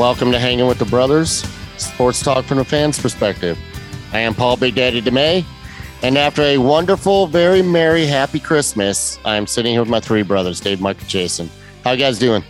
Welcome 0.00 0.32
to 0.32 0.38
Hanging 0.38 0.66
with 0.66 0.78
the 0.78 0.86
Brothers, 0.86 1.44
sports 1.76 2.22
talk 2.22 2.46
from 2.46 2.56
a 2.56 2.64
fan's 2.64 2.98
perspective. 2.98 3.58
I 4.14 4.20
am 4.20 4.34
Paul 4.34 4.56
Big 4.56 4.74
Daddy 4.74 5.02
DeMay, 5.02 5.44
and 6.02 6.16
after 6.16 6.40
a 6.40 6.56
wonderful, 6.56 7.26
very 7.26 7.60
merry, 7.60 8.06
happy 8.06 8.40
Christmas, 8.40 9.18
I 9.26 9.36
am 9.36 9.46
sitting 9.46 9.72
here 9.72 9.82
with 9.82 9.90
my 9.90 10.00
three 10.00 10.22
brothers, 10.22 10.58
Dave, 10.58 10.80
Mike, 10.80 10.98
and 11.00 11.06
Jason. 11.06 11.50
How 11.84 11.90
you 11.90 11.98
guys 11.98 12.18
doing? 12.18 12.42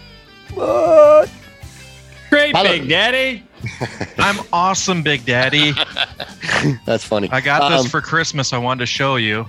What? 0.54 1.28
Great, 2.30 2.54
Hello. 2.54 2.70
Big 2.70 2.88
Daddy. 2.88 3.42
I'm 4.18 4.46
awesome, 4.52 5.02
Big 5.02 5.26
Daddy. 5.26 5.72
That's 6.86 7.02
funny. 7.04 7.28
I 7.32 7.40
got 7.40 7.68
this 7.68 7.80
Um, 7.82 7.88
for 7.88 8.00
Christmas. 8.00 8.52
I 8.52 8.58
wanted 8.58 8.78
to 8.82 8.86
show 8.86 9.16
you. 9.16 9.44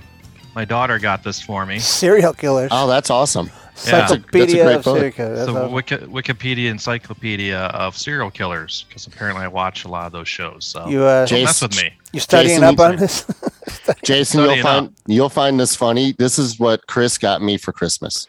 My 0.56 0.64
daughter 0.64 0.98
got 0.98 1.22
this 1.22 1.40
for 1.40 1.64
me. 1.64 1.78
Serial 1.78 2.32
killers. 2.34 2.70
Oh, 2.72 2.88
that's 2.88 3.10
awesome. 3.10 3.48
Yeah. 3.86 3.90
That's 3.92 4.12
a 4.12 4.14
Encyclopedia 4.16 4.64
great 4.64 4.76
of 4.76 4.84
serial 4.84 5.10
killers. 5.12 5.38
It's 5.38 5.46
That's 5.46 5.48
a 5.56 5.60
awesome. 5.62 5.72
Wiki, 5.72 5.96
Wikipedia 5.96 6.70
encyclopedia 6.70 7.58
of 7.58 7.96
serial 7.96 8.30
killers 8.30 8.84
because 8.88 9.06
apparently 9.06 9.42
I 9.44 9.48
watch 9.48 9.84
a 9.84 9.88
lot 9.88 10.06
of 10.06 10.12
those 10.12 10.28
shows. 10.28 10.66
So 10.66 10.86
You 10.88 11.02
uh, 11.04 11.26
Jay- 11.26 11.36
don't 11.36 11.44
mess 11.46 11.62
with 11.62 11.76
me. 11.76 11.90
you 12.12 12.20
studying 12.20 12.60
Jason 12.60 12.64
up 12.64 12.78
on 12.80 12.96
this? 12.96 13.24
Jason, 14.04 14.40
you'll 14.40 14.48
Studying 14.50 14.62
find 14.62 14.94
you'll 15.06 15.28
find 15.30 15.58
this 15.58 15.74
funny. 15.74 16.12
This 16.18 16.38
is 16.38 16.58
what 16.60 16.86
Chris 16.86 17.16
got 17.18 17.40
me 17.42 17.56
for 17.56 17.72
Christmas. 17.72 18.28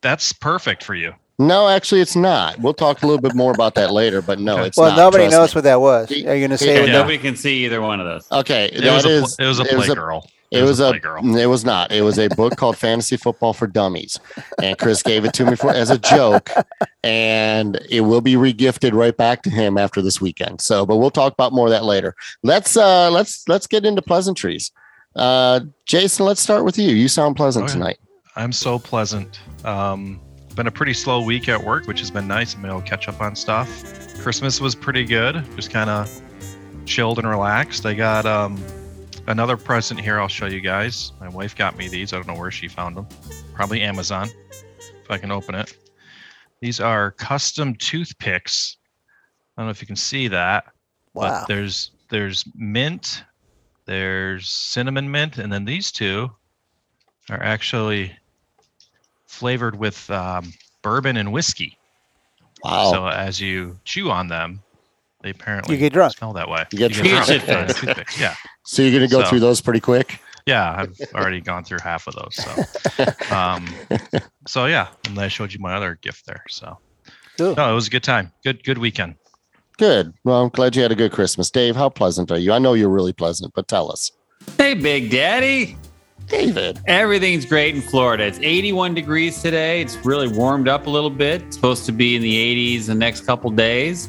That's 0.00 0.32
perfect 0.32 0.82
for 0.82 0.94
you. 0.94 1.12
No, 1.38 1.68
actually, 1.68 2.00
it's 2.02 2.16
not. 2.16 2.58
We'll 2.58 2.74
talk 2.74 3.02
a 3.02 3.06
little 3.06 3.20
bit 3.20 3.34
more 3.34 3.52
about 3.52 3.74
that 3.76 3.92
later, 3.92 4.20
but 4.22 4.38
no, 4.38 4.62
it's 4.64 4.76
well, 4.76 4.90
not. 4.90 4.96
nobody 4.96 5.24
Trust 5.24 5.32
knows 5.36 5.54
me. 5.54 5.58
what 5.58 5.64
that 5.64 5.80
was. 5.80 6.10
Are 6.10 6.14
you 6.14 6.24
going 6.24 6.50
to 6.50 6.58
say 6.58 6.74
Yeah, 6.74 6.80
what 6.80 6.88
Yeah. 6.88 6.98
Nobody 6.98 7.18
can 7.18 7.34
see 7.36 7.64
either 7.64 7.80
one 7.80 7.98
of 8.00 8.06
those. 8.06 8.30
Okay, 8.40 8.66
It 8.72 8.82
that 8.82 8.94
was, 8.94 9.04
a, 9.06 9.08
is- 9.08 9.36
pl- 9.36 9.44
it 9.44 9.48
was 9.48 9.60
a 9.60 9.62
it 9.64 9.76
was 9.76 9.88
a- 9.88 9.94
playgirl. 9.94 10.22
It 10.50 10.62
was 10.62 10.80
a 10.80 10.92
playgirl. 10.92 11.38
it 11.40 11.46
was 11.46 11.64
not. 11.64 11.92
It 11.92 12.02
was 12.02 12.18
a 12.18 12.28
book 12.28 12.56
called 12.56 12.76
Fantasy 12.76 13.16
Football 13.16 13.52
for 13.52 13.66
Dummies, 13.68 14.18
and 14.62 14.76
Chris 14.78 15.02
gave 15.02 15.24
it 15.24 15.32
to 15.34 15.44
me 15.44 15.54
for 15.54 15.70
as 15.70 15.90
a 15.90 15.98
joke, 15.98 16.50
and 17.04 17.78
it 17.88 18.00
will 18.02 18.20
be 18.20 18.34
regifted 18.34 18.92
right 18.92 19.16
back 19.16 19.42
to 19.42 19.50
him 19.50 19.78
after 19.78 20.02
this 20.02 20.20
weekend. 20.20 20.60
So, 20.60 20.84
but 20.84 20.96
we'll 20.96 21.10
talk 21.10 21.32
about 21.32 21.52
more 21.52 21.66
of 21.66 21.70
that 21.70 21.84
later. 21.84 22.14
Let's 22.42 22.76
uh 22.76 23.10
let's 23.10 23.46
let's 23.48 23.66
get 23.66 23.84
into 23.84 24.02
pleasantries. 24.02 24.72
Uh, 25.16 25.60
Jason, 25.86 26.26
let's 26.26 26.40
start 26.40 26.64
with 26.64 26.78
you. 26.78 26.90
You 26.90 27.08
sound 27.08 27.36
pleasant 27.36 27.64
Okay. 27.64 27.72
tonight. 27.72 27.98
I'm 28.36 28.52
so 28.52 28.78
pleasant. 28.78 29.40
Um, 29.64 30.20
been 30.54 30.66
a 30.68 30.70
pretty 30.70 30.94
slow 30.94 31.20
week 31.22 31.48
at 31.48 31.62
work, 31.62 31.86
which 31.86 32.00
has 32.00 32.10
been 32.10 32.28
nice. 32.28 32.54
I'm 32.54 32.64
able 32.64 32.80
to 32.80 32.86
catch 32.88 33.08
up 33.08 33.20
on 33.20 33.34
stuff. 33.34 33.68
Christmas 34.20 34.60
was 34.60 34.74
pretty 34.74 35.04
good. 35.04 35.44
Just 35.56 35.70
kind 35.70 35.90
of 35.90 36.08
chilled 36.86 37.18
and 37.18 37.28
relaxed. 37.28 37.86
I 37.86 37.94
got 37.94 38.24
um, 38.26 38.56
another 39.26 39.56
present 39.56 40.00
here. 40.00 40.20
I'll 40.20 40.28
show 40.28 40.46
you 40.46 40.60
guys. 40.60 41.12
My 41.20 41.28
wife 41.28 41.56
got 41.56 41.76
me 41.76 41.88
these. 41.88 42.12
I 42.12 42.16
don't 42.16 42.26
know 42.26 42.38
where 42.38 42.50
she 42.50 42.68
found 42.68 42.96
them. 42.96 43.06
Probably 43.54 43.82
Amazon. 43.82 44.28
If 44.50 45.10
I 45.10 45.18
can 45.18 45.30
open 45.30 45.54
it. 45.54 45.76
These 46.60 46.80
are 46.80 47.12
custom 47.12 47.74
toothpicks. 47.74 48.76
I 49.56 49.62
don't 49.62 49.66
know 49.66 49.70
if 49.70 49.80
you 49.80 49.86
can 49.86 49.96
see 49.96 50.28
that. 50.28 50.64
Wow. 51.14 51.40
But 51.40 51.48
there's 51.48 51.92
there's 52.10 52.44
mint, 52.54 53.24
there's 53.86 54.48
cinnamon 54.48 55.10
mint, 55.10 55.38
and 55.38 55.52
then 55.52 55.64
these 55.64 55.90
two 55.90 56.30
are 57.30 57.42
actually 57.42 58.12
flavored 59.26 59.76
with 59.78 60.10
um, 60.10 60.52
bourbon 60.82 61.16
and 61.16 61.32
whiskey. 61.32 61.78
Wow. 62.62 62.90
So 62.92 63.06
as 63.06 63.40
you 63.40 63.78
chew 63.84 64.10
on 64.10 64.28
them, 64.28 64.62
they 65.22 65.30
apparently 65.30 65.74
You 65.74 65.80
get 65.80 65.92
drunk. 65.92 66.16
smell 66.16 66.32
that 66.34 66.48
way. 66.48 66.64
You 66.72 66.78
get 66.78 66.92
drunk. 66.92 67.08
drunk. 67.10 67.28
You 67.28 67.34
get 67.38 67.46
shit-faced. 67.46 67.78
toothpicks, 67.78 68.20
yeah, 68.20 68.34
So 68.64 68.82
you're 68.82 68.92
gonna 68.92 69.08
go 69.10 69.22
so- 69.22 69.28
through 69.28 69.40
those 69.40 69.60
pretty 69.60 69.80
quick. 69.80 70.20
yeah. 70.46 70.74
I've 70.78 70.96
already 71.14 71.40
gone 71.40 71.64
through 71.64 71.78
half 71.82 72.06
of 72.06 72.14
those. 72.14 72.34
So, 72.36 73.04
um, 73.34 73.68
so 74.46 74.66
yeah, 74.66 74.88
and 75.06 75.18
I 75.18 75.28
showed 75.28 75.52
you 75.52 75.60
my 75.60 75.74
other 75.74 75.98
gift 76.00 76.26
there. 76.26 76.42
So 76.48 76.78
Cool. 77.38 77.54
no, 77.54 77.70
it 77.70 77.74
was 77.74 77.86
a 77.86 77.90
good 77.90 78.02
time. 78.02 78.32
Good 78.44 78.64
good 78.64 78.78
weekend. 78.78 79.14
Good. 79.78 80.12
Well, 80.24 80.42
I'm 80.42 80.48
glad 80.50 80.76
you 80.76 80.82
had 80.82 80.92
a 80.92 80.96
good 80.96 81.10
Christmas, 81.12 81.50
Dave. 81.50 81.74
How 81.74 81.88
pleasant 81.88 82.30
are 82.30 82.38
you? 82.38 82.52
I 82.52 82.58
know 82.58 82.74
you're 82.74 82.90
really 82.90 83.14
pleasant, 83.14 83.52
but 83.54 83.66
tell 83.66 83.90
us, 83.90 84.10
Hey, 84.58 84.74
Big 84.74 85.10
Daddy. 85.10 85.76
David. 86.28 86.78
Everything's 86.86 87.44
great 87.44 87.74
in 87.74 87.80
Florida. 87.80 88.24
It's 88.24 88.38
81 88.40 88.94
degrees 88.94 89.42
today. 89.42 89.80
It's 89.80 89.96
really 90.04 90.28
warmed 90.28 90.68
up 90.68 90.86
a 90.86 90.90
little 90.90 91.10
bit. 91.10 91.42
It's 91.42 91.56
supposed 91.56 91.86
to 91.86 91.92
be 91.92 92.14
in 92.14 92.22
the 92.22 92.76
80s 92.76 92.86
the 92.86 92.94
next 92.94 93.22
couple 93.22 93.50
days. 93.50 94.08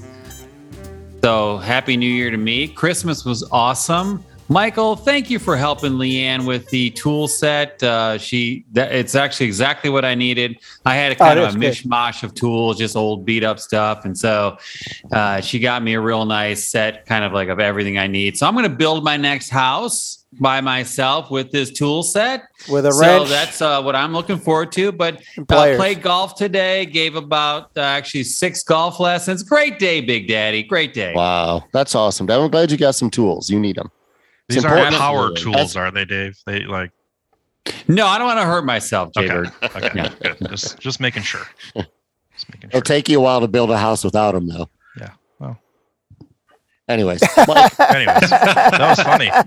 So 1.23 1.57
happy 1.57 1.97
New 1.97 2.11
Year 2.11 2.31
to 2.31 2.37
me. 2.37 2.67
Christmas 2.67 3.25
was 3.25 3.47
awesome. 3.51 4.25
Michael, 4.49 4.95
thank 4.95 5.29
you 5.29 5.39
for 5.39 5.55
helping 5.55 5.93
Leanne 5.93 6.45
with 6.45 6.67
the 6.71 6.89
tool 6.89 7.27
set. 7.27 7.81
Uh, 7.81 8.17
she, 8.17 8.65
that, 8.73 8.91
it's 8.91 9.15
actually 9.15 9.45
exactly 9.45 9.89
what 9.89 10.03
I 10.03 10.13
needed. 10.15 10.57
I 10.85 10.95
had 10.95 11.11
a 11.11 11.15
kind 11.15 11.39
Oh, 11.39 11.45
of 11.45 11.55
a 11.55 11.57
good. 11.59 11.71
mishmash 11.71 12.23
of 12.23 12.33
tools, 12.33 12.77
just 12.77 12.95
old 12.97 13.23
beat 13.23 13.43
up 13.43 13.59
stuff, 13.59 14.03
and 14.03 14.17
so 14.17 14.57
uh, 15.13 15.39
she 15.41 15.59
got 15.59 15.83
me 15.83 15.93
a 15.93 16.01
real 16.01 16.25
nice 16.25 16.67
set, 16.67 17.05
kind 17.05 17.23
of 17.23 17.31
like 17.31 17.47
of 17.49 17.59
everything 17.61 17.97
I 17.97 18.07
need. 18.07 18.37
So 18.37 18.45
I'm 18.47 18.53
going 18.55 18.69
to 18.69 18.75
build 18.75 19.03
my 19.05 19.15
next 19.15 19.49
house 19.49 20.20
by 20.39 20.61
myself 20.61 21.29
with 21.29 21.51
this 21.51 21.71
tool 21.71 22.03
set. 22.03 22.43
With 22.69 22.85
a 22.85 22.91
So 22.91 23.25
that's 23.25 23.61
uh, 23.61 23.81
what 23.81 23.95
I'm 23.95 24.13
looking 24.13 24.37
forward 24.37 24.71
to. 24.73 24.91
But 24.91 25.21
and 25.35 25.43
uh, 25.43 25.55
pliers. 25.55 25.77
played 25.77 26.01
golf 26.01 26.35
today. 26.35 26.85
Gave 26.85 27.15
about 27.15 27.71
uh, 27.75 27.81
actually 27.81 28.23
six 28.23 28.63
golf 28.63 28.99
lessons. 28.99 29.43
Great 29.43 29.77
day, 29.79 29.99
Big 30.01 30.27
Daddy. 30.27 30.63
Great 30.63 30.93
day. 30.93 31.13
Wow, 31.13 31.63
that's 31.73 31.95
awesome. 31.95 32.25
Dave, 32.27 32.39
I'm 32.39 32.49
glad 32.51 32.71
you 32.71 32.77
got 32.77 32.95
some 32.95 33.09
tools. 33.09 33.49
You 33.49 33.59
need 33.59 33.75
them. 33.75 33.91
It's 34.47 34.55
These 34.55 34.65
aren't 34.65 34.93
important. 34.93 35.01
power 35.01 35.27
That's- 35.29 35.43
tools, 35.43 35.75
are 35.75 35.91
they, 35.91 36.05
Dave? 36.05 36.37
They 36.45 36.61
like 36.65 36.91
No, 37.87 38.05
I 38.07 38.17
don't 38.17 38.27
want 38.27 38.39
to 38.39 38.45
hurt 38.45 38.65
myself, 38.65 39.09
okay, 39.17 39.27
Jaybird. 39.27 39.51
okay, 39.63 39.89
Yeah. 39.95 40.13
good. 40.21 40.37
Just 40.49 40.79
just 40.79 40.99
making 40.99 41.23
sure. 41.23 41.45
Just 41.75 42.49
making 42.49 42.69
It'll 42.69 42.79
sure. 42.79 42.81
take 42.81 43.07
you 43.09 43.19
a 43.19 43.21
while 43.21 43.39
to 43.41 43.47
build 43.47 43.69
a 43.71 43.77
house 43.77 44.03
without 44.03 44.33
them, 44.33 44.47
though. 44.47 44.69
Yeah, 44.97 45.09
well. 45.09 45.17
Anyways, 46.91 47.21
Mike, 47.47 47.79
Anyways, 47.79 48.29
that 48.29 48.79
was 48.79 48.99
funny. 49.01 49.31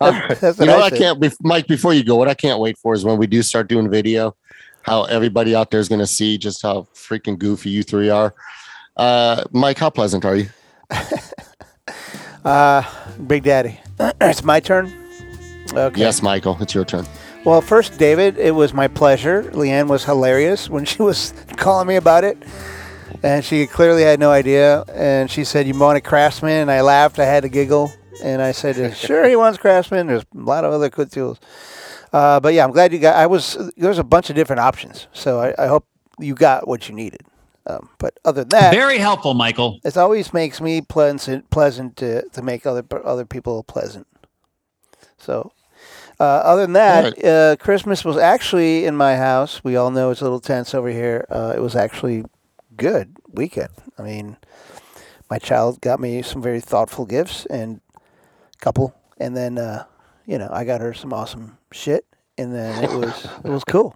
That's, 0.00 0.40
that's 0.40 0.58
you 0.58 0.66
know, 0.66 0.80
I 0.80 0.86
I 0.86 0.90
can't. 0.90 1.20
bef- 1.20 1.36
Mike, 1.40 1.68
before 1.68 1.94
you 1.94 2.02
go, 2.02 2.16
what 2.16 2.26
I 2.26 2.34
can't 2.34 2.58
wait 2.58 2.76
for 2.76 2.92
is 2.92 3.04
when 3.04 3.18
we 3.18 3.28
do 3.28 3.40
start 3.40 3.68
doing 3.68 3.88
video, 3.88 4.34
how 4.82 5.04
everybody 5.04 5.54
out 5.54 5.70
there 5.70 5.78
is 5.78 5.88
going 5.88 6.00
to 6.00 6.08
see 6.08 6.36
just 6.38 6.60
how 6.60 6.88
freaking 6.92 7.38
goofy 7.38 7.70
you 7.70 7.84
three 7.84 8.10
are. 8.10 8.34
Uh, 8.96 9.44
Mike, 9.52 9.78
how 9.78 9.90
pleasant 9.90 10.24
are 10.24 10.36
you? 10.36 10.48
Uh, 12.44 12.82
Big 13.26 13.42
Daddy. 13.42 13.80
it's 14.20 14.44
my 14.44 14.60
turn. 14.60 14.92
Okay. 15.72 15.98
Yes, 15.98 16.20
Michael, 16.20 16.58
it's 16.60 16.74
your 16.74 16.84
turn. 16.84 17.06
Well, 17.44 17.60
first, 17.62 17.98
David, 17.98 18.38
it 18.38 18.54
was 18.54 18.74
my 18.74 18.86
pleasure. 18.86 19.44
Leanne 19.54 19.88
was 19.88 20.04
hilarious 20.04 20.68
when 20.68 20.84
she 20.84 21.00
was 21.00 21.32
calling 21.56 21.88
me 21.88 21.96
about 21.96 22.22
it. 22.24 22.36
And 23.24 23.42
she 23.42 23.66
clearly 23.66 24.02
had 24.02 24.20
no 24.20 24.30
idea. 24.30 24.82
And 24.92 25.30
she 25.30 25.44
said, 25.44 25.66
You 25.66 25.78
want 25.78 25.96
a 25.96 26.00
craftsman? 26.02 26.60
And 26.60 26.70
I 26.70 26.82
laughed. 26.82 27.18
I 27.18 27.24
had 27.24 27.42
to 27.44 27.48
giggle. 27.48 27.90
And 28.22 28.42
I 28.42 28.52
said, 28.52 28.94
Sure, 28.96 29.26
he 29.26 29.34
wants 29.34 29.58
craftsman. 29.58 30.06
There's 30.06 30.26
a 30.34 30.38
lot 30.38 30.64
of 30.64 30.72
other 30.72 30.90
good 30.90 31.10
tools. 31.10 31.40
Uh, 32.12 32.38
but 32.38 32.52
yeah, 32.52 32.64
I'm 32.64 32.70
glad 32.70 32.92
you 32.92 32.98
got. 32.98 33.16
I 33.16 33.26
was 33.26 33.56
there's 33.78 33.98
a 33.98 34.04
bunch 34.04 34.28
of 34.30 34.36
different 34.36 34.60
options, 34.60 35.08
so 35.12 35.40
I, 35.40 35.64
I 35.64 35.66
hope 35.66 35.86
you 36.20 36.34
got 36.34 36.68
what 36.68 36.88
you 36.88 36.94
needed. 36.94 37.22
Um, 37.66 37.88
but 37.98 38.20
other 38.26 38.42
than 38.42 38.50
that, 38.50 38.74
Very 38.74 38.98
helpful, 38.98 39.32
Michael. 39.32 39.80
it 39.82 39.96
always 39.96 40.32
makes 40.34 40.60
me 40.60 40.82
pleasant 40.82 41.48
pleasant 41.50 41.96
to, 41.96 42.28
to 42.28 42.42
make 42.42 42.66
other 42.66 42.84
other 43.04 43.24
people 43.24 43.64
pleasant. 43.64 44.06
So, 45.16 45.50
uh, 46.20 46.24
other 46.24 46.62
than 46.62 46.74
that, 46.74 47.24
uh, 47.24 47.56
Christmas 47.56 48.04
was 48.04 48.16
actually 48.18 48.84
in 48.84 48.94
my 48.94 49.16
house. 49.16 49.64
We 49.64 49.74
all 49.74 49.90
know 49.90 50.10
it's 50.10 50.20
a 50.20 50.24
little 50.24 50.40
tense 50.40 50.74
over 50.74 50.90
here. 50.90 51.26
Uh, 51.30 51.54
it 51.56 51.60
was 51.60 51.74
actually 51.74 52.24
good 52.76 53.16
weekend. 53.32 53.70
I 53.98 54.02
mean, 54.02 54.36
my 55.30 55.38
child 55.38 55.80
got 55.80 56.00
me 56.00 56.22
some 56.22 56.42
very 56.42 56.60
thoughtful 56.60 57.06
gifts 57.06 57.46
and 57.46 57.80
couple, 58.60 58.94
and 59.18 59.36
then 59.36 59.58
uh, 59.58 59.84
you 60.26 60.38
know 60.38 60.48
I 60.52 60.64
got 60.64 60.80
her 60.80 60.94
some 60.94 61.12
awesome 61.12 61.58
shit, 61.72 62.06
and 62.38 62.54
then 62.54 62.84
it 62.84 62.90
was 62.90 63.28
it 63.44 63.50
was 63.50 63.64
cool. 63.64 63.94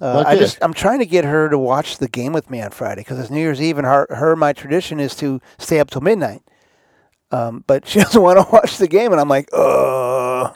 Uh, 0.00 0.24
I 0.26 0.36
just 0.36 0.58
I'm 0.60 0.74
trying 0.74 0.98
to 0.98 1.06
get 1.06 1.24
her 1.24 1.48
to 1.48 1.58
watch 1.58 1.98
the 1.98 2.08
game 2.08 2.34
with 2.34 2.50
me 2.50 2.60
on 2.60 2.70
Friday 2.70 3.00
because 3.00 3.18
it's 3.18 3.30
New 3.30 3.40
Year's 3.40 3.62
Eve, 3.62 3.78
and 3.78 3.86
her, 3.86 4.06
her 4.10 4.36
my 4.36 4.52
tradition 4.52 5.00
is 5.00 5.16
to 5.16 5.40
stay 5.58 5.80
up 5.80 5.90
till 5.90 6.02
midnight. 6.02 6.42
Um, 7.30 7.64
but 7.66 7.88
she 7.88 7.98
doesn't 8.02 8.20
want 8.20 8.38
to 8.38 8.46
watch 8.52 8.76
the 8.76 8.88
game, 8.88 9.12
and 9.12 9.20
I'm 9.20 9.28
like, 9.28 9.48
oh, 9.52 10.54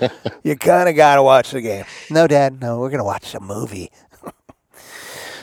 you 0.42 0.56
kind 0.56 0.88
of 0.88 0.96
got 0.96 1.16
to 1.16 1.22
watch 1.22 1.52
the 1.52 1.60
game. 1.60 1.84
No, 2.10 2.26
Dad, 2.26 2.60
no, 2.60 2.80
we're 2.80 2.90
gonna 2.90 3.04
watch 3.04 3.34
a 3.34 3.40
movie. 3.40 3.92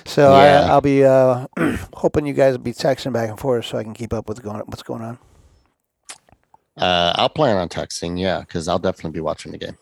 So 0.07 0.31
Yeah. 0.31 0.61
I, 0.61 0.67
I'll 0.69 0.81
be 0.81 1.03
uh, 1.03 1.47
hoping 1.93 2.25
you 2.25 2.33
guys 2.33 2.53
will 2.53 2.63
be 2.63 2.73
texting 2.73 3.13
back 3.13 3.29
and 3.29 3.39
forth 3.39 3.65
so 3.65 3.77
I 3.77 3.83
can 3.83 3.93
keep 3.93 4.13
up 4.13 4.27
with 4.27 4.41
going 4.41 4.59
what's 4.61 4.83
going 4.83 5.01
on. 5.03 5.19
Uh, 6.77 7.13
I'll 7.15 7.29
plan 7.29 7.57
on 7.57 7.69
texting, 7.69 8.19
yeah, 8.19 8.41
because 8.41 8.67
I'll 8.67 8.79
definitely 8.79 9.11
be 9.11 9.19
watching 9.21 9.51
the 9.51 9.57
game. 9.57 9.77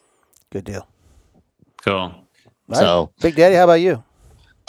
Good 0.51 0.63
deal. 0.63 0.87
Cool. 1.83 1.93
All 1.93 2.25
right. 2.69 2.77
So, 2.79 3.11
Big 3.21 3.35
Daddy, 3.35 3.55
how 3.55 3.65
about 3.65 3.75
you? 3.75 4.03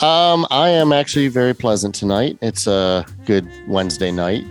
um, 0.01 0.45
I 0.51 0.69
am 0.69 0.91
actually 0.91 1.29
very 1.29 1.53
pleasant 1.53 1.95
tonight. 1.95 2.37
It's 2.41 2.67
a 2.67 3.05
good 3.25 3.49
Wednesday 3.67 4.11
night. 4.11 4.43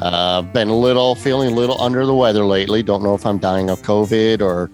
Uh, 0.00 0.42
been 0.42 0.68
a 0.68 0.76
little 0.76 1.14
feeling 1.14 1.52
a 1.52 1.54
little 1.54 1.80
under 1.80 2.04
the 2.04 2.14
weather 2.14 2.44
lately. 2.44 2.82
Don't 2.82 3.02
know 3.02 3.14
if 3.14 3.24
I'm 3.24 3.38
dying 3.38 3.70
of 3.70 3.80
COVID 3.82 4.42
or, 4.42 4.70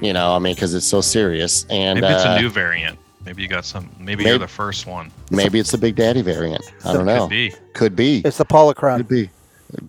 you 0.00 0.12
know, 0.12 0.34
I 0.34 0.38
mean, 0.38 0.54
because 0.54 0.72
it's 0.74 0.86
so 0.86 1.00
serious. 1.00 1.66
And 1.68 2.00
Maybe 2.00 2.12
it's 2.12 2.24
uh, 2.24 2.36
a 2.38 2.40
new 2.40 2.48
variant. 2.48 2.98
Maybe 3.28 3.42
you 3.42 3.48
got 3.48 3.66
some. 3.66 3.90
Maybe, 3.98 4.16
Maybe- 4.24 4.30
you're 4.30 4.38
the 4.38 4.48
first 4.48 4.86
one. 4.86 5.10
Maybe 5.30 5.58
it's 5.58 5.70
the 5.70 5.76
Big 5.76 5.96
Daddy 5.96 6.22
variant. 6.22 6.64
I 6.86 6.94
don't 6.94 7.04
know. 7.04 7.24
Could 7.24 7.28
be 7.30 7.52
Could 7.74 7.94
be. 7.94 8.22
It's 8.24 8.38
the 8.38 8.46
Polacron. 8.46 8.96
Could 8.96 9.08
be. 9.08 9.28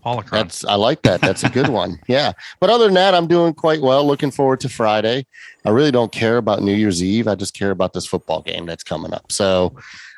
holocron. 0.06 0.30
That's 0.32 0.66
I 0.66 0.76
like 0.76 1.04
that. 1.04 1.22
That's 1.22 1.46
a 1.46 1.50
good 1.50 1.70
one. 1.82 2.00
Yeah. 2.10 2.34
But 2.60 2.70
other 2.70 2.84
than 2.84 2.96
that, 2.96 3.16
I'm 3.16 3.28
doing 3.28 3.54
quite 3.54 3.80
well. 3.82 4.06
Looking 4.06 4.30
forward 4.30 4.60
to 4.60 4.68
Friday. 4.68 5.26
I 5.64 5.70
really 5.70 5.90
don't 5.92 6.12
care 6.12 6.36
about 6.36 6.62
New 6.62 6.74
Year's 6.74 7.02
Eve. 7.02 7.30
I 7.30 7.36
just 7.36 7.54
care 7.54 7.72
about 7.72 7.94
this 7.94 8.06
football 8.06 8.42
game 8.42 8.66
that's 8.66 8.84
coming 8.84 9.14
up. 9.14 9.32
So 9.32 9.74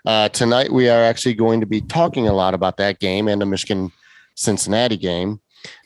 uh, 0.07 0.29
tonight 0.29 0.71
we 0.73 0.89
are 0.89 1.03
actually 1.03 1.35
going 1.35 1.59
to 1.59 1.67
be 1.67 1.81
talking 1.81 2.27
a 2.27 2.33
lot 2.33 2.55
about 2.55 2.77
that 2.77 2.97
game 2.97 3.27
and 3.27 3.39
the 3.39 3.45
Michigan 3.45 3.91
Cincinnati 4.33 4.97
game. 4.97 5.41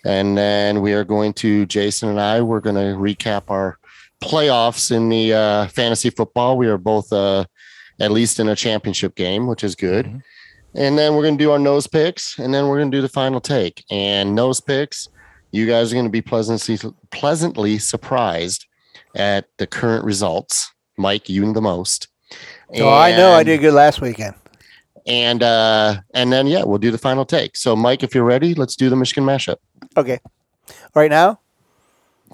And 0.05 0.37
then 0.37 0.79
we 0.79 0.93
are 0.93 1.03
going 1.03 1.33
to 1.33 1.65
Jason 1.65 2.07
and 2.07 2.21
I. 2.21 2.39
We're 2.41 2.61
going 2.61 2.77
to 2.77 2.97
recap 2.97 3.49
our 3.49 3.77
playoffs 4.25 4.91
in 4.91 5.09
the 5.09 5.33
uh, 5.33 5.67
fantasy 5.67 6.09
football. 6.09 6.57
We 6.57 6.67
are 6.67 6.77
both 6.77 7.13
uh, 7.13 7.45
at 7.99 8.11
least 8.11 8.39
in 8.39 8.49
a 8.49 8.55
championship 8.55 9.15
game, 9.15 9.47
which 9.47 9.63
is 9.63 9.75
good. 9.75 10.05
Mhm. 10.05 10.21
And 10.75 10.97
then 10.97 11.15
we're 11.15 11.21
going 11.21 11.37
to 11.37 11.43
do 11.43 11.51
our 11.51 11.59
nose 11.59 11.87
picks, 11.87 12.37
and 12.37 12.53
then 12.53 12.67
we're 12.67 12.77
going 12.77 12.91
to 12.91 12.97
do 12.97 13.01
the 13.01 13.07
final 13.07 13.39
take. 13.39 13.85
And 13.89 14.35
nose 14.35 14.59
picks, 14.59 15.07
you 15.51 15.65
guys 15.65 15.91
are 15.91 15.95
going 15.95 16.05
to 16.05 16.11
be 16.11 16.21
pleasantly 16.21 16.77
pleasantly 17.11 17.77
surprised 17.77 18.65
at 19.15 19.45
the 19.57 19.67
current 19.67 20.03
results. 20.03 20.73
Mike, 20.97 21.29
you 21.29 21.53
the 21.53 21.61
most. 21.61 22.09
Oh, 22.77 22.89
I 22.89 23.15
know 23.15 23.31
I 23.31 23.43
did 23.43 23.61
good 23.61 23.73
last 23.73 24.01
weekend. 24.01 24.35
And 25.07 25.43
uh, 25.43 25.97
and 26.13 26.33
then 26.33 26.47
yeah, 26.47 26.63
we'll 26.63 26.79
do 26.79 26.91
the 26.91 26.97
final 26.97 27.25
take. 27.25 27.55
So, 27.55 27.75
Mike, 27.75 28.03
if 28.03 28.15
you're 28.15 28.23
ready, 28.25 28.53
let's 28.53 28.75
do 28.75 28.89
the 28.89 28.95
Michigan 28.95 29.23
mashup 29.23 29.57
Okay. 29.95 30.19
Right 30.93 31.11
now? 31.11 31.39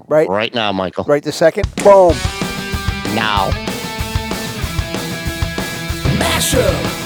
Right 0.07 0.27
right 0.29 0.53
now, 0.53 0.71
Michael. 0.71 1.03
right 1.05 1.23
the 1.23 1.31
second. 1.31 1.67
Boom. 1.77 2.15
Now. 3.15 3.49
Mashup. 6.17 7.01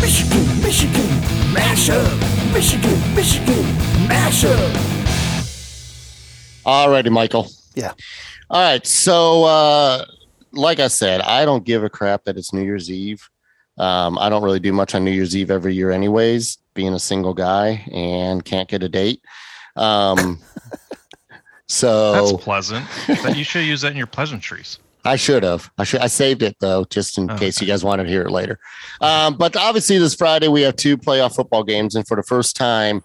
Michigan, 0.00 0.62
Michigan, 0.62 1.08
mashup. 1.54 2.52
Michigan, 2.52 3.14
Michigan, 3.14 3.64
mashup. 4.08 4.70
Alrighty, 6.66 7.10
Michael. 7.10 7.48
Yeah. 7.74 7.92
All 8.50 8.60
right. 8.60 8.86
So, 8.86 9.44
uh, 9.44 10.04
like 10.52 10.80
I 10.80 10.88
said, 10.88 11.20
I 11.20 11.44
don't 11.44 11.64
give 11.64 11.84
a 11.84 11.88
crap 11.88 12.24
that 12.24 12.36
it's 12.36 12.52
New 12.52 12.62
Year's 12.62 12.90
Eve. 12.90 13.28
Um, 13.78 14.18
I 14.18 14.28
don't 14.28 14.42
really 14.42 14.60
do 14.60 14.72
much 14.72 14.94
on 14.94 15.04
New 15.04 15.10
Year's 15.12 15.36
Eve 15.36 15.50
every 15.50 15.74
year, 15.74 15.90
anyways, 15.90 16.58
being 16.74 16.94
a 16.94 16.98
single 16.98 17.34
guy 17.34 17.84
and 17.92 18.44
can't 18.44 18.68
get 18.68 18.82
a 18.82 18.88
date. 18.88 19.22
Um, 19.76 20.38
so 21.66 22.12
That's 22.12 22.44
pleasant. 22.44 22.86
but 23.22 23.36
you 23.36 23.44
should 23.44 23.64
use 23.64 23.80
that 23.82 23.92
in 23.92 23.96
your 23.98 24.06
pleasantries. 24.06 24.78
I 25.04 25.16
should 25.16 25.42
have. 25.44 25.70
I 25.78 25.84
should. 25.84 26.00
I 26.00 26.08
saved 26.08 26.42
it 26.42 26.56
though, 26.60 26.84
just 26.84 27.16
in 27.16 27.30
Oh, 27.30 27.36
case 27.38 27.60
you 27.60 27.66
guys 27.66 27.82
wanted 27.82 28.04
to 28.04 28.10
hear 28.10 28.22
it 28.22 28.30
later. 28.30 28.58
Um, 29.00 29.36
but 29.38 29.56
obviously, 29.56 29.96
this 29.98 30.14
Friday 30.14 30.48
we 30.48 30.60
have 30.62 30.76
two 30.76 30.98
playoff 30.98 31.34
football 31.36 31.64
games, 31.64 31.94
and 31.94 32.06
for 32.06 32.16
the 32.18 32.22
first 32.22 32.54
time 32.54 33.02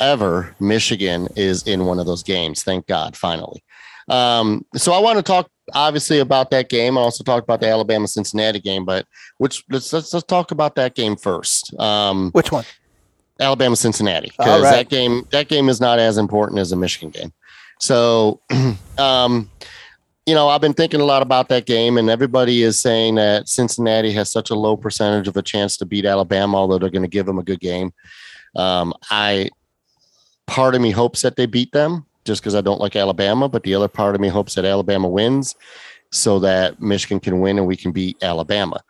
ever, 0.00 0.56
Michigan 0.58 1.28
is 1.36 1.62
in 1.68 1.84
one 1.84 2.00
of 2.00 2.06
those 2.06 2.24
games. 2.24 2.64
Thank 2.64 2.86
God, 2.88 3.16
finally. 3.16 3.62
Um, 4.08 4.66
so 4.74 4.92
I 4.92 4.98
want 4.98 5.18
to 5.18 5.22
talk 5.22 5.48
obviously 5.72 6.18
about 6.18 6.50
that 6.50 6.68
game. 6.68 6.98
I 6.98 7.02
also 7.02 7.22
talk 7.22 7.44
about 7.44 7.60
the 7.60 7.68
Alabama 7.68 8.08
Cincinnati 8.08 8.58
game, 8.58 8.84
but 8.84 9.06
which 9.38 9.62
let's 9.70 9.92
let's, 9.92 10.12
let's 10.12 10.26
talk 10.26 10.50
about 10.50 10.74
that 10.74 10.96
game 10.96 11.14
first. 11.14 11.72
Um, 11.78 12.32
Which 12.32 12.50
one? 12.50 12.64
Alabama 13.40 13.74
Cincinnati 13.76 14.28
because 14.36 14.62
right. 14.62 14.70
that 14.70 14.88
game 14.88 15.26
that 15.30 15.48
game 15.48 15.68
is 15.68 15.80
not 15.80 15.98
as 15.98 16.18
important 16.18 16.58
as 16.58 16.72
a 16.72 16.76
Michigan 16.76 17.10
game. 17.10 17.32
So, 17.80 18.40
um, 18.98 19.50
you 20.26 20.34
know, 20.34 20.48
I've 20.48 20.60
been 20.60 20.74
thinking 20.74 21.00
a 21.00 21.04
lot 21.04 21.22
about 21.22 21.48
that 21.48 21.66
game, 21.66 21.96
and 21.96 22.10
everybody 22.10 22.62
is 22.62 22.78
saying 22.78 23.16
that 23.16 23.48
Cincinnati 23.48 24.12
has 24.12 24.30
such 24.30 24.50
a 24.50 24.54
low 24.54 24.76
percentage 24.76 25.26
of 25.26 25.36
a 25.36 25.42
chance 25.42 25.76
to 25.78 25.86
beat 25.86 26.04
Alabama, 26.04 26.58
although 26.58 26.78
they're 26.78 26.90
going 26.90 27.02
to 27.02 27.08
give 27.08 27.26
them 27.26 27.38
a 27.38 27.42
good 27.42 27.60
game. 27.60 27.92
Um, 28.54 28.92
I 29.10 29.48
part 30.46 30.74
of 30.74 30.80
me 30.80 30.90
hopes 30.90 31.22
that 31.22 31.36
they 31.36 31.46
beat 31.46 31.72
them 31.72 32.04
just 32.24 32.42
because 32.42 32.54
I 32.54 32.60
don't 32.60 32.80
like 32.80 32.96
Alabama, 32.96 33.48
but 33.48 33.62
the 33.62 33.74
other 33.74 33.88
part 33.88 34.14
of 34.14 34.20
me 34.20 34.28
hopes 34.28 34.54
that 34.54 34.64
Alabama 34.64 35.08
wins 35.08 35.54
so 36.10 36.38
that 36.40 36.80
Michigan 36.82 37.20
can 37.20 37.40
win 37.40 37.56
and 37.56 37.66
we 37.66 37.76
can 37.76 37.92
beat 37.92 38.22
Alabama, 38.22 38.82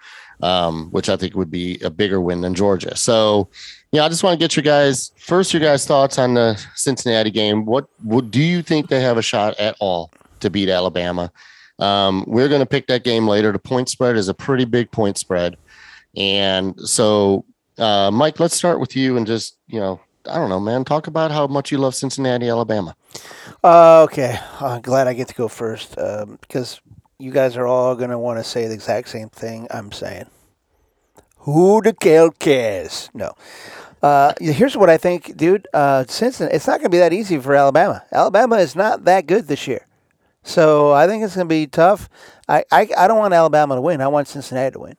um, 0.43 0.91
which 0.91 1.09
I 1.09 1.17
think 1.17 1.37
would 1.37 1.51
be 1.51 1.79
a 1.81 1.91
bigger 1.91 2.21
win 2.21 2.41
than 2.41 2.55
Georgia. 2.55 2.97
So, 2.97 3.49
yeah, 3.93 4.05
I 4.05 4.09
just 4.09 4.23
want 4.23 4.39
to 4.39 4.43
get 4.43 4.57
your 4.57 4.63
guys 4.63 5.13
first. 5.17 5.53
Your 5.53 5.61
guys' 5.61 5.87
thoughts 5.87 6.19
on 6.19 6.35
the 6.35 6.61
Cincinnati 6.75 7.31
game. 7.31 7.65
What 7.65 7.89
would 8.05 8.31
do 8.31 8.43
you 8.43 8.63
think 8.63 8.89
they 8.89 9.01
have 9.01 9.19
a 9.19 9.23
shot 9.23 9.59
at 9.59 9.77
all 9.81 10.13
to 10.41 10.51
beat 10.51 10.69
Alabama? 10.69 11.33
Um, 11.79 12.25
we're 12.27 12.49
going 12.49 12.61
to 12.61 12.67
pick 12.67 12.87
that 12.89 13.05
game 13.05 13.27
later. 13.27 13.53
The 13.53 13.59
point 13.59 13.89
spread 13.89 14.17
is 14.17 14.29
a 14.29 14.35
pretty 14.35 14.65
big 14.65 14.91
point 14.91 15.19
spread, 15.19 15.57
and 16.17 16.79
so 16.81 17.45
uh, 17.79 18.11
Mike, 18.11 18.39
let's 18.39 18.55
start 18.55 18.79
with 18.79 18.95
you 18.95 19.17
and 19.17 19.27
just 19.27 19.57
you 19.67 19.81
know, 19.81 20.01
I 20.27 20.37
don't 20.37 20.51
know, 20.51 20.61
man, 20.61 20.85
talk 20.85 21.07
about 21.07 21.31
how 21.31 21.47
much 21.47 21.73
you 21.73 21.79
love 21.79 21.95
Cincinnati, 21.95 22.49
Alabama. 22.49 22.95
Uh, 23.65 24.03
okay. 24.03 24.39
I'm 24.61 24.83
glad 24.83 25.09
I 25.09 25.15
get 25.15 25.29
to 25.29 25.35
go 25.35 25.49
first 25.49 25.99
um, 25.99 26.39
because 26.41 26.81
you 27.19 27.31
guys 27.31 27.57
are 27.57 27.67
all 27.67 27.95
going 27.95 28.11
to 28.11 28.19
want 28.19 28.39
to 28.39 28.45
say 28.45 28.67
the 28.69 28.75
exact 28.75 29.09
same 29.09 29.31
thing 29.31 29.67
I'm 29.71 29.93
saying. 29.93 30.27
Who 31.39 31.81
the 31.81 31.95
hell 32.03 32.31
cares? 32.31 33.09
No. 33.15 33.33
Uh, 34.03 34.33
here's 34.41 34.77
what 34.77 34.89
I 34.89 34.97
think, 34.97 35.37
dude. 35.37 35.69
Uh, 35.75 36.05
Cincinnati, 36.09 36.57
it's 36.57 36.67
not 36.67 36.79
going 36.79 36.85
to 36.85 36.91
be 36.91 36.99
that 36.99 37.13
easy 37.13 37.39
for 37.39 37.55
Alabama. 37.55 38.03
Alabama 38.13 38.57
is 38.57 38.75
not 38.75 39.05
that 39.05 39.27
good 39.27 39.47
this 39.47 39.67
year. 39.67 39.87
So 40.43 40.93
I 40.93 41.07
think 41.07 41.23
it's 41.23 41.35
going 41.35 41.47
to 41.47 41.49
be 41.49 41.67
tough. 41.67 42.09
I, 42.49 42.65
I, 42.73 42.89
I 42.97 43.09
don't 43.09 43.19
want 43.19 43.35
Alabama 43.35 43.75
to 43.75 43.81
win. 43.81 44.01
I 44.01 44.09
want 44.09 44.29
Cincinnati 44.29 44.73
to 44.73 44.79
win. 44.81 44.97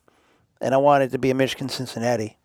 And 0.61 0.75
I 0.75 0.77
want 0.77 1.03
it 1.03 1.11
to 1.11 1.17
be 1.17 1.31
a 1.31 1.35
Michigan 1.35 1.69
Cincinnati. 1.69 2.37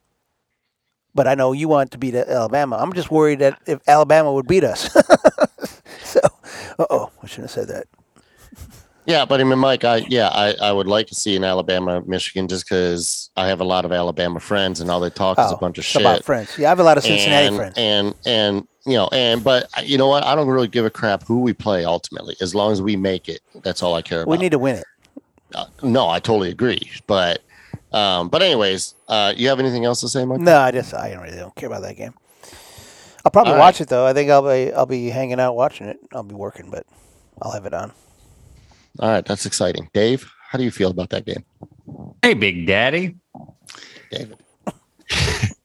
But 1.15 1.27
I 1.27 1.35
know 1.35 1.53
you 1.53 1.69
want 1.69 1.91
to 1.93 1.99
beat 1.99 2.15
Alabama. 2.15 2.77
I'm 2.77 2.93
just 2.93 3.11
worried 3.11 3.41
that 3.41 3.61
if 3.67 3.81
Alabama 3.87 4.33
would 4.33 4.47
beat 4.47 4.65
us. 4.65 4.91
so, 6.03 6.21
uh 6.79 6.87
oh, 6.91 7.11
I 7.23 7.27
shouldn't 7.27 7.51
have 7.51 7.67
said 7.67 7.69
that. 7.69 7.87
Yeah, 9.07 9.25
but 9.25 9.41
I 9.41 9.45
mean, 9.45 9.59
Mike, 9.61 9.85
I 9.85 9.99
yeah, 10.09 10.29
I, 10.29 10.55
I 10.61 10.73
would 10.73 10.89
like 10.89 11.07
to 11.09 11.15
see 11.15 11.37
an 11.37 11.45
Alabama, 11.45 12.03
Michigan, 12.07 12.49
just 12.49 12.65
because 12.65 13.31
I 13.37 13.47
have 13.47 13.61
a 13.61 13.65
lot 13.65 13.85
of 13.85 13.93
Alabama 13.93 14.41
friends, 14.41 14.81
and 14.81 14.91
all 14.91 14.99
they 14.99 15.11
talk 15.11 15.39
is 15.39 15.51
a 15.51 15.55
Oh, 15.55 15.59
bunch 15.59 15.79
of 15.79 15.85
shit. 15.85 16.03
about 16.03 16.25
friends. 16.25 16.59
Yeah, 16.59 16.67
I 16.67 16.69
have 16.71 16.81
a 16.81 16.83
lot 16.83 16.99
of 16.99 17.05
Cincinnati 17.05 17.47
and, 17.47 17.57
friends. 17.57 17.75
and 17.79 18.15
and 18.27 18.69
you 18.85 18.95
know, 18.95 19.09
and 19.13 19.45
but 19.45 19.69
you 19.89 19.97
know 19.97 20.09
what? 20.09 20.25
I 20.25 20.35
don't 20.35 20.49
really 20.49 20.67
give 20.69 20.85
a 20.85 20.91
crap 20.91 21.23
who 21.23 21.41
we 21.41 21.53
play 21.53 21.85
ultimately, 21.85 22.35
as 22.41 22.53
long 22.55 22.73
as 22.73 22.83
we 22.83 22.97
make 22.97 23.29
it. 23.29 23.41
That's 23.63 23.81
all 23.83 23.95
I 23.95 24.03
care 24.03 24.23
about. 24.23 24.31
we 24.33 24.39
need 24.39 24.51
to 24.53 24.59
win 24.59 24.77
it. 24.77 24.85
Uh, 25.55 25.67
no, 25.85 26.09
I 26.09 26.19
totally 26.19 26.51
agree, 26.51 26.91
but 27.07 27.43
um, 27.93 28.29
but 28.29 28.43
anyways, 28.43 28.97
uh, 29.07 29.33
you 29.37 29.49
have 29.49 29.61
anything 29.61 29.85
else 29.85 30.01
to 30.01 30.09
say, 30.09 30.25
Mike? 30.25 30.41
No, 30.41 30.59
I 30.59 30.73
just 30.73 30.93
I 30.93 31.11
don't 31.11 31.23
really 31.23 31.37
don't 31.37 31.55
care 31.55 31.69
about 31.69 31.83
that 31.83 31.97
game. 31.97 32.15
I'll 33.25 33.31
probably 33.31 33.53
All 33.53 33.59
right. 33.59 33.65
watch 33.67 33.81
it 33.81 33.89
though. 33.89 34.05
I 34.05 34.13
think 34.13 34.31
I'll 34.31 34.43
be 34.43 34.73
I'll 34.73 34.87
be 34.87 35.11
hanging 35.11 35.39
out 35.39 35.55
watching 35.55 35.87
it. 35.87 35.99
I'll 36.13 36.25
be 36.25 36.35
working, 36.35 36.71
but 36.71 36.85
I'll 37.41 37.53
have 37.53 37.67
it 37.67 37.73
on. 37.75 37.93
All 39.01 39.11
right, 39.11 39.25
that's 39.25 39.47
exciting. 39.47 39.89
Dave, 39.93 40.31
how 40.51 40.59
do 40.59 40.65
you 40.65 40.71
feel 40.71 40.91
about 40.91 41.11
that 41.11 41.25
game? 41.25 41.45
Hey, 42.23 42.35
Big 42.35 42.67
Daddy. 42.67 43.17
David. 44.11 44.39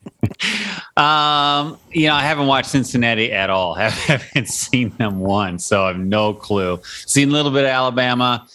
Um, 0.96 1.78
you 1.90 2.06
know, 2.08 2.14
I 2.14 2.20
haven't 2.20 2.46
watched 2.46 2.68
Cincinnati 2.68 3.32
at 3.32 3.48
all. 3.48 3.74
I 3.78 3.88
haven't 3.88 4.48
seen 4.48 4.90
them 4.98 5.20
once, 5.20 5.64
so 5.64 5.84
I 5.84 5.88
have 5.88 5.98
no 5.98 6.34
clue. 6.34 6.80
Seen 6.82 7.30
a 7.30 7.32
little 7.32 7.50
bit 7.50 7.64
of 7.64 7.70
Alabama. 7.70 8.46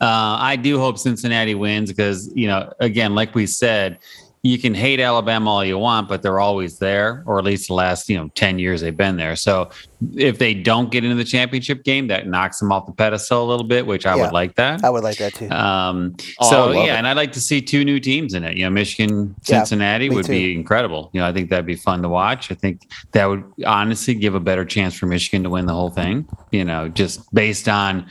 Uh, 0.00 0.36
I 0.38 0.56
do 0.56 0.78
hope 0.78 0.98
Cincinnati 0.98 1.54
wins 1.54 1.90
because, 1.90 2.30
you 2.34 2.48
know, 2.48 2.70
again, 2.80 3.14
like 3.14 3.34
we 3.34 3.46
said, 3.46 3.98
you 4.46 4.58
can 4.58 4.74
hate 4.74 5.00
Alabama 5.00 5.50
all 5.50 5.64
you 5.64 5.78
want, 5.78 6.08
but 6.08 6.22
they're 6.22 6.40
always 6.40 6.78
there, 6.78 7.22
or 7.26 7.38
at 7.38 7.44
least 7.44 7.68
the 7.68 7.74
last, 7.74 8.08
you 8.08 8.16
know, 8.16 8.28
10 8.34 8.58
years 8.58 8.80
they've 8.80 8.96
been 8.96 9.16
there. 9.16 9.34
So 9.36 9.70
if 10.14 10.38
they 10.38 10.54
don't 10.54 10.90
get 10.90 11.04
into 11.04 11.16
the 11.16 11.24
championship 11.24 11.82
game, 11.84 12.08
that 12.08 12.26
knocks 12.28 12.60
them 12.60 12.70
off 12.70 12.86
the 12.86 12.92
pedestal 12.92 13.42
a 13.44 13.48
little 13.48 13.66
bit, 13.66 13.86
which 13.86 14.06
I 14.06 14.14
Yeah. 14.16 14.22
would 14.22 14.32
like 14.32 14.54
that. 14.56 14.84
I 14.84 14.90
would 14.90 15.02
like 15.02 15.16
that 15.18 15.34
too. 15.34 15.50
Um, 15.50 16.14
Oh, 16.38 16.50
so 16.50 16.72
yeah, 16.72 16.94
it. 16.94 16.98
and 16.98 17.06
I'd 17.08 17.16
like 17.16 17.32
to 17.32 17.40
see 17.40 17.60
two 17.60 17.84
new 17.84 17.98
teams 17.98 18.34
in 18.34 18.44
it. 18.44 18.56
You 18.56 18.64
know, 18.64 18.70
Michigan, 18.70 19.34
Cincinnati 19.42 20.08
me 20.08 20.14
would 20.16 20.28
be 20.28 20.54
incredible. 20.54 21.10
You 21.12 21.20
know, 21.20 21.26
I 21.26 21.32
think 21.32 21.50
that'd 21.50 21.66
be 21.66 21.76
fun 21.76 22.02
to 22.02 22.08
watch. 22.08 22.50
I 22.52 22.54
think 22.54 22.82
that 23.12 23.26
would 23.26 23.42
honestly 23.66 24.14
give 24.14 24.34
a 24.34 24.40
better 24.40 24.64
chance 24.64 24.94
for 24.94 25.06
Michigan 25.06 25.42
to 25.44 25.50
win 25.50 25.66
the 25.66 25.74
whole 25.74 25.90
thing. 25.90 26.28
You 26.52 26.64
know, 26.64 26.88
just 26.88 27.20
based 27.34 27.68
on 27.68 28.06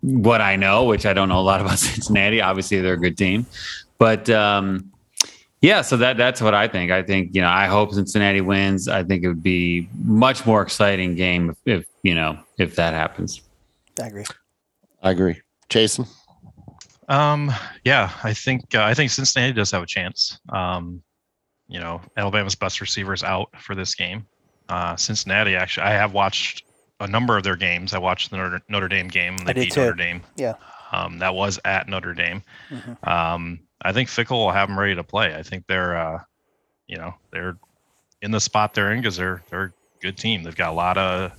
what 0.00 0.40
I 0.40 0.56
know, 0.56 0.84
which 0.84 1.06
I 1.06 1.12
don't 1.12 1.28
know 1.28 1.40
a 1.40 1.42
lot 1.42 1.60
about 1.60 1.78
Cincinnati. 1.78 2.40
Obviously, 2.40 2.80
they're 2.80 2.94
a 2.94 2.98
good 3.00 3.16
team, 3.18 3.46
but 3.98 4.28
um, 4.30 4.90
yeah. 5.60 5.82
So 5.82 5.96
that 5.98 6.16
that's 6.16 6.40
what 6.40 6.54
I 6.54 6.68
think. 6.68 6.90
I 6.90 7.02
think 7.02 7.34
you 7.34 7.40
know, 7.42 7.48
I 7.48 7.66
hope 7.66 7.92
Cincinnati 7.92 8.40
wins. 8.40 8.88
I 8.88 9.02
think 9.04 9.24
it 9.24 9.28
would 9.28 9.42
be 9.42 9.88
much 10.04 10.46
more 10.46 10.62
exciting 10.62 11.14
game 11.14 11.50
if, 11.50 11.56
if 11.80 11.86
you 12.02 12.14
know 12.14 12.38
if 12.58 12.74
that 12.76 12.94
happens. 12.94 13.42
I 14.00 14.06
agree. 14.06 14.24
I 15.02 15.10
agree. 15.10 15.40
Jason, 15.68 16.06
Um, 17.08 17.52
yeah, 17.84 18.10
I 18.22 18.32
think 18.34 18.74
uh, 18.74 18.82
I 18.82 18.94
think 18.94 19.10
Cincinnati 19.10 19.52
does 19.52 19.70
have 19.70 19.82
a 19.82 19.86
chance. 19.86 20.38
Um, 20.50 21.02
you 21.68 21.78
know, 21.80 22.00
Alabama's 22.16 22.54
best 22.54 22.80
receiver 22.80 23.12
is 23.12 23.22
out 23.22 23.48
for 23.60 23.74
this 23.74 23.94
game. 23.94 24.26
Uh, 24.68 24.96
Cincinnati, 24.96 25.54
actually, 25.54 25.84
I 25.84 25.90
have 25.92 26.12
watched 26.14 26.64
a 27.00 27.06
number 27.06 27.36
of 27.36 27.44
their 27.44 27.56
games. 27.56 27.92
I 27.94 27.98
watched 27.98 28.30
the 28.30 28.36
Notre, 28.38 28.60
Notre 28.68 28.88
Dame 28.88 29.08
game. 29.08 29.36
They 29.38 29.50
I 29.50 29.52
did 29.52 29.60
beat 29.66 29.72
too. 29.72 29.80
Notre 29.80 29.94
Dame. 29.96 30.22
Yeah. 30.36 30.54
Um, 30.92 31.18
that 31.18 31.34
was 31.34 31.60
at 31.64 31.86
Notre 31.88 32.14
Dame. 32.14 32.42
Mhm. 32.70 33.06
Um, 33.08 33.60
I 33.82 33.92
think 33.92 34.08
Fickell 34.08 34.32
will 34.32 34.50
have 34.50 34.68
them 34.68 34.78
ready 34.78 34.94
to 34.94 35.04
play. 35.04 35.34
I 35.34 35.42
think 35.42 35.66
they're, 35.66 35.96
uh, 35.96 36.20
you 36.86 36.96
know, 36.96 37.14
they're 37.30 37.56
in 38.22 38.30
the 38.30 38.40
spot 38.40 38.74
they're 38.74 38.92
in 38.92 39.00
because 39.00 39.16
they're 39.16 39.42
they're 39.50 39.64
a 39.64 39.72
good 40.00 40.16
team. 40.16 40.42
They've 40.42 40.56
got 40.56 40.70
a 40.70 40.74
lot 40.74 40.98
of 40.98 41.32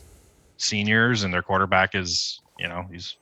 seniors, 0.57 1.23
and 1.23 1.33
their 1.33 1.41
quarterback 1.41 1.95
is, 1.95 2.39
you 2.57 2.67
know, 2.67 2.85
he's 2.91 3.17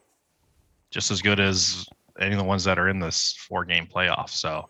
just 0.92 1.12
as 1.12 1.22
good 1.22 1.40
as 1.40 1.86
any 2.20 2.34
of 2.34 2.38
the 2.38 2.44
ones 2.44 2.64
that 2.64 2.80
are 2.80 2.90
in 2.90 3.00
this 3.00 3.36
four 3.48 3.66
game 3.66 3.88
playoff. 3.88 4.30
So, 4.30 4.70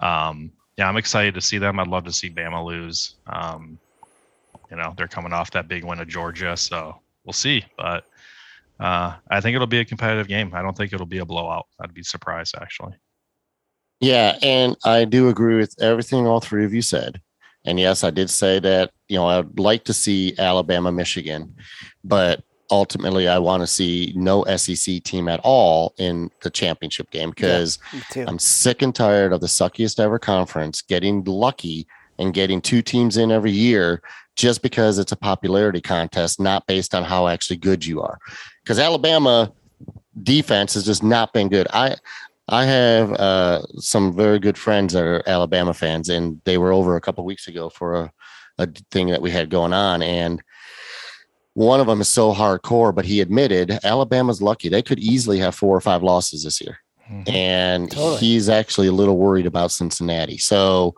um, 0.00 0.52
yeah, 0.76 0.88
I'm 0.88 0.96
excited 0.96 1.34
to 1.34 1.40
see 1.40 1.58
them. 1.58 1.78
I'd 1.78 1.88
love 1.88 2.04
to 2.04 2.12
see 2.12 2.30
Bama 2.30 2.64
lose. 2.64 3.16
Um, 3.26 3.78
you 4.70 4.76
know, 4.76 4.94
they're 4.96 5.08
coming 5.08 5.32
off 5.32 5.50
that 5.52 5.68
big 5.68 5.84
win 5.84 6.00
of 6.00 6.08
Georgia, 6.08 6.56
so 6.56 7.00
we'll 7.24 7.32
see. 7.32 7.64
But 7.76 8.04
uh, 8.80 9.14
I 9.30 9.40
think 9.40 9.54
it'll 9.54 9.66
be 9.66 9.80
a 9.80 9.84
competitive 9.84 10.26
game. 10.26 10.52
I 10.54 10.62
don't 10.62 10.76
think 10.76 10.92
it'll 10.92 11.06
be 11.06 11.18
a 11.18 11.24
blowout. 11.24 11.66
I'd 11.80 11.94
be 11.94 12.02
surprised 12.02 12.54
actually. 12.60 12.94
Yeah, 14.00 14.38
and 14.42 14.76
I 14.84 15.04
do 15.04 15.28
agree 15.28 15.56
with 15.56 15.74
everything 15.80 16.26
all 16.26 16.40
three 16.40 16.64
of 16.64 16.74
you 16.74 16.82
said. 16.82 17.20
And 17.64 17.80
yes, 17.80 18.04
I 18.04 18.10
did 18.10 18.28
say 18.28 18.58
that, 18.60 18.90
you 19.08 19.16
know, 19.16 19.26
I'd 19.26 19.58
like 19.58 19.84
to 19.84 19.94
see 19.94 20.34
Alabama, 20.38 20.92
Michigan, 20.92 21.54
but 22.02 22.42
ultimately 22.70 23.28
I 23.28 23.38
want 23.38 23.62
to 23.62 23.66
see 23.66 24.12
no 24.16 24.44
SEC 24.56 25.02
team 25.02 25.28
at 25.28 25.40
all 25.44 25.94
in 25.98 26.30
the 26.42 26.50
championship 26.50 27.10
game 27.10 27.30
because 27.30 27.78
too. 28.10 28.24
I'm 28.26 28.38
sick 28.38 28.82
and 28.82 28.94
tired 28.94 29.32
of 29.32 29.40
the 29.40 29.46
suckiest 29.46 30.00
ever 30.00 30.18
conference 30.18 30.82
getting 30.82 31.24
lucky 31.24 31.86
and 32.18 32.34
getting 32.34 32.60
two 32.60 32.82
teams 32.82 33.16
in 33.16 33.30
every 33.30 33.50
year 33.50 34.02
just 34.36 34.62
because 34.62 34.98
it's 34.98 35.12
a 35.12 35.16
popularity 35.16 35.80
contest, 35.80 36.40
not 36.40 36.66
based 36.66 36.94
on 36.94 37.04
how 37.04 37.28
actually 37.28 37.56
good 37.56 37.86
you 37.86 38.02
are. 38.02 38.18
Because 38.62 38.78
Alabama 38.78 39.52
defense 40.22 40.74
has 40.74 40.84
just 40.84 41.02
not 41.02 41.32
been 41.32 41.48
good. 41.48 41.66
I 41.72 41.96
I 42.48 42.64
have 42.66 43.12
uh, 43.12 43.62
some 43.78 44.14
very 44.14 44.38
good 44.38 44.58
friends 44.58 44.92
that 44.92 45.02
are 45.02 45.22
Alabama 45.26 45.72
fans, 45.72 46.08
and 46.08 46.40
they 46.44 46.58
were 46.58 46.72
over 46.72 46.96
a 46.96 47.00
couple 47.00 47.24
weeks 47.24 47.48
ago 47.48 47.70
for 47.70 47.94
a, 47.94 48.12
a 48.58 48.66
thing 48.90 49.08
that 49.08 49.22
we 49.22 49.30
had 49.30 49.50
going 49.50 49.72
on, 49.72 50.02
and 50.02 50.42
one 51.54 51.80
of 51.80 51.86
them 51.86 52.00
is 52.00 52.08
so 52.08 52.34
hardcore, 52.34 52.94
but 52.94 53.04
he 53.04 53.20
admitted 53.20 53.78
Alabama's 53.82 54.42
lucky; 54.42 54.68
they 54.68 54.82
could 54.82 54.98
easily 54.98 55.38
have 55.38 55.54
four 55.54 55.76
or 55.76 55.80
five 55.80 56.02
losses 56.02 56.44
this 56.44 56.60
year 56.60 56.78
and 57.26 57.90
Totally. 57.90 58.18
he's 58.18 58.48
actually 58.48 58.86
a 58.86 58.92
little 58.92 59.16
worried 59.16 59.46
about 59.46 59.70
Cincinnati. 59.70 60.38
So 60.38 60.94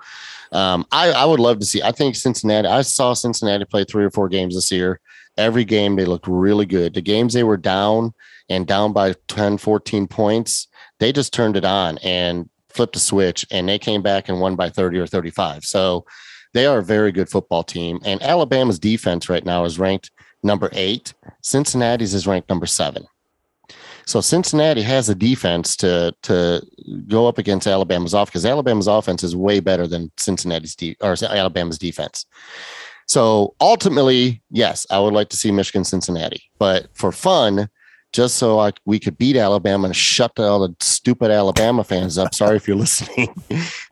um, 0.53 0.87
I, 0.93 1.11
I 1.11 1.25
would 1.25 1.41
love 1.41 1.59
to 1.59 1.67
see. 1.67 1.83
I 1.83 1.93
think 1.93 2.17
Cincinnati. 2.17 2.69
I 2.69 2.83
saw 2.83 3.13
Cincinnati 3.13 3.65
play 3.65 3.85
three 3.85 4.05
or 4.05 4.11
four 4.11 4.29
games 4.29 4.55
this 4.55 4.71
year. 4.71 5.01
Every 5.37 5.65
game 5.65 5.97
they 5.97 6.05
looked 6.05 6.29
really 6.29 6.67
good. 6.67 6.95
The 6.95 7.03
games 7.03 7.35
they 7.35 7.43
were 7.43 7.57
down 7.57 8.15
and 8.49 8.67
down 8.67 8.93
by 8.93 9.15
10, 9.29 9.59
14 9.59 10.07
points, 10.07 10.69
they 10.99 11.13
just 11.13 11.33
turned 11.33 11.57
it 11.57 11.65
on 11.65 11.99
and 11.99 12.49
flipped 12.69 12.97
a 12.97 13.01
switch, 13.01 13.47
and 13.51 13.69
they 13.69 13.79
came 13.79 14.03
back 14.03 14.29
and 14.29 14.41
won 14.41 14.57
by 14.57 14.71
30 14.71 14.99
or 14.99 15.07
35. 15.07 15.65
So 15.65 16.05
they 16.53 16.67
are 16.67 16.79
a 16.79 16.85
very 16.85 17.13
good 17.13 17.29
football 17.29 17.63
team. 17.63 18.01
And 18.05 18.23
Alabama's 18.23 18.79
defense 18.79 19.29
right 19.29 19.45
now 19.45 19.65
is 19.65 19.79
ranked 19.79 20.11
number 20.43 20.71
eight. 20.73 21.15
Cincinnati's 21.43 22.15
is 22.15 22.27
ranked 22.27 22.49
number 22.49 22.67
seven. 22.67 23.07
So 24.07 24.21
Cincinnati 24.21 24.83
has 24.83 25.09
a 25.09 25.15
defense 25.15 25.77
to 25.79 26.15
to 26.23 26.63
go 27.09 27.27
up 27.27 27.39
against 27.39 27.67
Alabama's 27.67 28.15
off 28.15 28.29
because 28.29 28.47
Alabama's 28.47 28.87
offense 28.87 29.25
is 29.25 29.35
way 29.35 29.59
better 29.59 29.87
than 29.89 30.13
Cincinnati's 30.17 30.77
de- 30.77 30.97
or 31.01 31.17
Alabama's 31.23 31.79
defense. 31.79 32.25
So 33.09 33.55
ultimately, 33.61 34.43
yes, 34.51 34.87
I 34.91 35.01
would 35.01 35.13
like 35.13 35.29
to 35.31 35.37
see 35.37 35.51
Michigan 35.51 35.85
Cincinnati, 35.85 36.43
but 36.59 36.89
for 36.95 37.13
fun, 37.13 37.69
just 38.17 38.37
so 38.37 38.59
I, 38.59 38.73
we 38.87 38.99
could 38.99 39.19
beat 39.19 39.37
Alabama 39.37 39.89
and 39.89 39.95
shut 39.95 40.41
all 40.41 40.67
the 40.67 40.75
stupid 40.81 41.31
Alabama 41.31 41.85
fans 41.85 42.17
up. 42.17 42.35
Sorry 42.35 42.57
if 42.57 42.67
you're 42.67 42.77
listening. 42.87 43.35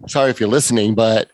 Sorry 0.09 0.31
if 0.31 0.41
you're 0.41 0.49
listening, 0.49 0.95
but 0.95 1.31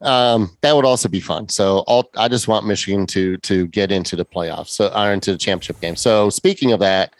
um, 0.00 0.50
that 0.60 0.74
would 0.74 0.84
also 0.84 1.08
be 1.08 1.20
fun. 1.20 1.48
So 1.48 1.84
all, 1.86 2.10
I 2.16 2.26
just 2.26 2.48
want 2.48 2.66
Michigan 2.66 3.06
to 3.06 3.36
to 3.38 3.68
get 3.68 3.92
into 3.92 4.16
the 4.16 4.24
playoffs, 4.24 4.70
so 4.70 4.88
or 4.88 5.12
into 5.12 5.30
the 5.30 5.38
championship 5.38 5.80
game. 5.80 5.96
So 5.96 6.28
speaking 6.28 6.72
of 6.72 6.80
that. 6.80 7.14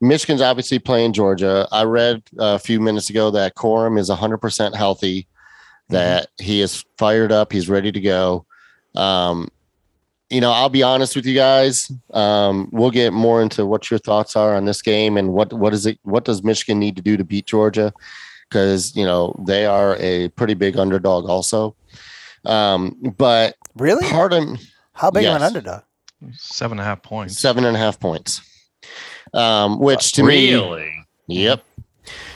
Michigan's 0.00 0.42
obviously 0.42 0.78
playing 0.80 1.12
Georgia. 1.12 1.66
I 1.70 1.84
read 1.84 2.20
a 2.38 2.58
few 2.58 2.78
minutes 2.78 3.08
ago 3.08 3.30
that 3.30 3.54
Corum 3.54 3.98
is 3.98 4.10
100% 4.10 4.74
healthy, 4.74 5.26
that 5.88 6.26
he 6.38 6.60
is 6.60 6.84
fired 6.98 7.32
up, 7.32 7.52
he's 7.52 7.70
ready 7.70 7.90
to 7.92 8.00
go. 8.00 8.44
Um, 8.96 9.48
you 10.34 10.40
know, 10.40 10.50
I'll 10.52 10.68
be 10.68 10.82
honest 10.82 11.14
with 11.16 11.24
you 11.26 11.34
guys. 11.34 11.90
Um, 12.12 12.68
we'll 12.72 12.90
get 12.90 13.12
more 13.12 13.40
into 13.40 13.64
what 13.64 13.90
your 13.90 13.98
thoughts 13.98 14.34
are 14.36 14.54
on 14.56 14.64
this 14.64 14.82
game 14.82 15.16
and 15.16 15.32
what 15.32 15.52
what 15.52 15.72
is 15.72 15.86
it 15.86 15.98
what 16.02 16.24
does 16.24 16.42
Michigan 16.42 16.78
need 16.78 16.96
to 16.96 17.02
do 17.02 17.16
to 17.16 17.24
beat 17.24 17.46
Georgia? 17.46 17.92
Because 18.48 18.94
you 18.96 19.04
know 19.04 19.34
they 19.46 19.64
are 19.66 19.96
a 20.00 20.28
pretty 20.30 20.54
big 20.54 20.76
underdog 20.76 21.26
also. 21.28 21.76
Um, 22.44 22.96
but 23.16 23.56
Really? 23.76 24.06
part 24.10 24.32
of 24.32 24.42
How 24.92 25.10
big 25.10 25.24
of 25.26 25.36
an 25.36 25.42
underdog? 25.42 25.82
Seven 26.32 26.78
and 26.78 26.80
a 26.80 26.84
half 26.84 27.02
points. 27.02 27.38
seven 27.38 27.64
and 27.64 27.76
a 27.76 27.78
half 27.80 28.00
points, 28.00 28.40
um, 29.34 29.78
which 29.78 30.12
to 30.12 30.22
me 30.22 30.54
really? 30.54 30.92
Yep. 31.28 31.62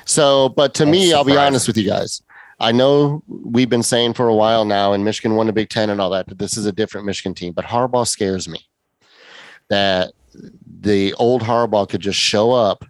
So, 0.04 0.48
but 0.50 0.72
to 0.74 0.86
me, 0.86 1.06
That's 1.06 1.14
I'll 1.14 1.24
be 1.24 1.36
honest 1.36 1.66
with 1.66 1.76
you 1.76 1.86
guys. 1.86 2.22
I 2.60 2.72
know 2.72 3.22
we've 3.28 3.68
been 3.68 3.82
saying 3.82 4.14
for 4.14 4.28
a 4.28 4.34
while 4.34 4.64
now, 4.64 4.92
and 4.92 5.04
Michigan 5.04 5.36
won 5.36 5.46
the 5.46 5.52
Big 5.52 5.68
Ten 5.68 5.90
and 5.90 6.00
all 6.00 6.10
that, 6.10 6.26
that 6.26 6.38
this 6.38 6.56
is 6.56 6.66
a 6.66 6.72
different 6.72 7.06
Michigan 7.06 7.34
team. 7.34 7.52
But 7.52 7.66
Harbaugh 7.66 8.06
scares 8.06 8.48
me. 8.48 8.66
That 9.70 10.12
the 10.80 11.12
old 11.14 11.42
Harbaugh 11.42 11.88
could 11.88 12.00
just 12.00 12.18
show 12.18 12.52
up 12.52 12.84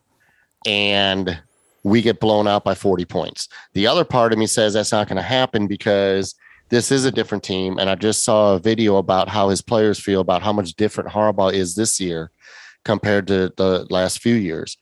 and 0.67 1.41
we 1.83 2.03
get 2.03 2.21
blown 2.21 2.47
out 2.47 2.65
by 2.65 2.75
40 2.75 3.05
points. 3.05 3.49
The 3.75 3.87
other 3.87 4.05
part 4.05 4.33
of 4.33 4.39
me 4.39 4.47
says 4.47 4.75
that's 4.75 4.93
not 4.93 5.09
going 5.09 5.17
to 5.17 5.23
happen 5.23 5.67
because 5.67 6.35
this 6.69 6.93
is 6.93 7.05
a 7.05 7.13
different 7.13 7.43
team. 7.43 7.79
And 7.79 7.89
I 7.89 7.95
just 7.95 8.25
saw 8.25 8.55
a 8.55 8.59
video 8.59 8.97
about 8.97 9.29
how 9.29 9.49
his 9.49 9.63
players 9.63 9.99
feel 9.99 10.21
about 10.21 10.43
how 10.43 10.53
much 10.53 10.75
different 10.75 11.11
Harbaugh 11.11 11.53
is 11.53 11.75
this 11.75 11.99
year 12.01 12.31
compared 12.85 13.27
to 13.29 13.53
the 13.57 13.87
last 13.91 14.21
few 14.21 14.35
years. 14.35 14.77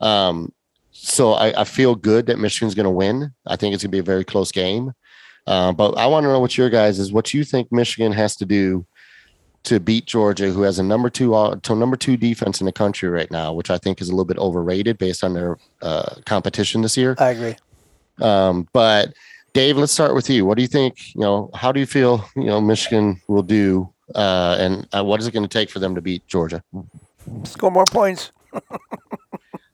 Um, 0.00 0.52
so 0.98 1.32
I, 1.32 1.60
I 1.60 1.64
feel 1.64 1.94
good 1.94 2.26
that 2.26 2.38
Michigan's 2.38 2.74
going 2.74 2.84
to 2.84 2.90
win. 2.90 3.32
I 3.46 3.56
think 3.56 3.74
it's 3.74 3.82
going 3.82 3.90
to 3.90 3.96
be 3.96 3.98
a 3.98 4.02
very 4.02 4.24
close 4.24 4.50
game. 4.50 4.92
Uh, 5.46 5.72
but 5.72 5.92
I 5.96 6.06
want 6.06 6.24
to 6.24 6.28
know 6.28 6.40
what 6.40 6.58
your 6.58 6.70
guys 6.70 6.98
is 6.98 7.12
what 7.12 7.32
you 7.32 7.44
think 7.44 7.70
Michigan 7.70 8.12
has 8.12 8.34
to 8.36 8.44
do 8.44 8.84
to 9.64 9.80
beat 9.80 10.06
Georgia, 10.06 10.50
who 10.50 10.62
has 10.62 10.78
a 10.78 10.82
number 10.82 11.10
two 11.10 11.34
uh, 11.34 11.56
to 11.62 11.74
number 11.74 11.96
two 11.96 12.16
defense 12.16 12.60
in 12.60 12.66
the 12.66 12.72
country 12.72 13.08
right 13.08 13.30
now, 13.30 13.52
which 13.52 13.70
I 13.70 13.78
think 13.78 14.00
is 14.00 14.08
a 14.08 14.12
little 14.12 14.24
bit 14.24 14.38
overrated 14.38 14.98
based 14.98 15.22
on 15.22 15.34
their 15.34 15.58
uh, 15.82 16.16
competition 16.24 16.82
this 16.82 16.96
year. 16.96 17.16
I 17.18 17.30
agree. 17.30 17.56
Um, 18.20 18.68
but 18.72 19.12
Dave, 19.52 19.76
let's 19.76 19.92
start 19.92 20.14
with 20.14 20.30
you. 20.30 20.46
What 20.46 20.56
do 20.56 20.62
you 20.62 20.68
think? 20.68 21.14
You 21.14 21.20
know, 21.20 21.50
how 21.54 21.72
do 21.72 21.80
you 21.80 21.86
feel? 21.86 22.24
You 22.34 22.44
know, 22.44 22.60
Michigan 22.60 23.20
will 23.28 23.42
do, 23.42 23.92
uh, 24.14 24.56
and 24.58 24.88
uh, 24.96 25.04
what 25.04 25.20
is 25.20 25.26
it 25.26 25.32
going 25.32 25.42
to 25.42 25.48
take 25.48 25.70
for 25.70 25.78
them 25.78 25.94
to 25.94 26.00
beat 26.00 26.26
Georgia? 26.26 26.62
Score 27.44 27.70
more 27.70 27.86
points. 27.86 28.32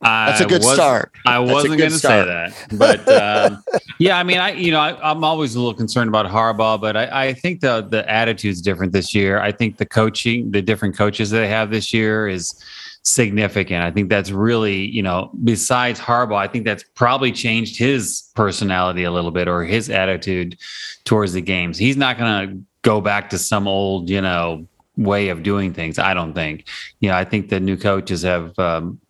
That's 0.02 0.40
a 0.40 0.46
good 0.46 0.64
start. 0.64 1.12
I 1.26 1.38
wasn't 1.38 1.78
going 1.78 1.90
to 1.90 1.98
say 1.98 2.24
that, 2.24 2.54
but 2.72 3.08
um, 3.52 3.62
yeah, 3.98 4.18
I 4.18 4.22
mean, 4.22 4.38
I 4.38 4.52
you 4.52 4.72
know, 4.72 4.80
I, 4.80 5.10
I'm 5.10 5.22
always 5.22 5.54
a 5.54 5.58
little 5.58 5.74
concerned 5.74 6.08
about 6.08 6.26
Harbaugh, 6.26 6.80
but 6.80 6.96
I, 6.96 7.28
I 7.28 7.32
think 7.34 7.60
the 7.60 7.82
the 7.82 8.08
attitude's 8.10 8.60
different 8.60 8.92
this 8.92 9.14
year. 9.14 9.40
I 9.40 9.52
think 9.52 9.78
the 9.78 9.86
coaching, 9.86 10.50
the 10.50 10.62
different 10.62 10.96
coaches 10.96 11.30
that 11.30 11.38
they 11.38 11.48
have 11.48 11.70
this 11.70 11.94
year 11.94 12.28
is 12.28 12.62
significant. 13.02 13.82
I 13.82 13.90
think 13.90 14.08
that's 14.08 14.30
really, 14.30 14.86
you 14.86 15.02
know, 15.02 15.30
besides 15.44 16.00
Harbaugh, 16.00 16.36
I 16.36 16.48
think 16.48 16.64
that's 16.64 16.84
probably 16.94 17.32
changed 17.32 17.76
his 17.76 18.30
personality 18.34 19.04
a 19.04 19.10
little 19.10 19.30
bit 19.32 19.48
or 19.48 19.64
his 19.64 19.90
attitude 19.90 20.56
towards 21.04 21.32
the 21.32 21.40
games. 21.40 21.78
He's 21.78 21.96
not 21.96 22.18
going 22.18 22.48
to 22.48 22.64
go 22.82 23.00
back 23.00 23.30
to 23.30 23.38
some 23.38 23.66
old, 23.66 24.08
you 24.08 24.20
know, 24.20 24.66
way 24.96 25.28
of 25.28 25.42
doing 25.42 25.72
things. 25.72 25.98
I 25.98 26.14
don't 26.14 26.32
think. 26.32 26.66
You 27.00 27.10
know, 27.10 27.16
I 27.16 27.24
think 27.24 27.48
the 27.48 27.60
new 27.60 27.76
coaches 27.76 28.22
have 28.22 28.56
um, 28.58 29.00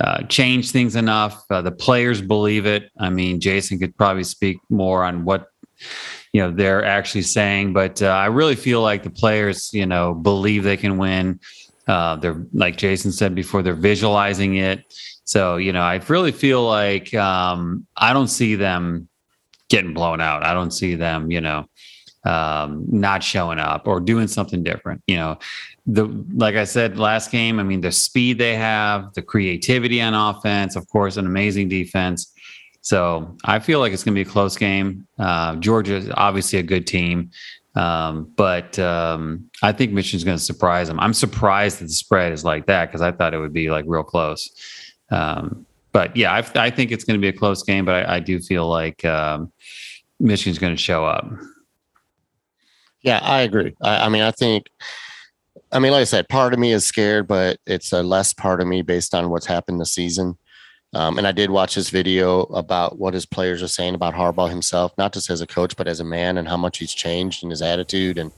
uh, 0.00 0.22
changed 0.24 0.72
things 0.72 0.96
enough. 0.96 1.42
Uh, 1.50 1.62
the 1.62 1.72
players 1.72 2.20
believe 2.22 2.66
it. 2.66 2.90
I 2.98 3.10
mean, 3.10 3.40
Jason 3.40 3.78
could 3.78 3.96
probably 3.96 4.24
speak 4.24 4.58
more 4.68 5.04
on 5.04 5.24
what 5.24 5.48
you 6.32 6.40
know 6.40 6.50
they're 6.50 6.84
actually 6.84 7.22
saying, 7.22 7.72
but 7.72 8.02
uh, 8.02 8.08
I 8.08 8.26
really 8.26 8.56
feel 8.56 8.82
like 8.82 9.02
the 9.02 9.10
players, 9.10 9.72
you 9.72 9.86
know, 9.86 10.14
believe 10.14 10.64
they 10.64 10.76
can 10.76 10.98
win. 10.98 11.40
Uh, 11.86 12.16
they're 12.16 12.44
like 12.52 12.76
Jason 12.76 13.12
said 13.12 13.34
before, 13.34 13.62
they're 13.62 13.74
visualizing 13.74 14.56
it. 14.56 14.84
So 15.24 15.56
you 15.56 15.72
know, 15.72 15.82
I 15.82 15.96
really 16.08 16.32
feel 16.32 16.64
like 16.64 17.12
um, 17.14 17.86
I 17.96 18.12
don't 18.12 18.28
see 18.28 18.54
them 18.54 19.08
getting 19.68 19.94
blown 19.94 20.20
out. 20.20 20.44
I 20.44 20.54
don't 20.54 20.70
see 20.70 20.94
them, 20.94 21.30
you 21.30 21.40
know, 21.40 21.66
um, 22.28 22.84
not 22.88 23.22
showing 23.22 23.58
up 23.58 23.88
or 23.88 24.00
doing 24.00 24.28
something 24.28 24.62
different. 24.62 25.02
You 25.06 25.16
know, 25.16 25.38
the 25.86 26.04
like 26.34 26.56
I 26.56 26.64
said 26.64 26.98
last 26.98 27.30
game, 27.30 27.58
I 27.58 27.62
mean 27.62 27.80
the 27.80 27.92
speed 27.92 28.38
they 28.38 28.54
have, 28.54 29.14
the 29.14 29.22
creativity 29.22 30.00
on 30.02 30.14
offense, 30.14 30.76
of 30.76 30.86
course, 30.88 31.16
an 31.16 31.26
amazing 31.26 31.68
defense. 31.68 32.32
So 32.82 33.36
I 33.44 33.58
feel 33.58 33.80
like 33.80 33.92
it's 33.92 34.04
going 34.04 34.14
to 34.14 34.24
be 34.24 34.28
a 34.28 34.32
close 34.32 34.56
game. 34.56 35.06
Uh, 35.18 35.56
Georgia 35.56 35.96
is 35.96 36.10
obviously 36.14 36.58
a 36.58 36.62
good 36.62 36.86
team. 36.86 37.30
Um, 37.74 38.32
but 38.36 38.78
um, 38.78 39.48
I 39.62 39.72
think 39.72 39.92
Michigan's 39.92 40.24
going 40.24 40.36
to 40.36 40.42
surprise 40.42 40.88
them. 40.88 40.98
I'm 40.98 41.14
surprised 41.14 41.78
that 41.78 41.84
the 41.84 41.90
spread 41.90 42.32
is 42.32 42.44
like 42.44 42.66
that 42.66 42.86
because 42.86 43.02
I 43.02 43.12
thought 43.12 43.34
it 43.34 43.38
would 43.38 43.52
be 43.52 43.70
like 43.70 43.84
real 43.86 44.02
close. 44.02 44.50
Um, 45.10 45.64
but 45.92 46.16
yeah, 46.16 46.32
I, 46.32 46.66
I, 46.66 46.70
think 46.70 46.90
it's 46.90 47.04
going 47.04 47.18
to 47.18 47.20
be 47.20 47.28
a 47.28 47.32
close 47.32 47.62
game, 47.62 47.84
but 47.84 47.94
I, 47.94 48.16
I 48.16 48.20
do 48.20 48.40
feel 48.40 48.68
like 48.68 49.04
um, 49.04 49.52
Michigan's 50.20 50.58
going 50.58 50.74
to 50.74 50.82
show 50.82 51.04
up. 51.04 51.30
Yeah, 53.02 53.20
I 53.22 53.42
agree. 53.42 53.74
I, 53.80 54.06
I 54.06 54.08
mean, 54.08 54.22
I 54.22 54.30
think 54.30 54.66
I 55.70 55.78
mean, 55.78 55.92
like 55.92 56.02
I 56.02 56.04
said, 56.04 56.28
part 56.28 56.52
of 56.54 56.58
me 56.58 56.72
is 56.72 56.86
scared, 56.86 57.28
but 57.28 57.58
it's 57.66 57.92
a 57.92 58.02
less 58.02 58.32
part 58.32 58.60
of 58.60 58.66
me 58.66 58.82
based 58.82 59.14
on 59.14 59.28
what's 59.28 59.46
happened 59.46 59.80
this 59.80 59.92
season. 59.92 60.38
Um, 60.94 61.18
and 61.18 61.26
I 61.26 61.32
did 61.32 61.50
watch 61.50 61.74
this 61.74 61.90
video 61.90 62.42
about 62.44 62.98
what 62.98 63.12
his 63.12 63.26
players 63.26 63.62
are 63.62 63.68
saying 63.68 63.94
about 63.94 64.14
Harbaugh 64.14 64.48
himself, 64.48 64.92
not 64.96 65.12
just 65.12 65.28
as 65.28 65.42
a 65.42 65.46
coach, 65.46 65.76
but 65.76 65.86
as 65.86 66.00
a 66.00 66.04
man 66.04 66.38
and 66.38 66.48
how 66.48 66.56
much 66.56 66.78
he's 66.78 66.94
changed 66.94 67.44
in 67.44 67.50
his 67.50 67.60
attitude. 67.60 68.16
And 68.16 68.32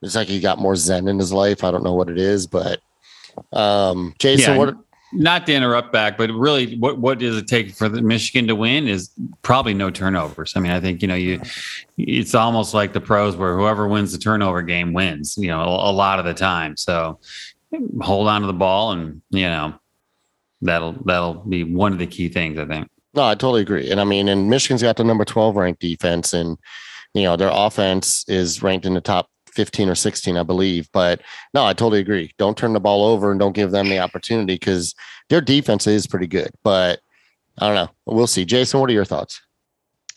it's 0.00 0.14
like 0.14 0.28
he 0.28 0.38
got 0.38 0.60
more 0.60 0.76
zen 0.76 1.08
in 1.08 1.18
his 1.18 1.32
life. 1.32 1.64
I 1.64 1.72
don't 1.72 1.82
know 1.82 1.94
what 1.94 2.08
it 2.08 2.18
is, 2.18 2.46
but 2.46 2.80
um, 3.52 4.14
Jason, 4.20 4.54
yeah, 4.54 4.58
what 4.58 4.76
not 5.12 5.46
to 5.46 5.54
interrupt 5.54 5.92
back, 5.92 6.18
but 6.18 6.30
really, 6.30 6.76
what 6.76 6.98
what 6.98 7.18
does 7.18 7.36
it 7.36 7.46
take 7.46 7.72
for 7.74 7.88
the 7.88 8.02
Michigan 8.02 8.46
to 8.48 8.54
win 8.54 8.86
is 8.86 9.10
probably 9.42 9.74
no 9.74 9.90
turnovers. 9.90 10.52
I 10.54 10.60
mean, 10.60 10.72
I 10.72 10.80
think 10.80 11.02
you 11.02 11.08
know 11.08 11.14
you, 11.14 11.40
it's 11.96 12.34
almost 12.34 12.74
like 12.74 12.92
the 12.92 13.00
pros 13.00 13.36
where 13.36 13.56
whoever 13.56 13.88
wins 13.88 14.12
the 14.12 14.18
turnover 14.18 14.62
game 14.62 14.92
wins. 14.92 15.36
You 15.38 15.48
know, 15.48 15.60
a, 15.60 15.90
a 15.90 15.92
lot 15.92 16.18
of 16.18 16.24
the 16.24 16.34
time. 16.34 16.76
So 16.76 17.18
hold 18.00 18.28
on 18.28 18.42
to 18.42 18.46
the 18.46 18.52
ball, 18.52 18.92
and 18.92 19.22
you 19.30 19.48
know 19.48 19.74
that'll 20.60 20.92
that'll 21.04 21.34
be 21.34 21.64
one 21.64 21.92
of 21.92 21.98
the 21.98 22.06
key 22.06 22.28
things. 22.28 22.58
I 22.58 22.66
think. 22.66 22.88
No, 23.14 23.22
I 23.22 23.34
totally 23.34 23.62
agree, 23.62 23.90
and 23.90 24.00
I 24.00 24.04
mean, 24.04 24.28
and 24.28 24.50
Michigan's 24.50 24.82
got 24.82 24.96
the 24.96 25.04
number 25.04 25.24
twelve 25.24 25.56
ranked 25.56 25.80
defense, 25.80 26.32
and 26.34 26.58
you 27.14 27.22
know 27.22 27.36
their 27.36 27.50
offense 27.52 28.24
is 28.28 28.62
ranked 28.62 28.84
in 28.84 28.94
the 28.94 29.00
top 29.00 29.30
15 29.58 29.88
or 29.88 29.96
16, 29.96 30.36
I 30.36 30.44
believe. 30.44 30.88
But 30.92 31.20
no, 31.52 31.64
I 31.64 31.72
totally 31.72 31.98
agree. 31.98 32.32
Don't 32.38 32.56
turn 32.56 32.74
the 32.74 32.78
ball 32.80 33.04
over 33.04 33.32
and 33.32 33.40
don't 33.40 33.56
give 33.56 33.72
them 33.72 33.88
the 33.88 33.98
opportunity 33.98 34.54
because 34.54 34.94
their 35.30 35.40
defense 35.40 35.88
is 35.88 36.06
pretty 36.06 36.28
good. 36.28 36.50
But 36.62 37.00
I 37.58 37.66
don't 37.66 37.74
know. 37.74 37.90
We'll 38.06 38.28
see. 38.28 38.44
Jason, 38.44 38.78
what 38.78 38.88
are 38.88 38.92
your 38.92 39.04
thoughts? 39.04 39.42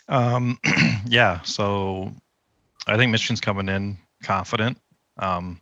Um, 0.09 0.59
yeah. 1.07 1.41
So 1.41 2.11
I 2.85 2.97
think 2.97 3.11
Michigan's 3.11 3.41
coming 3.41 3.67
in 3.67 3.97
confident. 4.21 4.77
Um, 5.17 5.59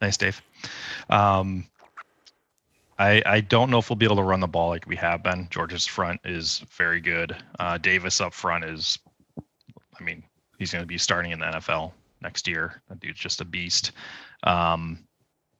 nice, 0.00 0.16
Dave. 0.16 0.40
Um, 1.10 1.66
I, 2.96 3.20
I 3.26 3.40
don't 3.40 3.70
know 3.70 3.78
if 3.78 3.90
we'll 3.90 3.96
be 3.96 4.06
able 4.06 4.16
to 4.16 4.22
run 4.22 4.38
the 4.38 4.46
ball 4.46 4.68
like 4.68 4.86
we 4.86 4.94
have 4.94 5.24
been. 5.24 5.48
Georgia's 5.50 5.84
front 5.84 6.20
is 6.24 6.64
very 6.76 7.00
good. 7.00 7.34
Uh, 7.58 7.76
Davis 7.76 8.20
up 8.20 8.34
front 8.34 8.64
is, 8.64 9.00
I 9.98 10.04
mean, 10.04 10.22
he's 10.58 10.72
going 10.72 10.82
to 10.82 10.86
be 10.86 10.98
starting 10.98 11.32
in 11.32 11.38
the 11.38 11.46
NFL 11.46 11.92
next 12.20 12.48
year. 12.48 12.82
That 12.88 13.00
dude's 13.00 13.20
just 13.20 13.40
a 13.40 13.44
beast. 13.44 13.92
Um, 14.42 14.98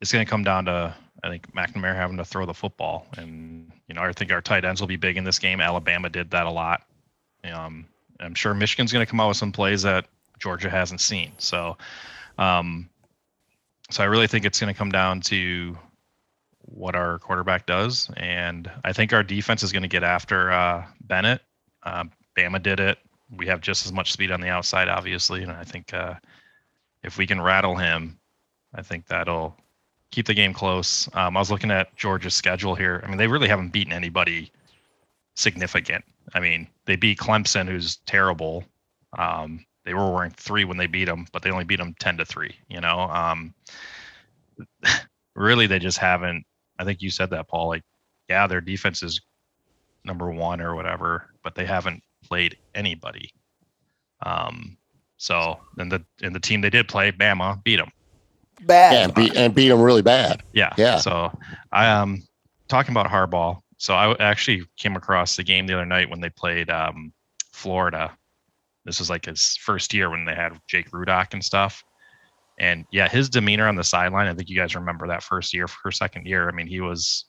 it's 0.00 0.12
going 0.12 0.24
to 0.24 0.30
come 0.30 0.44
down 0.44 0.66
to 0.66 0.94
I 1.22 1.28
think 1.28 1.52
McNamara 1.52 1.96
having 1.96 2.16
to 2.18 2.24
throw 2.24 2.46
the 2.46 2.54
football, 2.54 3.06
and 3.16 3.72
you 3.88 3.94
know 3.94 4.02
I 4.02 4.12
think 4.12 4.30
our 4.30 4.40
tight 4.40 4.64
ends 4.64 4.80
will 4.80 4.88
be 4.88 4.96
big 4.96 5.16
in 5.16 5.24
this 5.24 5.38
game. 5.38 5.60
Alabama 5.60 6.08
did 6.08 6.30
that 6.30 6.46
a 6.46 6.50
lot. 6.50 6.82
Um, 7.44 7.86
I'm 8.20 8.34
sure 8.34 8.54
Michigan's 8.54 8.92
going 8.92 9.04
to 9.04 9.10
come 9.10 9.20
out 9.20 9.28
with 9.28 9.36
some 9.36 9.52
plays 9.52 9.82
that 9.82 10.06
Georgia 10.38 10.70
hasn't 10.70 11.00
seen. 11.00 11.32
So, 11.38 11.76
um, 12.36 12.88
so 13.90 14.02
I 14.02 14.06
really 14.06 14.26
think 14.26 14.44
it's 14.44 14.60
going 14.60 14.72
to 14.72 14.78
come 14.78 14.90
down 14.90 15.20
to 15.22 15.76
what 16.62 16.94
our 16.94 17.18
quarterback 17.18 17.66
does, 17.66 18.10
and 18.16 18.70
I 18.84 18.92
think 18.92 19.12
our 19.12 19.24
defense 19.24 19.64
is 19.64 19.72
going 19.72 19.82
to 19.82 19.88
get 19.88 20.04
after 20.04 20.52
uh, 20.52 20.84
Bennett. 21.00 21.40
Uh, 21.82 22.04
Bama 22.36 22.62
did 22.62 22.78
it 22.78 22.98
we 23.30 23.46
have 23.46 23.60
just 23.60 23.86
as 23.86 23.92
much 23.92 24.12
speed 24.12 24.30
on 24.30 24.40
the 24.40 24.48
outside, 24.48 24.88
obviously, 24.88 25.42
and 25.42 25.52
I 25.52 25.64
think 25.64 25.92
uh, 25.92 26.14
if 27.02 27.18
we 27.18 27.26
can 27.26 27.40
rattle 27.40 27.76
him, 27.76 28.18
I 28.74 28.82
think 28.82 29.06
that'll 29.06 29.56
keep 30.10 30.26
the 30.26 30.34
game 30.34 30.52
close. 30.52 31.08
Um, 31.14 31.36
I 31.36 31.40
was 31.40 31.50
looking 31.50 31.70
at 31.70 31.94
Georgia's 31.96 32.34
schedule 32.34 32.74
here. 32.74 33.02
I 33.04 33.08
mean, 33.08 33.18
they 33.18 33.26
really 33.26 33.48
haven't 33.48 33.72
beaten 33.72 33.92
anybody 33.92 34.50
significant. 35.34 36.04
I 36.34 36.40
mean, 36.40 36.68
they 36.86 36.96
beat 36.96 37.18
Clemson, 37.18 37.68
who's 37.68 37.96
terrible. 38.06 38.64
Um, 39.18 39.64
they 39.84 39.94
were 39.94 40.18
ranked 40.18 40.40
three 40.40 40.64
when 40.64 40.76
they 40.76 40.86
beat 40.86 41.06
them, 41.06 41.26
but 41.32 41.42
they 41.42 41.50
only 41.50 41.64
beat 41.64 41.78
them 41.78 41.94
ten 41.98 42.16
to 42.18 42.24
three. 42.24 42.54
You 42.68 42.80
know, 42.80 43.00
um, 43.00 43.54
really, 45.34 45.66
they 45.66 45.78
just 45.78 45.98
haven't. 45.98 46.44
I 46.78 46.84
think 46.84 47.00
you 47.02 47.10
said 47.10 47.30
that, 47.30 47.48
Paul. 47.48 47.68
Like, 47.68 47.82
yeah, 48.28 48.46
their 48.46 48.60
defense 48.60 49.02
is 49.02 49.20
number 50.04 50.30
one 50.30 50.60
or 50.60 50.74
whatever, 50.74 51.30
but 51.42 51.54
they 51.54 51.64
haven't 51.64 52.02
played 52.28 52.56
anybody. 52.74 53.32
Um, 54.24 54.76
so 55.16 55.58
and 55.78 55.90
the 55.90 56.04
and 56.22 56.34
the 56.34 56.40
team 56.40 56.60
they 56.60 56.70
did 56.70 56.88
play, 56.88 57.12
Bama, 57.12 57.62
beat 57.64 57.76
them. 57.76 57.90
Bad. 58.62 58.92
Yeah, 58.92 59.04
and 59.04 59.14
beat, 59.14 59.36
and 59.36 59.54
beat 59.54 59.68
them 59.68 59.80
really 59.80 60.02
bad. 60.02 60.42
Yeah. 60.52 60.72
Yeah. 60.76 60.98
So 60.98 61.30
I 61.72 61.88
um 61.88 62.22
talking 62.68 62.92
about 62.92 63.06
Harbaugh. 63.06 63.60
So 63.78 63.94
I 63.94 64.14
actually 64.18 64.64
came 64.76 64.96
across 64.96 65.36
the 65.36 65.44
game 65.44 65.66
the 65.66 65.74
other 65.74 65.86
night 65.86 66.10
when 66.10 66.20
they 66.20 66.30
played 66.30 66.68
um, 66.68 67.12
Florida. 67.52 68.16
This 68.84 68.98
was 68.98 69.08
like 69.08 69.26
his 69.26 69.56
first 69.62 69.94
year 69.94 70.10
when 70.10 70.24
they 70.24 70.34
had 70.34 70.58
Jake 70.68 70.90
Rudock 70.90 71.32
and 71.32 71.44
stuff. 71.44 71.84
And 72.58 72.84
yeah, 72.90 73.08
his 73.08 73.28
demeanor 73.28 73.68
on 73.68 73.76
the 73.76 73.84
sideline, 73.84 74.26
I 74.26 74.34
think 74.34 74.48
you 74.48 74.56
guys 74.56 74.74
remember 74.74 75.06
that 75.06 75.22
first 75.22 75.54
year, 75.54 75.68
for 75.68 75.92
second 75.92 76.26
year. 76.26 76.48
I 76.48 76.52
mean, 76.52 76.66
he 76.66 76.80
was 76.80 77.26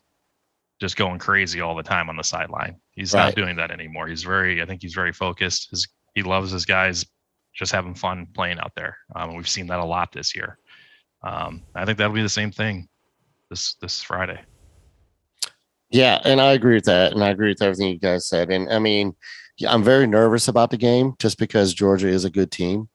just 0.79 0.95
going 0.95 1.19
crazy 1.19 1.61
all 1.61 1.75
the 1.75 1.83
time 1.83 2.09
on 2.09 2.15
the 2.15 2.23
sideline. 2.23 2.75
He's 2.91 3.13
right. 3.13 3.25
not 3.25 3.35
doing 3.35 3.55
that 3.57 3.71
anymore. 3.71 4.07
He's 4.07 4.23
very, 4.23 4.61
I 4.61 4.65
think 4.65 4.81
he's 4.81 4.93
very 4.93 5.13
focused. 5.13 5.69
His, 5.71 5.87
he 6.15 6.23
loves 6.23 6.51
his 6.51 6.65
guys 6.65 7.05
just 7.53 7.71
having 7.71 7.93
fun 7.93 8.27
playing 8.33 8.59
out 8.59 8.71
there. 8.75 8.97
Um, 9.15 9.35
we've 9.35 9.49
seen 9.49 9.67
that 9.67 9.79
a 9.79 9.85
lot 9.85 10.11
this 10.11 10.35
year. 10.35 10.57
Um, 11.21 11.63
I 11.75 11.85
think 11.85 11.97
that'll 11.97 12.13
be 12.13 12.21
the 12.21 12.29
same 12.29 12.51
thing 12.51 12.87
this 13.49 13.75
this 13.81 14.01
Friday. 14.01 14.39
Yeah, 15.89 16.19
and 16.23 16.39
I 16.39 16.51
agree 16.51 16.75
with 16.75 16.85
that, 16.85 17.13
and 17.13 17.23
I 17.23 17.29
agree 17.29 17.49
with 17.49 17.61
everything 17.61 17.89
you 17.89 17.99
guys 17.99 18.27
said. 18.27 18.51
And 18.51 18.71
I 18.71 18.79
mean, 18.79 19.15
I'm 19.67 19.83
very 19.83 20.07
nervous 20.07 20.47
about 20.47 20.69
the 20.69 20.77
game 20.77 21.15
just 21.19 21.37
because 21.37 21.73
Georgia 21.73 22.07
is 22.07 22.25
a 22.25 22.29
good 22.29 22.51
team. 22.51 22.89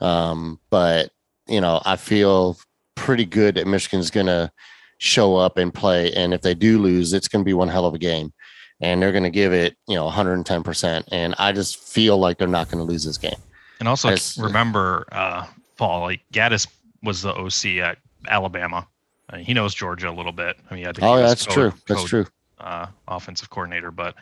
Um, 0.00 0.60
but 0.70 1.10
you 1.48 1.60
know, 1.60 1.80
I 1.84 1.96
feel 1.96 2.58
pretty 2.94 3.24
good 3.24 3.54
that 3.54 3.66
Michigan's 3.66 4.10
going 4.10 4.26
to 4.26 4.50
show 4.98 5.36
up 5.36 5.58
and 5.58 5.72
play. 5.72 6.12
And 6.12 6.32
if 6.32 6.42
they 6.42 6.54
do 6.54 6.78
lose, 6.78 7.12
it's 7.12 7.28
going 7.28 7.44
to 7.44 7.46
be 7.46 7.54
one 7.54 7.68
hell 7.68 7.86
of 7.86 7.94
a 7.94 7.98
game. 7.98 8.32
And 8.80 9.00
they're 9.00 9.12
going 9.12 9.24
to 9.24 9.30
give 9.30 9.52
it, 9.52 9.76
you 9.88 9.94
know, 9.94 10.08
110%. 10.08 11.04
And 11.10 11.34
I 11.38 11.52
just 11.52 11.78
feel 11.78 12.18
like 12.18 12.38
they're 12.38 12.48
not 12.48 12.70
going 12.70 12.84
to 12.84 12.90
lose 12.90 13.04
this 13.04 13.16
game. 13.16 13.38
And 13.80 13.88
also 13.88 14.10
As, 14.10 14.36
remember, 14.38 15.06
uh, 15.12 15.46
Paul, 15.76 16.02
like 16.02 16.20
Gattis 16.32 16.66
was 17.02 17.22
the 17.22 17.34
OC 17.34 17.82
at 17.82 17.98
Alabama. 18.28 18.86
Uh, 19.28 19.38
he 19.38 19.54
knows 19.54 19.74
Georgia 19.74 20.10
a 20.10 20.12
little 20.12 20.32
bit. 20.32 20.56
I 20.70 20.74
mean, 20.74 20.86
I 20.86 20.92
think 20.92 21.02
oh, 21.02 21.16
yeah, 21.16 21.26
that's 21.26 21.44
true. 21.44 21.72
That's 21.88 22.04
true. 22.04 22.26
Uh, 22.58 22.86
offensive 23.08 23.50
coordinator, 23.50 23.90
but 23.90 24.14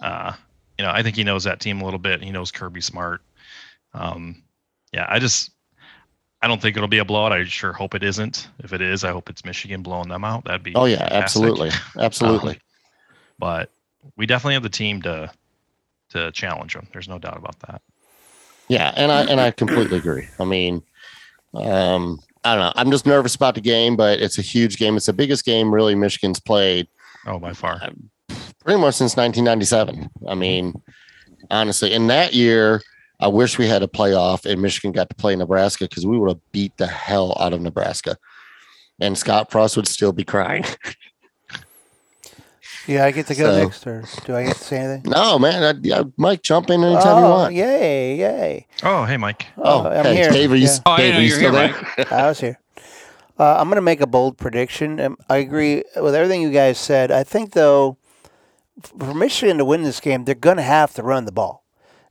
uh, 0.00 0.32
you 0.78 0.84
know, 0.84 0.90
I 0.90 1.02
think 1.02 1.16
he 1.16 1.24
knows 1.24 1.44
that 1.44 1.60
team 1.60 1.80
a 1.80 1.84
little 1.84 1.98
bit. 1.98 2.22
He 2.22 2.32
knows 2.32 2.50
Kirby 2.50 2.80
Smart. 2.80 3.20
Um, 3.92 4.42
yeah, 4.92 5.06
I 5.08 5.18
just 5.18 5.50
I 6.44 6.46
don't 6.46 6.60
think 6.60 6.76
it'll 6.76 6.88
be 6.88 6.98
a 6.98 7.06
blowout. 7.06 7.32
I 7.32 7.42
sure 7.44 7.72
hope 7.72 7.94
it 7.94 8.02
isn't. 8.02 8.48
If 8.58 8.74
it 8.74 8.82
is, 8.82 9.02
I 9.02 9.12
hope 9.12 9.30
it's 9.30 9.46
Michigan 9.46 9.82
blowing 9.82 10.10
them 10.10 10.24
out. 10.24 10.44
That'd 10.44 10.62
be 10.62 10.74
oh 10.74 10.84
yeah, 10.84 10.98
fantastic. 10.98 11.22
absolutely, 11.22 11.70
absolutely. 11.98 12.52
um, 12.52 12.60
but 13.38 13.70
we 14.18 14.26
definitely 14.26 14.52
have 14.52 14.62
the 14.62 14.68
team 14.68 15.00
to 15.02 15.30
to 16.10 16.30
challenge 16.32 16.74
them. 16.74 16.86
There's 16.92 17.08
no 17.08 17.18
doubt 17.18 17.38
about 17.38 17.58
that. 17.60 17.80
Yeah, 18.68 18.92
and 18.94 19.10
I 19.10 19.22
and 19.22 19.40
I 19.40 19.52
completely 19.52 19.96
agree. 19.96 20.28
I 20.38 20.44
mean, 20.44 20.82
um, 21.54 22.20
I 22.44 22.54
don't 22.54 22.64
know. 22.64 22.72
I'm 22.76 22.90
just 22.90 23.06
nervous 23.06 23.34
about 23.34 23.54
the 23.54 23.62
game, 23.62 23.96
but 23.96 24.20
it's 24.20 24.36
a 24.36 24.42
huge 24.42 24.76
game. 24.76 24.98
It's 24.98 25.06
the 25.06 25.14
biggest 25.14 25.46
game 25.46 25.72
really 25.72 25.94
Michigan's 25.94 26.40
played. 26.40 26.88
Oh, 27.26 27.38
by 27.38 27.54
far. 27.54 27.80
Uh, 27.80 28.34
pretty 28.62 28.78
much 28.78 28.96
since 28.96 29.16
1997. 29.16 30.10
I 30.28 30.34
mean, 30.34 30.74
honestly, 31.50 31.94
in 31.94 32.08
that 32.08 32.34
year 32.34 32.82
I 33.20 33.28
wish 33.28 33.58
we 33.58 33.68
had 33.68 33.82
a 33.82 33.86
playoff 33.86 34.44
and 34.44 34.60
Michigan 34.60 34.92
got 34.92 35.08
to 35.08 35.14
play 35.14 35.36
Nebraska 35.36 35.84
because 35.84 36.06
we 36.06 36.18
would 36.18 36.28
have 36.28 36.52
beat 36.52 36.76
the 36.76 36.86
hell 36.86 37.36
out 37.38 37.52
of 37.52 37.60
Nebraska. 37.60 38.16
And 39.00 39.16
Scott 39.16 39.50
Frost 39.50 39.76
would 39.76 39.88
still 39.88 40.12
be 40.12 40.24
crying. 40.24 40.64
yeah, 42.86 43.04
I 43.04 43.10
get 43.12 43.26
to 43.28 43.34
go 43.34 43.50
so, 43.50 43.62
next, 43.62 43.86
or 43.86 44.04
do 44.24 44.36
I 44.36 44.44
get 44.44 44.56
to 44.56 44.62
say 44.62 44.78
anything? 44.78 45.10
No, 45.10 45.38
man. 45.38 45.62
I, 45.62 46.00
I, 46.00 46.04
Mike, 46.16 46.42
jump 46.42 46.70
in 46.70 46.82
anytime 46.82 47.16
oh, 47.16 47.18
you 47.18 47.24
want. 47.24 47.54
Yay, 47.54 48.16
yay. 48.16 48.66
Oh, 48.82 49.04
hey, 49.04 49.16
Mike. 49.16 49.46
Oh, 49.58 49.84
oh 49.84 49.88
I'm 49.88 50.04
hey, 50.04 50.14
here. 50.16 50.30
Dave, 50.30 50.52
are 50.52 50.56
you, 50.56 50.66
yeah. 50.66 50.78
oh, 50.86 50.96
Dave, 50.96 51.14
are 51.14 51.22
you 51.22 51.30
still 51.30 51.52
here, 51.52 51.86
there? 51.96 52.06
I 52.12 52.28
was 52.28 52.40
here. 52.40 52.58
Uh, 53.38 53.56
I'm 53.56 53.68
going 53.68 53.76
to 53.76 53.82
make 53.82 54.00
a 54.00 54.06
bold 54.06 54.38
prediction. 54.38 55.00
Um, 55.00 55.16
I 55.28 55.38
agree 55.38 55.82
with 55.96 56.14
everything 56.14 56.42
you 56.42 56.52
guys 56.52 56.78
said. 56.78 57.10
I 57.10 57.24
think, 57.24 57.52
though, 57.52 57.98
for 58.80 59.12
Michigan 59.12 59.58
to 59.58 59.64
win 59.64 59.82
this 59.82 59.98
game, 59.98 60.24
they're 60.24 60.36
going 60.36 60.56
to 60.56 60.62
have 60.62 60.94
to 60.94 61.02
run 61.02 61.24
the 61.24 61.32
ball. 61.32 61.63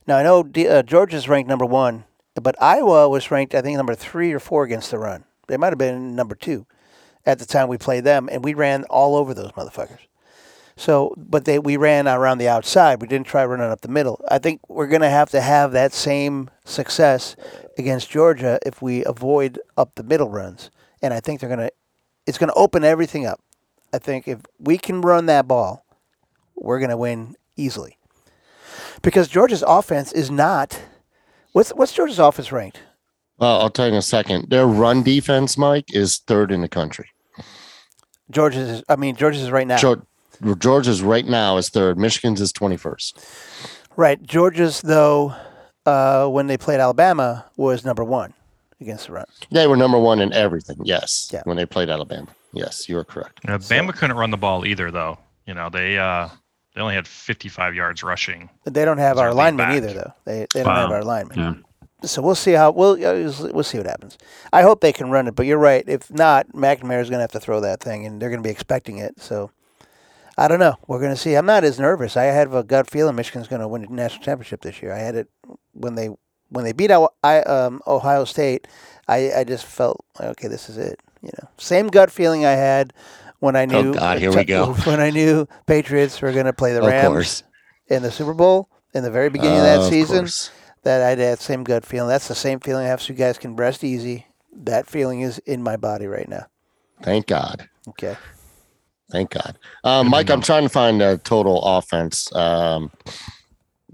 Now 0.06 0.16
I 0.16 0.22
know 0.22 0.42
D- 0.42 0.68
uh, 0.68 0.82
Georgia's 0.82 1.28
ranked 1.28 1.48
number 1.48 1.66
one, 1.66 2.04
but 2.34 2.60
Iowa 2.60 3.08
was 3.08 3.30
ranked 3.30 3.54
I 3.54 3.62
think 3.62 3.76
number 3.76 3.94
three 3.94 4.32
or 4.32 4.40
four 4.40 4.64
against 4.64 4.90
the 4.90 4.98
run. 4.98 5.24
They 5.48 5.56
might 5.56 5.72
have 5.72 5.78
been 5.78 6.14
number 6.14 6.34
two 6.34 6.66
at 7.26 7.38
the 7.38 7.46
time 7.46 7.68
we 7.68 7.78
played 7.78 8.04
them, 8.04 8.28
and 8.30 8.44
we 8.44 8.54
ran 8.54 8.84
all 8.84 9.16
over 9.16 9.34
those 9.34 9.52
motherfuckers. 9.52 10.06
So, 10.76 11.14
but 11.16 11.44
they 11.44 11.58
we 11.58 11.76
ran 11.76 12.08
around 12.08 12.38
the 12.38 12.48
outside. 12.48 13.00
We 13.00 13.06
didn't 13.06 13.28
try 13.28 13.44
running 13.44 13.70
up 13.70 13.82
the 13.82 13.88
middle. 13.88 14.20
I 14.28 14.38
think 14.38 14.60
we're 14.68 14.88
going 14.88 15.02
to 15.02 15.10
have 15.10 15.30
to 15.30 15.40
have 15.40 15.72
that 15.72 15.92
same 15.92 16.50
success 16.64 17.36
against 17.78 18.10
Georgia 18.10 18.58
if 18.66 18.82
we 18.82 19.04
avoid 19.04 19.60
up 19.76 19.94
the 19.94 20.02
middle 20.02 20.30
runs. 20.30 20.70
And 21.00 21.14
I 21.14 21.20
think 21.20 21.40
they're 21.40 21.48
going 21.48 21.60
to. 21.60 21.70
It's 22.26 22.38
going 22.38 22.48
to 22.48 22.54
open 22.54 22.84
everything 22.84 23.26
up. 23.26 23.40
I 23.92 23.98
think 23.98 24.26
if 24.26 24.40
we 24.58 24.78
can 24.78 25.02
run 25.02 25.26
that 25.26 25.46
ball, 25.46 25.84
we're 26.56 26.78
going 26.78 26.90
to 26.90 26.96
win 26.96 27.36
easily. 27.56 27.98
Because 29.02 29.28
Georgia's 29.28 29.62
offense 29.66 30.12
is 30.12 30.30
not. 30.30 30.80
What's 31.52 31.70
what's 31.70 31.92
Georgia's 31.92 32.18
offense 32.18 32.50
ranked? 32.52 32.80
Well, 33.38 33.60
I'll 33.60 33.70
tell 33.70 33.86
you 33.86 33.92
in 33.92 33.98
a 33.98 34.02
second. 34.02 34.50
Their 34.50 34.66
run 34.66 35.02
defense, 35.02 35.58
Mike, 35.58 35.92
is 35.94 36.18
third 36.18 36.52
in 36.52 36.60
the 36.60 36.68
country. 36.68 37.08
Georgia's. 38.30 38.68
Is, 38.68 38.84
I 38.88 38.96
mean, 38.96 39.16
Georgia's 39.16 39.42
is 39.42 39.50
right 39.50 39.66
now. 39.66 39.76
Geor- 39.76 40.06
Georgia's 40.58 41.02
right 41.02 41.26
now 41.26 41.56
is 41.56 41.68
third. 41.68 41.98
Michigan's 41.98 42.40
is 42.40 42.52
21st. 42.52 43.68
Right. 43.96 44.22
Georgia's 44.22 44.80
though, 44.80 45.34
uh, 45.86 46.26
when 46.28 46.46
they 46.46 46.56
played 46.56 46.80
Alabama, 46.80 47.44
was 47.56 47.84
number 47.84 48.02
one 48.04 48.34
against 48.80 49.06
the 49.06 49.12
run. 49.12 49.26
They 49.50 49.66
were 49.66 49.76
number 49.76 49.98
one 49.98 50.20
in 50.20 50.32
everything. 50.32 50.78
Yes. 50.84 51.30
Yeah. 51.32 51.42
When 51.44 51.56
they 51.56 51.66
played 51.66 51.88
Alabama. 51.90 52.28
Yes, 52.52 52.88
you 52.88 52.96
are 52.98 53.04
correct. 53.04 53.40
Uh, 53.46 53.58
Bama 53.58 53.92
couldn't 53.94 54.16
run 54.16 54.30
the 54.30 54.36
ball 54.36 54.64
either, 54.64 54.90
though. 54.92 55.18
You 55.46 55.54
know, 55.54 55.68
they 55.68 55.98
uh, 55.98 56.28
they 56.74 56.80
only 56.80 56.94
had 56.94 57.06
55 57.06 57.74
yards 57.74 58.02
rushing. 58.02 58.50
But 58.64 58.74
they 58.74 58.84
don't 58.84 58.98
have 58.98 59.18
our 59.18 59.28
are 59.28 59.34
linemen 59.34 59.66
back. 59.66 59.76
either, 59.76 59.92
though. 59.92 60.12
They 60.24 60.46
they 60.52 60.62
don't 60.62 60.74
have 60.74 60.90
our 60.90 61.04
linemen. 61.04 61.38
Yeah. 61.38 61.54
So 62.06 62.20
we'll 62.20 62.34
see 62.34 62.52
how 62.52 62.70
we'll 62.70 62.94
uh, 62.94 63.32
we'll 63.52 63.62
see 63.62 63.78
what 63.78 63.86
happens. 63.86 64.18
I 64.52 64.62
hope 64.62 64.80
they 64.80 64.92
can 64.92 65.10
run 65.10 65.26
it, 65.26 65.34
but 65.34 65.46
you're 65.46 65.58
right. 65.58 65.84
If 65.86 66.10
not, 66.10 66.48
McNamara's 66.48 67.08
going 67.08 67.18
to 67.18 67.20
have 67.20 67.32
to 67.32 67.40
throw 67.40 67.60
that 67.60 67.80
thing, 67.80 68.04
and 68.04 68.20
they're 68.20 68.28
going 68.28 68.42
to 68.42 68.46
be 68.46 68.52
expecting 68.52 68.98
it. 68.98 69.20
So 69.20 69.50
I 70.36 70.48
don't 70.48 70.58
know. 70.58 70.76
We're 70.86 70.98
going 70.98 71.14
to 71.14 71.20
see. 71.20 71.34
I'm 71.34 71.46
not 71.46 71.64
as 71.64 71.78
nervous. 71.78 72.16
I 72.16 72.24
have 72.24 72.52
a 72.52 72.64
gut 72.64 72.90
feeling 72.90 73.14
Michigan's 73.14 73.48
going 73.48 73.62
to 73.62 73.68
win 73.68 73.82
the 73.82 73.88
national 73.88 74.24
championship 74.24 74.62
this 74.62 74.82
year. 74.82 74.92
I 74.92 74.98
had 74.98 75.14
it 75.14 75.28
when 75.72 75.94
they 75.94 76.10
when 76.50 76.64
they 76.64 76.72
beat 76.72 76.90
I, 76.90 77.38
um, 77.40 77.80
Ohio 77.86 78.24
State. 78.24 78.66
I, 79.08 79.32
I 79.32 79.44
just 79.44 79.64
felt 79.64 80.04
okay, 80.20 80.48
this 80.48 80.68
is 80.68 80.76
it. 80.76 81.00
You 81.22 81.30
know, 81.40 81.48
same 81.56 81.86
gut 81.86 82.10
feeling 82.10 82.44
I 82.44 82.52
had 82.52 82.92
when 83.44 83.56
I 83.56 83.66
knew. 83.66 83.90
Oh, 83.90 83.94
God, 83.94 84.18
here 84.18 84.32
we 84.32 84.44
go. 84.44 84.72
When 84.84 85.00
I 85.00 85.10
knew 85.10 85.46
Patriots 85.66 86.20
were 86.22 86.32
going 86.32 86.46
to 86.46 86.54
play 86.54 86.72
the 86.72 86.80
Rams 86.80 87.44
in 87.88 88.02
the 88.02 88.10
Super 88.10 88.32
Bowl 88.32 88.70
in 88.94 89.04
the 89.04 89.10
very 89.10 89.28
beginning 89.28 89.58
of 89.58 89.64
that 89.64 89.90
season 89.90 90.20
course. 90.20 90.50
that 90.84 91.02
I 91.02 91.10
had 91.10 91.18
that 91.18 91.40
same 91.40 91.62
gut 91.62 91.84
feeling. 91.84 92.08
That's 92.08 92.26
the 92.26 92.34
same 92.34 92.58
feeling 92.58 92.86
I 92.86 92.88
have 92.88 93.02
so 93.02 93.12
you 93.12 93.18
guys 93.18 93.36
can 93.36 93.54
rest 93.54 93.84
easy. 93.84 94.26
That 94.50 94.86
feeling 94.86 95.20
is 95.20 95.38
in 95.40 95.62
my 95.62 95.76
body 95.76 96.06
right 96.06 96.26
now. 96.26 96.46
Thank 97.02 97.26
God. 97.26 97.68
Okay. 97.88 98.16
Thank 99.12 99.30
God. 99.30 99.58
Um, 99.84 100.08
Mike, 100.08 100.30
I'm 100.30 100.40
trying 100.40 100.62
to 100.62 100.70
find 100.70 101.02
a 101.02 101.18
total 101.18 101.62
offense. 101.62 102.34
Um, 102.34 102.90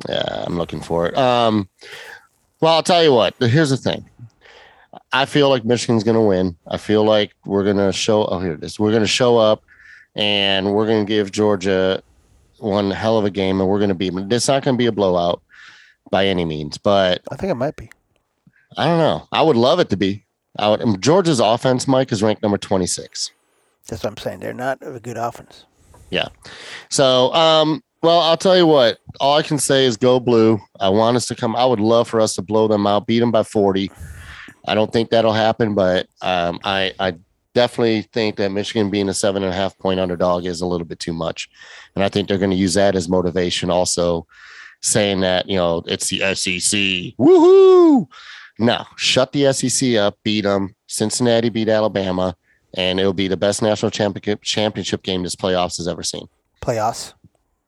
yeah, 0.08 0.44
I'm 0.46 0.56
looking 0.58 0.80
for 0.80 1.08
it. 1.08 1.18
Um, 1.18 1.68
well, 2.60 2.74
I'll 2.74 2.84
tell 2.84 3.02
you 3.02 3.12
what. 3.12 3.34
Here's 3.40 3.70
the 3.70 3.76
thing. 3.76 4.08
I 5.12 5.24
feel 5.24 5.48
like 5.48 5.64
Michigan's 5.64 6.04
going 6.04 6.16
to 6.16 6.20
win. 6.20 6.56
I 6.66 6.76
feel 6.76 7.04
like 7.04 7.32
we're 7.44 7.64
going 7.64 7.76
to 7.76 7.92
show. 7.92 8.24
Oh, 8.26 8.40
here 8.40 8.54
it 8.54 8.64
is. 8.64 8.78
We're 8.78 8.90
going 8.90 9.02
to 9.02 9.08
show 9.08 9.38
up, 9.38 9.62
and 10.16 10.72
we're 10.72 10.86
going 10.86 11.04
to 11.04 11.08
give 11.08 11.30
Georgia 11.30 12.02
one 12.58 12.90
hell 12.90 13.18
of 13.18 13.24
a 13.24 13.30
game, 13.30 13.60
and 13.60 13.68
we're 13.68 13.78
going 13.78 13.88
to 13.90 13.94
beat 13.94 14.12
them. 14.12 14.30
It's 14.30 14.48
not 14.48 14.62
going 14.62 14.76
to 14.76 14.78
be 14.78 14.86
a 14.86 14.92
blowout 14.92 15.42
by 16.10 16.26
any 16.26 16.44
means, 16.44 16.76
but 16.78 17.22
I 17.30 17.36
think 17.36 17.50
it 17.50 17.54
might 17.54 17.76
be. 17.76 17.90
I 18.76 18.86
don't 18.86 18.98
know. 18.98 19.28
I 19.32 19.42
would 19.42 19.56
love 19.56 19.80
it 19.80 19.90
to 19.90 19.96
be. 19.96 20.24
I 20.58 20.68
would, 20.68 20.82
um, 20.82 21.00
Georgia's 21.00 21.40
offense, 21.40 21.86
Mike, 21.86 22.12
is 22.12 22.22
ranked 22.22 22.42
number 22.42 22.58
26. 22.58 23.30
That's 23.86 24.02
what 24.02 24.10
I'm 24.10 24.16
saying. 24.16 24.40
They're 24.40 24.52
not 24.52 24.78
a 24.80 25.00
good 25.00 25.16
offense. 25.16 25.64
Yeah. 26.10 26.28
So, 26.88 27.32
um, 27.32 27.82
well, 28.02 28.20
I'll 28.20 28.36
tell 28.36 28.56
you 28.56 28.66
what. 28.66 28.98
All 29.20 29.36
I 29.36 29.42
can 29.42 29.58
say 29.58 29.84
is 29.84 29.96
go 29.96 30.18
blue. 30.20 30.60
I 30.80 30.88
want 30.88 31.16
us 31.16 31.26
to 31.28 31.34
come. 31.34 31.54
I 31.54 31.64
would 31.64 31.80
love 31.80 32.08
for 32.08 32.20
us 32.20 32.34
to 32.34 32.42
blow 32.42 32.68
them 32.68 32.86
out, 32.86 33.06
beat 33.06 33.20
them 33.20 33.30
by 33.30 33.42
forty. 33.42 33.90
I 34.66 34.74
don't 34.74 34.92
think 34.92 35.10
that'll 35.10 35.32
happen, 35.32 35.74
but 35.74 36.06
um, 36.22 36.60
I, 36.64 36.92
I 37.00 37.14
definitely 37.54 38.02
think 38.02 38.36
that 38.36 38.50
Michigan 38.50 38.90
being 38.90 39.08
a 39.08 39.14
seven 39.14 39.42
and 39.42 39.52
a 39.52 39.56
half 39.56 39.76
point 39.78 40.00
underdog 40.00 40.44
is 40.46 40.60
a 40.60 40.66
little 40.66 40.86
bit 40.86 41.00
too 41.00 41.12
much, 41.12 41.48
and 41.94 42.04
I 42.04 42.08
think 42.08 42.28
they're 42.28 42.38
going 42.38 42.50
to 42.50 42.56
use 42.56 42.74
that 42.74 42.94
as 42.94 43.08
motivation. 43.08 43.70
Also, 43.70 44.26
saying 44.82 45.20
that 45.20 45.48
you 45.48 45.56
know 45.56 45.82
it's 45.86 46.08
the 46.08 46.18
SEC. 46.34 46.78
Woohoo! 47.18 48.06
No, 48.58 48.84
shut 48.96 49.32
the 49.32 49.52
SEC 49.52 49.96
up. 49.96 50.18
Beat 50.22 50.42
them. 50.42 50.74
Cincinnati 50.86 51.48
beat 51.48 51.68
Alabama, 51.68 52.36
and 52.74 53.00
it'll 53.00 53.12
be 53.12 53.28
the 53.28 53.36
best 53.36 53.62
national 53.62 53.90
championship 53.90 54.42
championship 54.42 55.02
game 55.02 55.22
this 55.22 55.36
playoffs 55.36 55.76
has 55.78 55.88
ever 55.88 56.02
seen 56.02 56.28
Playoffs. 56.60 57.14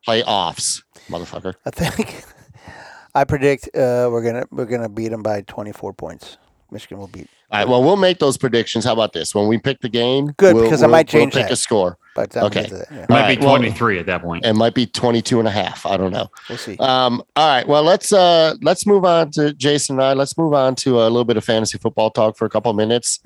playoffs, 0.07 0.83
motherfucker. 1.09 1.55
I 1.65 1.71
think. 1.71 2.23
I 3.15 3.25
predict 3.25 3.67
uh, 3.75 4.09
we're 4.11 4.23
gonna 4.23 4.45
we're 4.51 4.65
gonna 4.65 4.89
beat 4.89 5.09
them 5.09 5.21
by 5.21 5.41
24 5.41 5.93
points. 5.93 6.37
Michigan 6.73 6.97
will 6.97 7.07
beat. 7.07 7.29
All 7.51 7.59
right. 7.59 7.67
Well, 7.67 7.83
we'll 7.83 7.95
make 7.97 8.19
those 8.19 8.35
predictions. 8.37 8.83
How 8.83 8.93
about 8.93 9.13
this? 9.13 9.33
When 9.35 9.47
we 9.47 9.57
pick 9.59 9.79
the 9.81 9.89
game, 9.89 10.33
Good, 10.37 10.55
we'll, 10.55 10.63
because 10.63 10.81
I 10.81 10.87
we'll- 10.87 10.91
might 10.93 11.07
change 11.07 11.35
we'll 11.35 11.43
pick 11.43 11.49
that. 11.49 11.53
a 11.53 11.57
score. 11.57 11.97
By 12.15 12.25
the 12.25 12.43
Okay. 12.45 12.63
we 12.63 12.69
get 12.69 12.87
to 12.89 12.93
yeah. 12.93 13.05
Might 13.09 13.21
All 13.21 13.27
be 13.27 13.35
right, 13.35 13.39
well- 13.41 13.49
23 13.57 13.99
at 13.99 14.05
that 14.07 14.21
point. 14.21 14.45
It 14.45 14.53
might 14.53 14.73
be 14.73 14.85
22 14.87 15.39
and 15.39 15.47
a 15.47 15.51
half. 15.51 15.85
I 15.85 15.97
don't 15.97 16.11
know. 16.11 16.29
we'll 16.49 16.57
see. 16.57 16.77
Um, 16.77 17.23
all 17.35 17.47
right. 17.47 17.67
Well, 17.67 17.83
let's 17.83 18.11
uh 18.11 18.55
let's 18.61 18.85
move 18.85 19.05
on 19.05 19.31
to 19.31 19.53
Jason 19.53 19.95
and 19.95 20.03
I. 20.03 20.13
Let's 20.13 20.37
move 20.37 20.53
on 20.53 20.75
to 20.75 21.01
a 21.01 21.03
little 21.03 21.25
bit 21.25 21.37
of 21.37 21.43
fantasy 21.43 21.77
football 21.77 22.09
talk 22.11 22.37
for 22.37 22.45
a 22.45 22.49
couple 22.49 22.69
of 22.71 22.77
minutes 22.77 23.19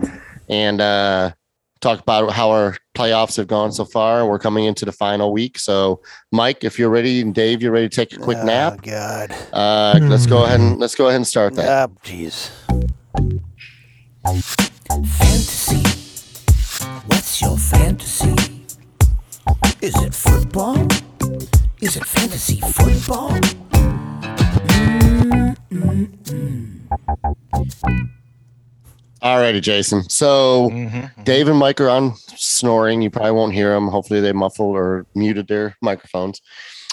and 0.50 0.80
uh 0.82 1.32
talk 1.80 2.00
about 2.00 2.32
how 2.32 2.50
our 2.50 2.76
playoffs 2.96 3.38
have 3.38 3.48
gone 3.48 3.72
so 3.72 3.86
far. 3.86 4.26
We're 4.26 4.40
coming 4.40 4.66
into 4.66 4.84
the 4.84 4.92
final 4.92 5.32
week. 5.32 5.60
So 5.60 6.02
Mike, 6.32 6.64
if 6.64 6.80
you're 6.80 6.90
ready, 6.90 7.22
and 7.22 7.36
Dave, 7.36 7.62
you're 7.62 7.72
ready 7.72 7.88
to 7.88 7.96
take 7.96 8.14
a 8.14 8.18
quick 8.18 8.40
oh, 8.42 8.46
nap. 8.46 8.82
God. 8.82 9.32
Uh 9.54 10.00
let's 10.02 10.26
go 10.26 10.44
ahead 10.46 10.60
and 10.60 10.80
let's 10.80 10.96
go 10.96 11.06
ahead 11.08 11.18
and 11.18 11.28
start 11.28 11.56
that. 11.56 11.90
Ah, 11.90 11.94
jeez. 12.04 12.50
Fantasy. 15.18 15.82
What's 17.08 17.42
your 17.42 17.58
fantasy? 17.58 18.36
Is 19.82 19.96
it 20.04 20.14
football? 20.14 20.88
Is 21.82 21.98
it 21.98 22.06
fantasy 22.06 22.62
football? 22.62 23.34
All 29.24 29.40
righty, 29.40 29.60
Jason. 29.62 30.08
So 30.10 30.70
Mhm. 30.70 31.10
Dave 31.26 31.48
and 31.48 31.58
Mike 31.58 31.82
are 31.82 31.90
on 31.90 32.14
snoring. 32.36 33.02
You 33.02 33.10
probably 33.10 33.32
won't 33.32 33.54
hear 33.54 33.74
them. 33.74 33.88
Hopefully, 33.88 34.22
they 34.22 34.32
muffled 34.32 34.76
or 34.76 35.06
muted 35.16 35.48
their 35.48 35.76
microphones. 35.82 36.40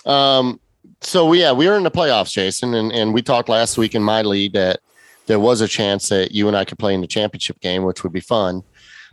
Um, 0.07 0.59
so 1.03 1.35
yeah, 1.35 1.53
we 1.53 1.69
are 1.69 1.77
in 1.77 1.83
the 1.85 1.91
playoffs, 1.91 2.31
Jason, 2.33 2.73
and 2.75 2.91
and 2.93 3.13
we 3.13 3.21
talked 3.21 3.51
last 3.51 3.77
week 3.77 3.95
in 3.95 4.03
my 4.03 4.23
league 4.23 4.55
that 4.55 4.81
there 5.27 5.41
was 5.41 5.61
a 5.61 5.69
chance 5.69 6.09
that 6.09 6.33
you 6.33 6.49
and 6.49 6.57
I 6.57 6.65
could 6.65 6.79
play 6.79 6.95
in 6.95 7.01
the 7.01 7.07
championship 7.07 7.61
game, 7.61 7.85
which 7.85 8.03
would 8.03 8.13
be 8.13 8.21
fun. 8.21 8.63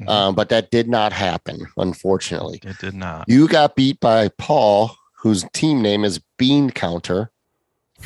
Mhm. 0.02 0.10
Um, 0.10 0.36
but 0.36 0.50
that 0.50 0.72
did 0.72 0.90
not 0.90 1.14
happen, 1.14 1.68
unfortunately. 1.78 2.60
It 2.64 2.78
did 2.80 2.94
not. 2.96 3.26
You 3.28 3.48
got 3.48 3.76
beat 3.76 4.00
by 4.00 4.30
Paul, 4.38 4.96
whose 5.22 5.46
team 5.54 5.82
name 5.82 6.04
is 6.04 6.20
Bean 6.38 6.72
Counter, 6.72 7.32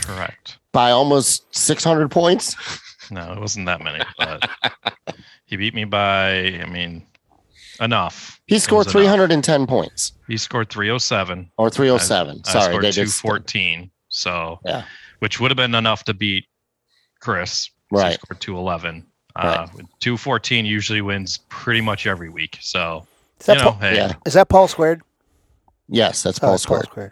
Correct. 0.02 0.58
by 0.72 0.92
almost 0.92 1.46
600 1.56 2.12
points. 2.12 2.56
No, 3.12 3.32
it 3.34 3.40
wasn't 3.40 3.68
that 3.68 3.82
many, 3.82 4.04
but 4.18 4.50
he 5.46 5.56
beat 5.56 5.74
me 5.74 5.86
by, 5.86 6.60
I 6.60 6.66
mean, 6.66 7.06
enough. 7.80 8.42
He 8.48 8.60
scored 8.60 8.88
was 8.88 8.96
enough. 8.96 9.04
310 9.16 9.68
points 9.68 10.14
He 10.28 10.38
scored 10.38 10.70
307. 10.70 11.52
or 11.58 11.70
307. 11.70 12.42
I 12.46 12.52
Sorry, 12.52 12.64
scored 12.66 12.84
they 12.84 12.92
did 12.92 13.08
214. 13.08 13.92
So, 14.10 14.60
Yeah. 14.66 14.84
which 15.20 15.40
would 15.40 15.52
have 15.52 15.56
been 15.58 15.76
enough 15.76 16.04
to 16.06 16.14
beat 16.14 16.46
Chris. 17.20 17.70
So 17.92 17.98
he 18.00 18.04
Right. 18.04 18.14
scored 18.22 18.42
211. 18.42 19.06
Uh, 19.36 19.68
214 20.00 20.66
usually 20.66 21.02
wins 21.02 21.40
pretty 21.50 21.82
much 21.82 22.08
every 22.08 22.30
week. 22.30 22.58
So, 22.62 23.06
Is 23.40 23.48
that, 23.48 23.54
you 23.58 23.60
know, 23.60 23.72
Paul, 23.72 23.80
hey, 23.82 23.96
Yeah. 23.98 24.14
is 24.26 24.34
that 24.34 24.48
Paul 24.50 24.68
squared? 24.68 25.02
Yes, 25.90 26.24
that's 26.24 26.40
Oh, 26.40 26.48
Paul 26.48 26.54
it's 26.56 26.64
Square. 26.64 26.84
squared. 26.84 27.12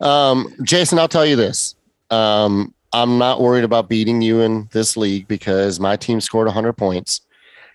Um, 0.00 0.52
Jason, 0.64 0.98
I'll 0.98 1.08
tell 1.08 1.24
you 1.24 1.36
this. 1.36 1.76
Um, 2.10 2.74
I'm 2.92 3.16
not 3.16 3.40
worried 3.40 3.64
about 3.64 3.88
beating 3.88 4.20
you 4.20 4.40
in 4.40 4.68
this 4.72 4.96
league 4.98 5.28
because 5.28 5.80
my 5.80 5.96
team 5.96 6.20
scored 6.20 6.46
100 6.46 6.74
points, 6.74 7.22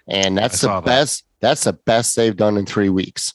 and 0.08 0.38
that's 0.38 0.56
I 0.56 0.58
the 0.58 0.68
saw 0.74 0.80
that. 0.82 0.86
best. 0.86 1.24
That's 1.40 1.64
the 1.64 1.74
best 1.74 2.16
they've 2.16 2.36
done 2.36 2.58
in 2.58 2.66
three 2.66 2.90
weeks. 2.90 3.34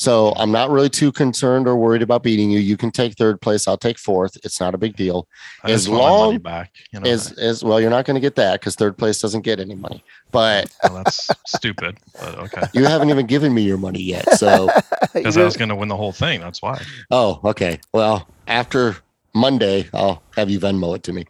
So 0.00 0.32
I'm 0.36 0.50
not 0.50 0.70
really 0.70 0.88
too 0.88 1.12
concerned 1.12 1.68
or 1.68 1.76
worried 1.76 2.00
about 2.00 2.22
beating 2.22 2.50
you. 2.50 2.58
You 2.58 2.78
can 2.78 2.90
take 2.90 3.18
third 3.18 3.38
place. 3.42 3.68
I'll 3.68 3.76
take 3.76 3.98
fourth. 3.98 4.34
It's 4.44 4.58
not 4.58 4.74
a 4.74 4.78
big 4.78 4.96
deal. 4.96 5.28
I 5.62 5.72
as 5.72 5.82
just 5.84 5.90
want 5.90 6.00
my 6.00 6.08
money 6.08 6.20
long 6.20 6.38
back. 6.38 6.72
You 6.90 7.00
know, 7.00 7.10
As 7.10 7.32
as 7.32 7.62
well, 7.62 7.78
you're 7.78 7.90
not 7.90 8.06
going 8.06 8.14
to 8.14 8.20
get 8.20 8.34
that 8.36 8.60
because 8.60 8.76
third 8.76 8.96
place 8.96 9.20
doesn't 9.20 9.42
get 9.42 9.60
any 9.60 9.74
money. 9.74 10.02
But 10.30 10.74
well, 10.84 11.04
that's 11.04 11.28
stupid. 11.46 11.98
But 12.18 12.38
okay. 12.38 12.62
you 12.72 12.86
haven't 12.86 13.10
even 13.10 13.26
given 13.26 13.52
me 13.52 13.60
your 13.60 13.76
money 13.76 14.00
yet. 14.00 14.38
So 14.38 14.70
Because 15.12 15.36
I 15.36 15.44
was 15.44 15.58
going 15.58 15.68
to 15.68 15.76
win 15.76 15.88
the 15.90 15.98
whole 15.98 16.12
thing. 16.12 16.40
That's 16.40 16.62
why. 16.62 16.80
Oh, 17.10 17.38
okay. 17.44 17.78
Well, 17.92 18.26
after 18.48 18.96
Monday, 19.34 19.86
I'll 19.92 20.22
have 20.34 20.48
you 20.48 20.58
Venmo 20.60 20.96
it 20.96 21.02
to 21.02 21.12
me. 21.12 21.26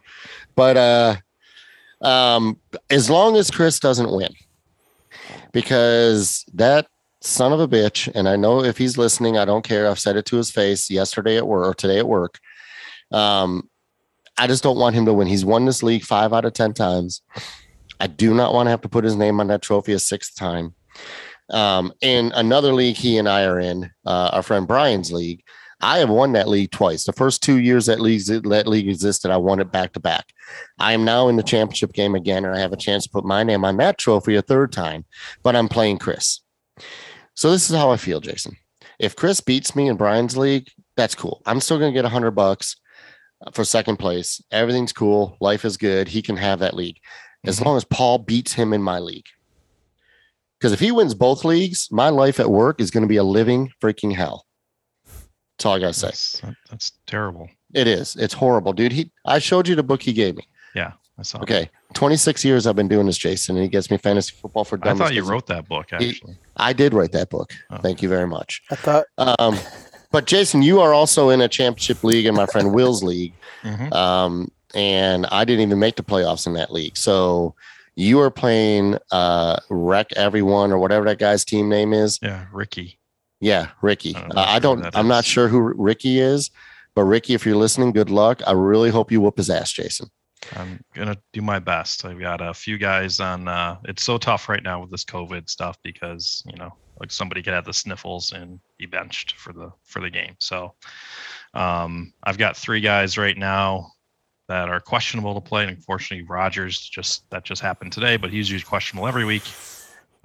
But 0.55 0.77
uh 0.77 1.15
um 2.07 2.57
as 2.89 3.09
long 3.09 3.35
as 3.35 3.51
Chris 3.51 3.81
doesn't 3.81 4.13
win, 4.15 4.33
because 5.51 6.45
that 6.53 6.87
son 7.21 7.53
of 7.53 7.59
a 7.59 7.67
bitch, 7.67 8.11
and 8.13 8.27
I 8.27 8.35
know 8.35 8.63
if 8.63 8.77
he's 8.77 8.97
listening, 8.97 9.37
I 9.37 9.45
don't 9.45 9.63
care. 9.63 9.87
I've 9.87 9.99
said 9.99 10.17
it 10.17 10.25
to 10.27 10.37
his 10.37 10.51
face 10.51 10.89
yesterday 10.89 11.37
at 11.37 11.47
work 11.47 11.67
or 11.67 11.73
today 11.73 11.99
at 11.99 12.07
work. 12.07 12.39
Um, 13.11 13.69
I 14.37 14.47
just 14.47 14.63
don't 14.63 14.77
want 14.77 14.95
him 14.95 15.05
to 15.05 15.13
win. 15.13 15.27
He's 15.27 15.45
won 15.45 15.65
this 15.65 15.83
league 15.83 16.03
five 16.03 16.33
out 16.33 16.45
of 16.45 16.53
10 16.53 16.73
times. 16.73 17.21
I 17.99 18.07
do 18.07 18.33
not 18.33 18.53
want 18.53 18.67
to 18.67 18.71
have 18.71 18.81
to 18.81 18.89
put 18.89 19.03
his 19.03 19.15
name 19.15 19.39
on 19.39 19.47
that 19.47 19.61
trophy 19.61 19.93
a 19.93 19.99
sixth 19.99 20.35
time. 20.35 20.73
Um, 21.51 21.93
in 22.01 22.31
another 22.33 22.73
league 22.73 22.95
he 22.95 23.17
and 23.17 23.29
I 23.29 23.43
are 23.43 23.59
in, 23.59 23.91
uh, 24.05 24.29
our 24.33 24.41
friend 24.41 24.67
Brian's 24.67 25.11
league, 25.11 25.43
I 25.81 25.99
have 25.99 26.09
won 26.09 26.31
that 26.33 26.47
league 26.47 26.71
twice. 26.71 27.03
The 27.03 27.13
first 27.13 27.43
two 27.43 27.57
years 27.57 27.87
that 27.87 27.99
league, 27.99 28.23
that 28.25 28.67
league 28.67 28.87
existed, 28.87 29.31
I 29.31 29.37
won 29.37 29.59
it 29.59 29.71
back 29.71 29.93
to 29.93 29.99
back. 29.99 30.31
I 30.79 30.93
am 30.93 31.03
now 31.03 31.27
in 31.27 31.35
the 31.35 31.43
championship 31.43 31.93
game 31.93 32.15
again, 32.15 32.45
and 32.45 32.55
I 32.55 32.59
have 32.59 32.73
a 32.73 32.77
chance 32.77 33.03
to 33.03 33.09
put 33.09 33.25
my 33.25 33.43
name 33.43 33.65
on 33.65 33.77
that 33.77 33.97
trophy 33.97 34.35
a 34.35 34.41
third 34.41 34.71
time, 34.71 35.05
but 35.43 35.55
I'm 35.55 35.67
playing 35.67 35.97
Chris. 35.97 36.39
So 37.41 37.49
this 37.49 37.71
is 37.71 37.75
how 37.75 37.89
I 37.89 37.97
feel, 37.97 38.19
Jason. 38.19 38.55
If 38.99 39.15
Chris 39.15 39.41
beats 39.41 39.75
me 39.75 39.87
in 39.87 39.97
Brian's 39.97 40.37
league, 40.37 40.69
that's 40.95 41.15
cool. 41.15 41.41
I'm 41.47 41.59
still 41.59 41.79
going 41.79 41.91
to 41.91 41.97
get 41.97 42.05
a 42.05 42.09
hundred 42.09 42.35
bucks 42.35 42.75
for 43.53 43.63
second 43.63 43.97
place. 43.97 44.39
Everything's 44.51 44.93
cool. 44.93 45.37
Life 45.39 45.65
is 45.65 45.75
good. 45.75 46.07
He 46.07 46.21
can 46.21 46.37
have 46.37 46.59
that 46.59 46.75
league 46.75 46.99
as 47.43 47.55
mm-hmm. 47.55 47.65
long 47.65 47.77
as 47.77 47.83
Paul 47.83 48.19
beats 48.19 48.53
him 48.53 48.73
in 48.73 48.83
my 48.83 48.99
league. 48.99 49.25
Because 50.59 50.71
if 50.71 50.79
he 50.79 50.91
wins 50.91 51.15
both 51.15 51.43
leagues, 51.43 51.87
my 51.89 52.09
life 52.09 52.39
at 52.39 52.51
work 52.51 52.79
is 52.79 52.91
going 52.91 53.01
to 53.01 53.09
be 53.09 53.17
a 53.17 53.23
living 53.23 53.71
freaking 53.81 54.15
hell. 54.15 54.45
That's 55.57 55.65
all 55.65 55.75
I 55.77 55.79
gotta 55.79 55.93
say. 55.93 56.09
That's, 56.09 56.41
that's 56.69 56.91
terrible. 57.07 57.49
It 57.73 57.87
is. 57.87 58.15
It's 58.17 58.35
horrible, 58.35 58.73
dude. 58.73 58.91
He. 58.91 59.11
I 59.25 59.39
showed 59.39 59.67
you 59.67 59.73
the 59.73 59.81
book 59.81 60.03
he 60.03 60.13
gave 60.13 60.37
me. 60.37 60.47
Yeah, 60.75 60.91
I 61.21 61.23
saw. 61.23 61.39
Okay, 61.41 61.69
26 61.93 62.43
years 62.43 62.65
I've 62.65 62.75
been 62.75 62.87
doing 62.87 63.05
this, 63.05 63.17
Jason, 63.17 63.55
and 63.55 63.63
he 63.63 63.69
gets 63.69 63.91
me 63.91 63.97
fantasy 63.97 64.33
football 64.41 64.63
for 64.63 64.77
I 64.81 64.85
dummies. 64.85 64.99
thought 64.99 65.13
you 65.13 65.21
'cause 65.21 65.29
wrote 65.29 65.45
that 65.47 65.67
book 65.69 65.93
actually. 65.93 66.35
I 66.57 66.73
did 66.73 66.93
write 66.95 67.11
that 67.11 67.29
book. 67.29 67.53
Oh. 67.69 67.77
Thank 67.77 68.01
you 68.01 68.09
very 68.09 68.25
much. 68.27 68.61
I 68.71 68.75
thought 68.75 69.05
Um, 69.19 69.57
but 70.11 70.25
Jason, 70.25 70.63
you 70.63 70.79
are 70.81 70.93
also 70.95 71.29
in 71.29 71.39
a 71.41 71.47
championship 71.47 72.03
league 72.03 72.25
in 72.25 72.33
my 72.33 72.47
friend 72.47 72.73
Will's 72.75 73.03
league. 73.03 73.33
Mhm. 73.63 73.93
Um, 73.93 74.51
and 74.73 75.27
I 75.27 75.45
didn't 75.45 75.61
even 75.61 75.77
make 75.79 75.95
the 75.95 76.03
playoffs 76.03 76.47
in 76.47 76.53
that 76.53 76.73
league. 76.73 76.97
So 76.97 77.53
you 77.95 78.19
are 78.19 78.31
playing 78.31 78.97
uh 79.11 79.57
Wreck 79.69 80.07
Everyone 80.15 80.71
or 80.71 80.79
whatever 80.79 81.05
that 81.05 81.19
guy's 81.19 81.45
team 81.45 81.69
name 81.69 81.93
is. 81.93 82.17
Yeah, 82.21 82.45
Ricky. 82.51 82.97
Yeah, 83.39 83.67
Ricky. 83.83 84.15
I 84.15 84.19
don't 84.21 84.31
Uh, 84.31 84.33
know 84.33 84.41
I 84.41 84.59
don't 84.59 84.95
I'm 84.95 85.07
not 85.07 85.23
sure 85.25 85.47
who 85.49 85.59
Ricky 85.59 86.19
is, 86.19 86.49
but 86.95 87.03
Ricky, 87.03 87.35
if 87.35 87.45
you're 87.45 87.55
listening, 87.57 87.91
good 87.91 88.09
luck. 88.09 88.41
I 88.47 88.53
really 88.53 88.89
hope 88.89 89.11
you 89.11 89.21
whoop 89.21 89.37
his 89.37 89.49
ass, 89.51 89.71
Jason. 89.71 90.09
I'm 90.55 90.83
gonna 90.93 91.17
do 91.33 91.41
my 91.41 91.59
best. 91.59 92.05
I've 92.05 92.19
got 92.19 92.41
a 92.41 92.53
few 92.53 92.77
guys 92.77 93.19
on. 93.19 93.47
Uh, 93.47 93.77
it's 93.85 94.03
so 94.03 94.17
tough 94.17 94.49
right 94.49 94.63
now 94.63 94.81
with 94.81 94.91
this 94.91 95.05
COVID 95.05 95.49
stuff 95.49 95.77
because 95.83 96.43
you 96.45 96.57
know, 96.57 96.73
like 96.99 97.11
somebody 97.11 97.41
could 97.41 97.53
have 97.53 97.65
the 97.65 97.73
sniffles 97.73 98.31
and 98.31 98.59
be 98.77 98.85
benched 98.85 99.35
for 99.37 99.53
the 99.53 99.71
for 99.83 100.01
the 100.01 100.09
game. 100.09 100.35
So, 100.39 100.73
um, 101.53 102.13
I've 102.23 102.37
got 102.37 102.57
three 102.57 102.81
guys 102.81 103.17
right 103.17 103.37
now 103.37 103.91
that 104.47 104.67
are 104.67 104.81
questionable 104.81 105.33
to 105.33 105.41
play. 105.41 105.63
And 105.63 105.71
unfortunately, 105.71 106.27
Rogers 106.27 106.79
just 106.79 107.29
that 107.29 107.45
just 107.45 107.61
happened 107.61 107.93
today, 107.93 108.17
but 108.17 108.31
he's 108.31 108.49
usually 108.51 108.67
questionable 108.67 109.07
every 109.07 109.25
week. 109.25 109.43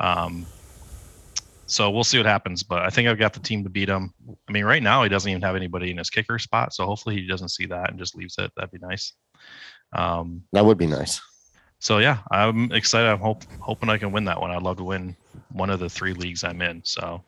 Um, 0.00 0.46
so 1.66 1.90
we'll 1.90 2.05
see 2.05 2.18
what 2.18 2.26
happens, 2.26 2.62
but 2.62 2.83
I 2.83 2.90
think 2.90 3.09
I've 3.09 3.18
got 3.18 3.33
the 3.33 3.40
team 3.40 3.64
to 3.64 3.70
beat 3.70 3.88
him. 3.88 4.14
I 4.48 4.52
mean, 4.52 4.64
right 4.64 4.83
now 4.83 5.02
he 5.02 5.09
doesn't 5.09 5.29
even 5.29 5.42
have 5.42 5.57
anybody 5.57 5.90
in 5.90 5.98
his 5.98 6.11
kicker 6.11 6.38
spot, 6.38 6.72
so 6.72 6.87
hopefully 6.87 7.16
he 7.16 7.26
doesn't 7.26 7.48
see 7.48 7.66
that 7.66 7.90
and 7.90 7.98
just 7.98 8.16
leaves 8.16 8.37
it. 8.38 8.52
That'd 8.57 8.70
be 8.70 8.79
nice. 8.79 9.12
Um, 9.92 10.42
That 10.53 10.64
would 10.64 10.79
be 10.79 10.87
nice. 10.87 11.20
so 11.79 11.99
yeah, 11.99 12.18
I'm 12.31 12.72
excited. 12.72 13.09
I'm 13.09 13.18
hope, 13.18 13.44
hoping 13.61 13.88
I 13.88 13.99
can 13.99 14.12
win 14.12 14.25
that 14.25 14.40
one. 14.40 14.51
I'd 14.51 14.62
love 14.62 14.77
to 14.79 14.85
win 14.85 15.16
one 15.53 15.70
of 15.70 15.81
the 15.81 15.88
three 15.88 16.12
leagues 16.12 16.44
I'm 16.44 16.61
in. 16.62 16.83
So 16.85 17.22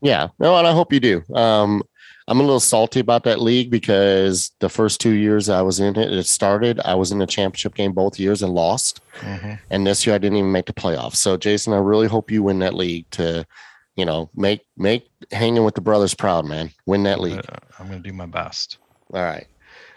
Yeah, 0.00 0.28
no, 0.38 0.56
and 0.58 0.66
I 0.66 0.72
hope 0.72 0.92
you 0.92 1.00
do. 1.00 1.22
Um, 1.34 1.82
I'm 2.28 2.40
a 2.40 2.42
little 2.42 2.60
salty 2.60 2.98
about 2.98 3.22
that 3.24 3.40
league 3.40 3.70
because 3.70 4.50
the 4.58 4.68
first 4.68 5.00
two 5.00 5.12
years 5.12 5.48
I 5.48 5.62
was 5.62 5.78
in 5.78 5.96
it, 5.96 6.12
it 6.12 6.26
started. 6.26 6.80
I 6.84 6.96
was 6.96 7.12
in 7.12 7.18
the 7.18 7.26
championship 7.26 7.74
game 7.74 7.92
both 7.92 8.18
years 8.18 8.42
and 8.42 8.52
lost. 8.52 9.00
And 9.70 9.86
this 9.86 10.04
year 10.04 10.14
I 10.16 10.18
didn't 10.18 10.38
even 10.38 10.50
make 10.50 10.66
the 10.66 10.72
playoffs. 10.72 11.16
So 11.16 11.36
Jason, 11.36 11.72
I 11.72 11.78
really 11.78 12.08
hope 12.08 12.30
you 12.32 12.42
win 12.42 12.58
that 12.58 12.74
league 12.74 13.08
to, 13.12 13.46
you 13.94 14.04
know, 14.04 14.28
make 14.34 14.62
make 14.76 15.08
hanging 15.30 15.64
with 15.64 15.76
the 15.76 15.80
brothers 15.80 16.14
proud, 16.14 16.44
man. 16.44 16.70
Win 16.84 17.04
that 17.04 17.20
league. 17.20 17.44
I'm 17.78 17.86
gonna 17.86 18.00
do 18.00 18.12
my 18.12 18.26
best. 18.26 18.78
All 19.14 19.22
right. 19.22 19.46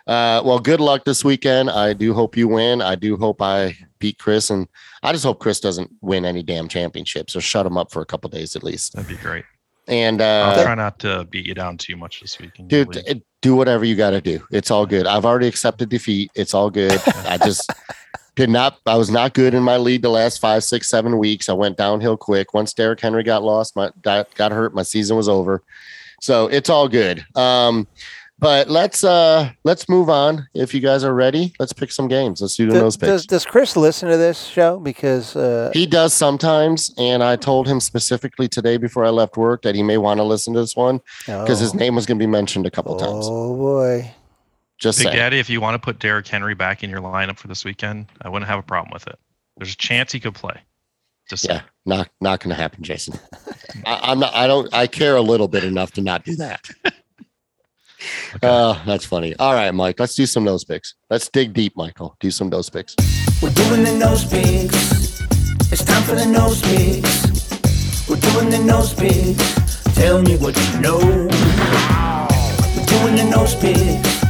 Uh, 0.10 0.42
well, 0.44 0.58
good 0.58 0.80
luck 0.80 1.06
this 1.06 1.24
weekend. 1.24 1.70
I 1.70 1.94
do 1.94 2.16
hope 2.16 2.36
you 2.36 2.48
win. 2.48 2.82
I 2.82 2.96
do 2.96 3.16
hope 3.16 3.44
I 3.44 3.78
beat 4.00 4.18
Chris, 4.18 4.50
and 4.50 4.68
I 5.04 5.12
just 5.12 5.24
hope 5.24 5.40
Chris 5.40 5.60
doesn't 5.60 5.92
win 6.02 6.26
any 6.26 6.42
damn 6.42 6.68
championships 6.68 7.36
or 7.36 7.42
shut 7.42 7.64
him 7.64 7.78
up 7.78 7.92
for 7.92 8.02
a 8.02 8.06
couple 8.08 8.28
days 8.32 8.56
at 8.56 8.64
least. 8.64 8.94
That'd 8.94 9.08
be 9.08 9.18
great. 9.18 9.46
And 9.88 10.20
I'll 10.20 10.60
uh, 10.60 10.64
try 10.64 10.74
not 10.74 10.98
to 11.00 11.26
beat 11.26 11.46
you 11.46 11.54
down 11.54 11.78
too 11.78 11.96
much 11.96 12.22
this 12.22 12.40
week. 12.40 12.52
in 12.58 12.68
your 12.70 12.86
dude, 12.86 13.04
it- 13.06 13.24
do 13.42 13.56
whatever 13.56 13.86
you 13.86 13.96
got 13.96 14.10
to 14.10 14.20
do. 14.22 14.44
It's 14.52 14.72
all 14.72 14.86
good. 14.86 15.06
I've 15.08 15.26
already 15.26 15.48
accepted 15.48 15.90
defeat. 15.90 16.32
It's 16.36 16.54
all 16.54 16.70
good. 16.72 17.00
I 17.26 17.38
just 17.38 17.72
did 18.36 18.50
not. 18.50 18.80
I 18.88 18.96
was 18.96 19.10
not 19.12 19.34
good 19.34 19.54
in 19.54 19.62
my 19.64 19.78
lead 19.78 20.02
the 20.02 20.10
last 20.10 20.40
five, 20.42 20.64
six, 20.64 20.90
seven 20.90 21.18
weeks. 21.20 21.50
I 21.50 21.54
went 21.54 21.78
downhill 21.78 22.18
quick. 22.18 22.54
Once 22.54 22.74
Derrick 22.74 23.00
Henry 23.00 23.24
got 23.24 23.44
lost, 23.44 23.76
my 23.76 23.92
got, 24.02 24.34
got 24.36 24.52
hurt. 24.52 24.74
My 24.74 24.84
season 24.84 25.16
was 25.16 25.30
over. 25.30 25.62
So 26.20 26.48
it's 26.48 26.70
all 26.70 26.90
good. 26.90 27.26
Um, 27.36 27.88
but 28.40 28.70
let's 28.70 29.04
uh 29.04 29.52
let's 29.64 29.90
move 29.90 30.10
on. 30.10 30.48
If 30.54 30.74
you 30.74 30.80
guys 30.80 31.04
are 31.04 31.14
ready, 31.14 31.54
let's 31.60 31.74
pick 31.74 31.92
some 31.92 32.08
games. 32.08 32.42
Let's 32.42 32.56
do 32.56 32.68
the 32.68 32.74
does, 32.74 32.82
nose 32.82 32.98
picks. 32.98 33.08
does, 33.08 33.26
does 33.26 33.46
Chris 33.46 33.76
listen 33.76 34.10
to 34.10 34.18
this 34.18 34.46
show? 34.46 34.80
Because 34.80 35.36
uh, 35.36 35.72
He 35.74 35.86
does 35.86 36.14
sometimes, 36.14 36.94
and 36.98 37.24
I 37.24 37.36
told 37.36 37.68
him 37.68 37.80
specifically 37.80 38.48
today 38.48 38.78
before 38.78 39.04
I 39.04 39.10
left 39.10 39.36
work 39.36 39.62
that 39.64 39.76
he 39.76 39.84
may 39.84 39.98
want 39.98 40.20
to 40.20 40.24
listen 40.24 40.54
to 40.54 40.62
this 40.62 40.76
one 40.76 41.02
because 41.26 41.60
his 41.60 41.74
oh, 41.74 41.78
name 41.78 41.96
was 41.96 42.06
going 42.06 42.18
to 42.18 42.24
be 42.24 42.30
mentioned 42.30 42.66
a 42.66 42.72
couple 42.72 42.96
times. 42.96 43.28
Oh 43.28 43.56
boy. 43.56 44.12
Just 44.80 45.00
Big 45.00 45.08
saying. 45.08 45.18
Daddy, 45.18 45.40
if 45.40 45.50
you 45.50 45.60
want 45.60 45.76
to 45.76 45.80
put 45.80 46.00
Derrick 46.00 46.26
Henry 46.26 46.56
back 46.56 46.84
in 46.84 46.90
your 46.90 47.02
lineup 47.02 47.38
for 47.38 47.48
this 47.48 47.66
weekend, 47.66 48.08
I 48.22 48.30
wouldn't 48.30 48.50
have 48.50 48.60
a 48.60 48.64
problem 48.64 48.92
with 48.94 49.08
it. 49.08 49.20
There's 49.58 49.74
a 49.74 49.78
chance 49.78 50.14
he 50.14 50.22
could 50.22 50.36
play. 50.36 50.58
Just 51.30 51.46
Yeah, 51.46 51.62
not 51.86 52.10
not 52.22 52.40
going 52.40 52.56
to 52.56 52.56
happen, 52.56 52.82
Jason. 52.84 53.20
I, 53.86 54.00
I'm 54.04 54.20
not. 54.20 54.34
I 54.34 54.48
don't. 54.48 54.74
I 54.74 54.88
care 54.88 55.16
a 55.16 55.22
little 55.22 55.50
bit 55.50 55.64
enough 55.64 55.92
to 55.92 56.02
not 56.02 56.24
do 56.24 56.36
that. 56.38 56.66
Okay. 58.36 58.48
Uh, 58.48 58.76
that's 58.86 59.06
funny. 59.06 59.36
All 59.38 59.54
right, 59.54 59.72
Mike. 59.72 60.00
Let's 60.00 60.16
do 60.16 60.26
some 60.26 60.44
nose 60.44 60.64
picks. 60.64 60.96
Let's 61.10 61.30
dig 61.30 61.54
deep, 61.54 61.76
Michael. 61.76 62.16
Do 62.20 62.32
some 62.32 62.50
nose 62.50 62.70
picks. 62.70 62.96
We're 63.42 63.52
doing 63.52 63.84
the 63.84 63.96
nose 63.98 64.26
picks. 64.26 65.22
It's 65.72 65.84
time 65.84 66.04
for 66.04 66.16
the 66.16 66.26
nose 66.26 66.62
picks. 66.62 68.10
We're 68.10 68.16
doing 68.18 68.50
the 68.50 68.60
nose 68.60 68.94
picks. 68.94 69.84
Tell 69.96 70.22
me 70.22 70.38
what 70.38 70.56
you 70.58 70.80
know. 70.80 70.98
We're 70.98 72.86
doing 72.86 73.16
the 73.16 73.30
nose 73.30 73.56
picks. 73.56 74.24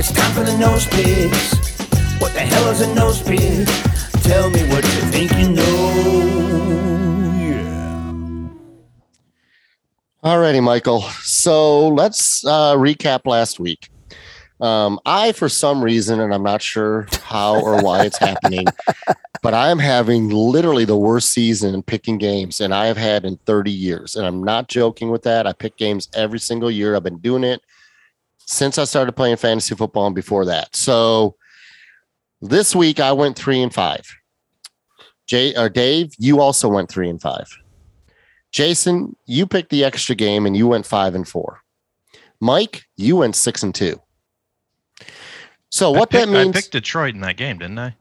It's 0.00 0.12
time 0.12 0.32
for 0.34 0.44
the 0.44 0.56
nose 0.58 0.86
picks. 0.86 1.54
What 2.20 2.32
the 2.32 2.40
hell 2.40 2.68
is 2.70 2.80
a 2.80 2.94
nose 2.94 3.22
pick? 3.22 3.66
Tell 4.22 4.50
me 4.50 4.68
what 4.70 4.84
you 4.84 5.00
think 5.12 5.32
you 5.38 5.50
know. 5.50 6.45
All 10.26 10.40
righty, 10.40 10.58
Michael. 10.58 11.02
So 11.22 11.86
let's 11.86 12.44
uh, 12.44 12.74
recap 12.74 13.26
last 13.26 13.60
week. 13.60 13.90
Um, 14.60 14.98
I, 15.06 15.30
for 15.30 15.48
some 15.48 15.80
reason, 15.80 16.18
and 16.18 16.34
I'm 16.34 16.42
not 16.42 16.60
sure 16.60 17.06
how 17.22 17.60
or 17.60 17.80
why 17.80 18.04
it's 18.04 18.18
happening, 18.18 18.66
but 19.44 19.54
I'm 19.54 19.78
having 19.78 20.28
literally 20.28 20.84
the 20.84 20.96
worst 20.96 21.30
season 21.30 21.80
picking 21.84 22.18
games, 22.18 22.60
and 22.60 22.74
I 22.74 22.86
have 22.86 22.96
had 22.96 23.24
in 23.24 23.36
30 23.46 23.70
years. 23.70 24.16
And 24.16 24.26
I'm 24.26 24.42
not 24.42 24.66
joking 24.66 25.12
with 25.12 25.22
that. 25.22 25.46
I 25.46 25.52
pick 25.52 25.76
games 25.76 26.08
every 26.12 26.40
single 26.40 26.72
year. 26.72 26.96
I've 26.96 27.04
been 27.04 27.18
doing 27.18 27.44
it 27.44 27.62
since 28.38 28.78
I 28.78 28.84
started 28.84 29.12
playing 29.12 29.36
fantasy 29.36 29.76
football 29.76 30.06
and 30.06 30.14
before 30.16 30.44
that. 30.46 30.74
So 30.74 31.36
this 32.42 32.74
week 32.74 32.98
I 32.98 33.12
went 33.12 33.38
three 33.38 33.62
and 33.62 33.72
five. 33.72 34.04
Jay 35.28 35.54
or 35.54 35.68
Dave, 35.68 36.14
you 36.18 36.40
also 36.40 36.68
went 36.68 36.88
three 36.88 37.08
and 37.08 37.22
five. 37.22 37.46
Jason, 38.56 39.14
you 39.26 39.46
picked 39.46 39.68
the 39.68 39.84
extra 39.84 40.14
game 40.14 40.46
and 40.46 40.56
you 40.56 40.66
went 40.66 40.86
five 40.86 41.14
and 41.14 41.28
four. 41.28 41.60
Mike, 42.40 42.86
you 42.96 43.16
went 43.16 43.36
six 43.36 43.62
and 43.62 43.74
two. 43.74 44.00
So 45.68 45.90
what 45.90 46.08
that 46.08 46.20
picked- 46.20 46.32
means? 46.32 46.56
I 46.56 46.60
picked 46.60 46.72
Detroit 46.72 47.14
in 47.14 47.20
that 47.20 47.36
game, 47.36 47.58
didn't 47.58 47.78
I? 47.78 47.96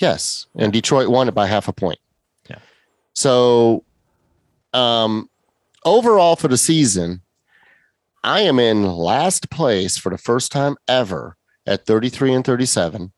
Yes, 0.00 0.46
and 0.56 0.72
Detroit 0.72 1.10
won 1.10 1.28
it 1.28 1.32
by 1.32 1.46
half 1.46 1.68
a 1.68 1.72
point. 1.72 2.00
Yeah. 2.48 2.58
So, 3.12 3.84
um, 4.72 5.30
overall 5.84 6.34
for 6.34 6.48
the 6.48 6.58
season, 6.58 7.22
I 8.24 8.40
am 8.40 8.58
in 8.58 8.84
last 8.84 9.48
place 9.48 9.96
for 9.96 10.10
the 10.10 10.18
first 10.18 10.50
time 10.50 10.74
ever 10.88 11.36
at 11.66 11.86
33 11.86 12.34
and 12.34 12.44
37. 12.44 13.12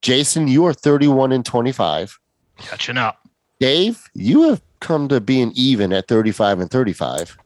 Jason, 0.00 0.46
you 0.46 0.64
are 0.66 0.72
31 0.72 1.32
and 1.32 1.44
25. 1.44 2.20
Catching 2.58 2.98
up. 2.98 3.28
Dave, 3.58 4.04
you 4.14 4.48
have 4.48 4.62
come 4.80 5.08
to 5.08 5.20
being 5.20 5.52
even 5.54 5.92
at 5.92 6.08
35 6.08 6.60
and 6.60 6.70
35. 6.70 7.36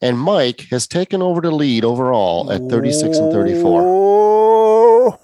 And 0.00 0.18
Mike 0.18 0.66
has 0.70 0.86
taken 0.86 1.22
over 1.22 1.40
the 1.40 1.50
lead 1.50 1.84
overall 1.84 2.50
at 2.52 2.60
36 2.68 3.16
and 3.16 3.32
34. 3.32 3.82
Oh. 3.84 5.18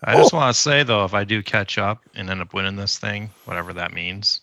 I 0.04 0.16
just 0.16 0.32
want 0.32 0.54
to 0.54 0.60
say 0.60 0.82
though, 0.82 1.04
if 1.04 1.14
I 1.14 1.24
do 1.24 1.42
catch 1.42 1.78
up 1.78 2.02
and 2.14 2.30
end 2.30 2.40
up 2.40 2.54
winning 2.54 2.76
this 2.76 2.98
thing, 2.98 3.30
whatever 3.46 3.72
that 3.72 3.92
means, 3.92 4.42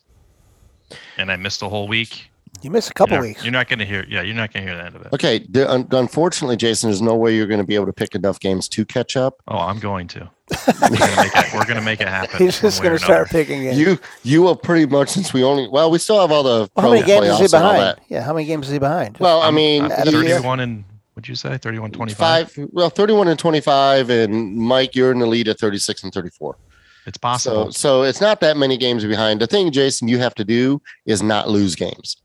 and 1.18 1.32
I 1.32 1.36
missed 1.36 1.62
a 1.62 1.70
whole 1.70 1.88
week. 1.88 2.30
You 2.62 2.72
miss 2.72 2.90
a 2.90 2.94
couple 2.94 3.14
you're 3.14 3.22
not, 3.22 3.28
weeks. 3.28 3.44
You're 3.44 3.52
not 3.52 3.68
going 3.70 3.80
to 3.80 3.86
hear. 3.86 4.06
Yeah, 4.10 4.22
you're 4.24 4.36
not 4.36 4.52
going 4.52 4.66
to 4.66 4.72
hear 4.72 4.78
the 4.80 4.86
end 4.86 4.96
of 4.96 5.02
it. 5.04 5.14
Okay. 5.14 5.46
The, 5.50 5.70
un- 5.70 5.88
unfortunately, 5.92 6.58
Jason, 6.58 6.90
there's 6.90 7.02
no 7.02 7.16
way 7.16 7.36
you're 7.36 7.46
going 7.48 7.60
to 7.60 7.66
be 7.66 7.76
able 7.76 7.86
to 7.88 7.94
pick 7.94 8.16
enough 8.16 8.40
games 8.40 8.68
to 8.70 8.86
catch 8.86 9.16
up. 9.16 9.36
Oh, 9.48 9.58
I'm 9.58 9.80
going 9.80 10.08
to. 10.10 10.30
We're 10.68 10.90
going 10.90 11.10
to 11.12 11.16
make 11.18 11.36
it, 11.36 11.54
we're 11.54 11.66
gonna 11.66 11.82
make 11.82 12.00
it 12.00 12.08
happen. 12.08 12.38
He's 12.38 12.62
just 12.62 12.82
going 12.82 12.94
to 12.98 13.04
start 13.04 13.30
another. 13.30 13.30
picking 13.46 13.66
it. 13.66 13.76
You 13.76 14.00
you 14.24 14.42
will 14.42 14.56
pretty 14.56 14.86
much 14.86 15.10
since 15.10 15.34
we 15.34 15.44
only 15.44 15.68
well 15.68 15.92
we 15.92 15.98
still 15.98 16.22
have 16.22 16.32
all 16.32 16.42
the 16.44 16.70
Well, 16.74 16.86
how 16.86 16.90
many 16.94 17.06
games 17.06 17.28
is 17.28 17.40
he 17.52 17.58
behind? 17.58 18.00
Yeah, 18.08 18.22
how 18.22 18.34
many 18.34 18.46
games 18.46 18.68
is 18.68 18.72
he 18.74 18.80
behind? 18.80 19.18
Well, 19.18 19.42
I 19.42 19.46
I'm- 19.46 19.56
mean, 19.56 19.84
I'm 19.84 19.92
Out 19.92 20.08
of 20.08 20.14
the 20.14 20.20
year? 20.22 20.36
31 20.36 20.60
and 20.62 20.86
what'd 21.16 21.28
you 21.28 21.36
say? 21.36 21.58
31, 21.58 21.92
25. 21.92 22.18
five 22.52 22.68
well 22.72 22.90
31 22.90 23.28
and 23.28 23.38
25 23.38 24.10
and 24.10 24.56
Mike 24.56 24.96
you're 24.96 25.12
in 25.12 25.20
the 25.20 25.26
lead 25.28 25.50
at 25.50 25.60
36 25.60 26.04
and 26.04 26.14
34. 26.14 26.58
It's 27.06 27.18
So 27.18 27.20
possible. 27.20 27.72
so 27.74 28.04
it's 28.04 28.22
not 28.22 28.40
that 28.40 28.56
many 28.56 28.78
games 28.78 29.04
behind. 29.04 29.42
The 29.42 29.48
thing 29.48 29.70
Jason 29.74 30.08
you 30.08 30.18
have 30.20 30.36
to 30.36 30.46
do 30.46 30.82
is 31.06 31.22
not 31.22 31.50
lose 31.50 31.76
games. 31.76 32.16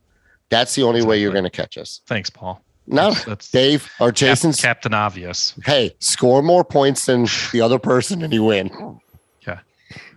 That's 0.53 0.75
the 0.75 0.83
only 0.83 1.03
way 1.03 1.19
you're 1.19 1.33
going 1.33 1.45
to 1.45 1.51
catch 1.51 1.79
us. 1.79 2.03
Thanks, 2.07 2.29
Paul. 2.29 2.63
No, 2.87 3.13
That's 3.27 3.51
Dave 3.51 3.91
or 4.01 4.09
Cap- 4.09 4.17
Jason's 4.17 4.61
Captain 4.61 4.93
Obvious. 4.93 5.55
hey, 5.65 5.95
score 5.99 6.43
more 6.43 6.63
points 6.63 7.07
than 7.07 7.27
the 7.53 7.63
other 7.63 7.79
person 7.79 8.21
and 8.23 8.35
you 8.35 8.45
win. 8.45 9.01
Yeah. 9.47 9.61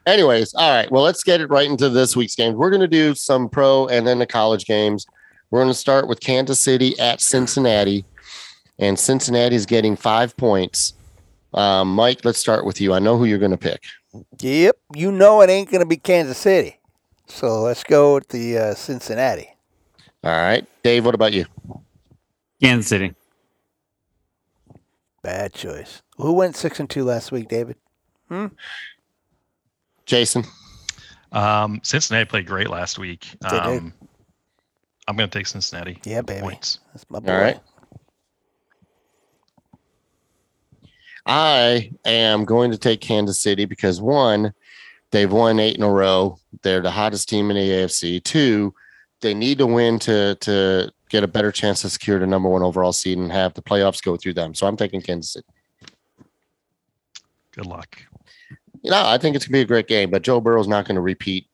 Anyways, 0.06 0.54
all 0.56 0.70
right. 0.72 0.92
Well, 0.92 1.04
let's 1.04 1.24
get 1.24 1.40
it 1.40 1.50
right 1.50 1.70
into 1.70 1.88
this 1.88 2.18
week's 2.18 2.36
games. 2.36 2.56
We're 2.58 2.70
going 2.70 2.82
to 2.82 2.88
do 2.88 3.16
some 3.16 3.48
pro 3.48 3.88
and 3.88 4.06
then 4.06 4.20
the 4.20 4.26
college 4.28 4.66
games. 4.66 5.06
We're 5.52 5.60
going 5.62 5.72
to 5.72 5.80
start 5.80 6.10
with 6.10 6.20
Kansas 6.20 6.60
City 6.60 7.00
at 7.00 7.22
Cincinnati, 7.22 8.04
and 8.78 9.00
Cincinnati's 9.00 9.66
getting 9.66 9.96
five 9.96 10.36
points. 10.36 10.96
Um, 11.54 11.96
Mike, 11.96 12.26
let's 12.26 12.40
start 12.40 12.66
with 12.66 12.82
you. 12.82 12.94
I 12.94 13.00
know 13.00 13.18
who 13.18 13.24
you're 13.24 13.40
going 13.40 13.52
to 13.52 13.58
pick. 13.58 13.84
Yep, 14.42 14.76
you 14.96 15.14
know 15.14 15.40
it 15.42 15.50
ain't 15.50 15.72
going 15.72 15.80
to 15.80 15.88
be 15.88 15.96
Kansas 15.96 16.38
City. 16.38 16.78
So 17.28 17.62
let's 17.62 17.84
go 17.86 18.16
with 18.16 18.28
the 18.28 18.58
uh, 18.58 18.74
Cincinnati. 18.74 19.55
All 20.26 20.32
right, 20.32 20.66
Dave. 20.84 21.06
What 21.06 21.14
about 21.14 21.34
you? 21.34 21.46
Kansas 22.60 22.88
City. 22.88 23.14
Bad 25.22 25.54
choice. 25.54 26.02
Who 26.18 26.34
went 26.34 26.56
six 26.56 26.80
and 26.80 26.90
two 26.90 27.04
last 27.04 27.32
week, 27.32 27.48
David? 27.48 27.76
Hmm? 28.30 28.48
Jason. 30.08 30.44
Um, 31.32 31.80
Cincinnati 31.84 32.26
played 32.26 32.48
great 32.48 32.70
last 32.70 32.98
week. 32.98 33.28
They 33.42 33.50
did. 33.50 33.60
Um, 33.60 33.94
I'm 35.08 35.16
going 35.16 35.30
to 35.30 35.40
take 35.40 35.46
Cincinnati. 35.46 36.00
Yeah, 36.04 36.22
baby. 36.22 36.42
Points. 36.42 36.80
That's 36.94 37.06
my 37.10 37.20
boy. 37.20 37.32
All 37.32 37.40
right. 37.40 37.60
I 41.28 41.92
am 42.06 42.46
going 42.46 42.72
to 42.72 42.78
take 42.78 43.02
Kansas 43.02 43.42
City 43.42 43.66
because 43.66 44.02
one, 44.02 44.54
they've 45.12 45.32
won 45.32 45.60
eight 45.60 45.76
in 45.76 45.84
a 45.84 45.90
row. 45.90 46.40
They're 46.64 46.82
the 46.82 46.92
hottest 46.92 47.30
team 47.30 47.52
in 47.52 47.58
the 47.58 47.70
AFC. 47.70 48.24
Two, 48.24 48.74
they 49.22 49.34
need 49.34 49.58
to 49.60 49.66
win 49.66 50.00
to 50.00 50.36
to 50.42 50.92
get 51.10 51.24
a 51.24 51.28
better 51.28 51.52
chance 51.52 51.82
to 51.82 51.90
secure 51.90 52.20
the 52.20 52.28
number 52.28 52.50
one 52.50 52.64
overall 52.64 52.94
seed 52.94 53.18
and 53.18 53.32
have 53.32 53.54
the 53.54 53.62
playoffs 53.62 54.04
go 54.04 54.18
through 54.18 54.34
them. 54.34 54.54
So 54.54 54.68
I'm 54.68 54.78
taking 54.78 55.02
Kansas 55.02 55.34
City. 55.34 55.48
Good 57.52 57.66
luck. 57.66 58.02
You 58.82 58.92
know, 58.92 59.04
I 59.06 59.18
think 59.18 59.36
it's 59.36 59.46
gonna 59.46 59.58
be 59.58 59.62
a 59.62 59.66
great 59.66 59.88
game, 59.88 60.10
but 60.10 60.24
Joe 60.24 60.42
Burrow's 60.42 60.68
not 60.68 60.86
going 60.86 60.96
to 60.96 61.02
repeat 61.02 61.48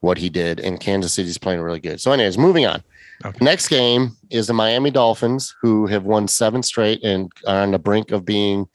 what 0.00 0.18
he 0.18 0.28
did, 0.28 0.60
and 0.60 0.78
Kansas 0.80 1.12
City's 1.12 1.38
playing 1.38 1.60
really 1.60 1.80
good. 1.80 2.00
So, 2.00 2.12
anyways, 2.12 2.38
moving 2.38 2.66
on. 2.66 2.82
Okay. 3.24 3.44
Next 3.44 3.68
game 3.68 4.16
is 4.30 4.46
the 4.46 4.52
Miami 4.52 4.90
Dolphins, 4.90 5.54
who 5.60 5.86
have 5.86 6.04
won 6.04 6.28
seven 6.28 6.62
straight 6.62 7.02
and 7.02 7.32
are 7.46 7.62
on 7.62 7.72
the 7.72 7.78
brink 7.78 8.12
of 8.12 8.24
being 8.24 8.68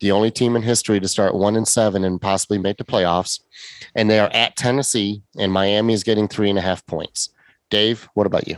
the 0.00 0.10
only 0.10 0.30
team 0.30 0.56
in 0.56 0.62
history 0.62 0.98
to 0.98 1.06
start 1.06 1.34
one 1.34 1.56
and 1.56 1.66
seven 1.66 2.04
and 2.04 2.20
possibly 2.20 2.58
make 2.58 2.76
the 2.76 2.84
playoffs. 2.84 3.40
And 3.94 4.10
they 4.10 4.18
are 4.18 4.30
at 4.32 4.56
Tennessee, 4.56 5.22
and 5.38 5.52
Miami 5.52 5.94
is 5.94 6.02
getting 6.02 6.26
three 6.26 6.50
and 6.50 6.58
a 6.58 6.62
half 6.62 6.84
points. 6.86 7.30
Dave, 7.74 8.08
what 8.14 8.24
about 8.24 8.46
you? 8.46 8.56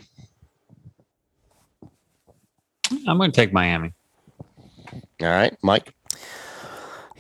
I'm 3.09 3.17
going 3.17 3.33
to 3.33 3.35
take 3.35 3.51
Miami. 3.51 3.95
All 5.23 5.29
right, 5.29 5.57
Mike. 5.63 5.95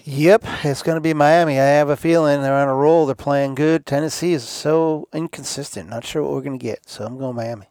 Yep, 0.05 0.45
it's 0.65 0.83
going 0.83 0.97
to 0.97 1.01
be 1.01 1.15
Miami. 1.15 1.59
I 1.59 1.65
have 1.65 1.89
a 1.89 1.97
feeling 1.97 2.43
they're 2.43 2.53
on 2.53 2.69
a 2.69 2.75
roll. 2.75 3.07
They're 3.07 3.15
playing 3.15 3.55
good. 3.55 3.87
Tennessee 3.87 4.35
is 4.35 4.47
so 4.47 5.09
inconsistent. 5.15 5.89
Not 5.89 6.05
sure 6.05 6.23
what 6.23 6.33
we're 6.33 6.43
going 6.43 6.59
to 6.59 6.63
get. 6.63 6.87
So 6.87 7.07
I'm 7.07 7.17
going 7.17 7.35
Miami. 7.35 7.65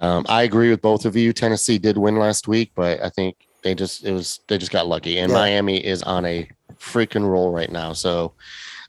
Um, 0.00 0.26
I 0.28 0.42
agree 0.42 0.70
with 0.70 0.82
both 0.82 1.04
of 1.04 1.14
you. 1.14 1.32
Tennessee 1.32 1.78
did 1.78 1.96
win 1.96 2.16
last 2.16 2.48
week, 2.48 2.72
but 2.74 3.00
I 3.04 3.08
think 3.08 3.36
they 3.62 3.76
just 3.76 4.04
it 4.04 4.10
was 4.10 4.40
they 4.48 4.58
just 4.58 4.72
got 4.72 4.88
lucky, 4.88 5.16
and 5.20 5.30
Yeah. 5.30 5.38
Miami 5.38 5.76
is 5.78 6.02
on 6.02 6.24
a 6.24 6.48
freaking 6.80 7.24
roll 7.24 7.52
right 7.52 7.70
now. 7.70 7.92
So 7.92 8.32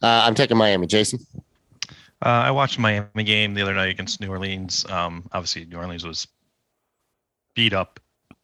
uh, 0.02 0.24
I'm 0.26 0.34
taking 0.34 0.58
Miami. 0.58 0.88
Jason. 0.88 1.20
Uh, 2.24 2.30
I 2.46 2.52
watched 2.52 2.78
Miami 2.78 3.24
game 3.24 3.54
the 3.54 3.62
other 3.64 3.74
night 3.74 3.90
against 3.90 4.22
New 4.22 4.30
Orleans. 4.30 4.86
Um, 4.90 5.28
obviously, 5.32 5.66
New 5.66 5.78
Orleans 5.78 6.06
was 6.06 6.28
beat 7.56 7.74
up 7.74 8.00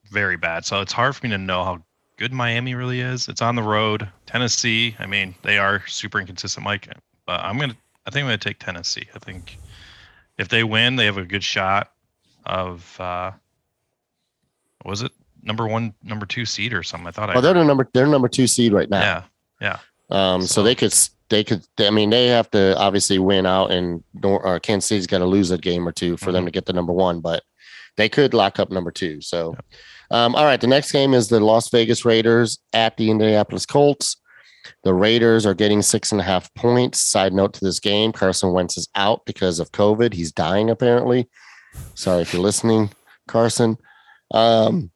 very 0.09 0.37
bad, 0.37 0.65
so 0.65 0.81
it's 0.81 0.93
hard 0.93 1.15
for 1.15 1.25
me 1.25 1.31
to 1.31 1.37
know 1.37 1.63
how 1.63 1.83
good 2.17 2.33
Miami 2.33 2.73
really 2.73 3.01
is. 3.01 3.27
It's 3.27 3.41
on 3.41 3.55
the 3.55 3.61
road. 3.61 4.09
Tennessee, 4.25 4.95
I 4.99 5.05
mean, 5.05 5.35
they 5.43 5.59
are 5.59 5.85
super 5.87 6.19
inconsistent, 6.19 6.63
Mike. 6.63 6.87
But 7.27 7.41
I'm 7.41 7.59
gonna, 7.59 7.75
I 8.05 8.09
think 8.09 8.23
I'm 8.23 8.27
gonna 8.27 8.37
take 8.39 8.57
Tennessee. 8.59 9.07
I 9.13 9.19
think 9.19 9.59
if 10.39 10.47
they 10.47 10.63
win, 10.63 10.95
they 10.95 11.05
have 11.05 11.17
a 11.17 11.25
good 11.25 11.43
shot 11.43 11.91
of, 12.45 12.99
uh, 12.99 13.31
was 14.85 15.01
it 15.03 15.11
number 15.43 15.67
one, 15.67 15.93
number 16.03 16.25
two 16.25 16.45
seed 16.45 16.73
or 16.73 16.81
something? 16.81 17.07
I 17.07 17.11
thought 17.11 17.29
I. 17.29 17.33
Well, 17.33 17.41
they're 17.43 17.53
the 17.53 17.63
number 17.63 17.87
they're 17.93 18.07
number 18.07 18.27
two 18.29 18.47
seed 18.47 18.73
right 18.73 18.89
now. 18.89 19.01
Yeah, 19.01 19.23
yeah, 19.61 19.79
Um, 20.33 20.41
so 20.41 20.47
So- 20.47 20.63
they 20.63 20.73
could 20.73 20.93
they 21.29 21.43
could 21.43 21.63
I 21.79 21.89
mean 21.89 22.09
they 22.09 22.27
have 22.27 22.49
to 22.51 22.77
obviously 22.77 23.19
win 23.19 23.45
out, 23.45 23.71
and 23.71 24.03
Nor- 24.13 24.45
uh, 24.45 24.59
Kansas 24.59 24.87
City's 24.87 25.07
got 25.07 25.19
to 25.19 25.25
lose 25.25 25.51
a 25.51 25.57
game 25.57 25.87
or 25.87 25.91
two 25.91 26.17
for 26.17 26.31
them 26.31 26.45
to 26.45 26.51
get 26.51 26.65
the 26.65 26.73
number 26.73 26.93
one, 26.93 27.19
but 27.19 27.43
they 27.97 28.09
could 28.09 28.33
lock 28.33 28.59
up 28.59 28.71
number 28.71 28.91
two. 28.91 29.21
So, 29.21 29.55
um, 30.11 30.35
all 30.35 30.45
right, 30.45 30.61
the 30.61 30.67
next 30.67 30.91
game 30.91 31.13
is 31.13 31.27
the 31.27 31.39
Las 31.39 31.69
Vegas 31.69 32.05
Raiders 32.05 32.59
at 32.73 32.95
the 32.97 33.09
Indianapolis 33.09 33.65
Colts. 33.65 34.17
The 34.83 34.93
Raiders 34.93 35.45
are 35.45 35.53
getting 35.53 35.81
six 35.81 36.11
and 36.11 36.21
a 36.21 36.23
half 36.23 36.53
points. 36.53 37.01
Side 37.01 37.33
note 37.33 37.53
to 37.53 37.65
this 37.65 37.79
game: 37.79 38.11
Carson 38.11 38.53
Wentz 38.53 38.77
is 38.77 38.87
out 38.95 39.25
because 39.25 39.59
of 39.59 39.71
COVID. 39.71 40.13
He's 40.13 40.31
dying 40.31 40.69
apparently. 40.69 41.27
Sorry 41.95 42.21
if 42.21 42.33
you're 42.33 42.41
listening, 42.41 42.91
Carson. 43.27 43.77
Um, 44.31 44.91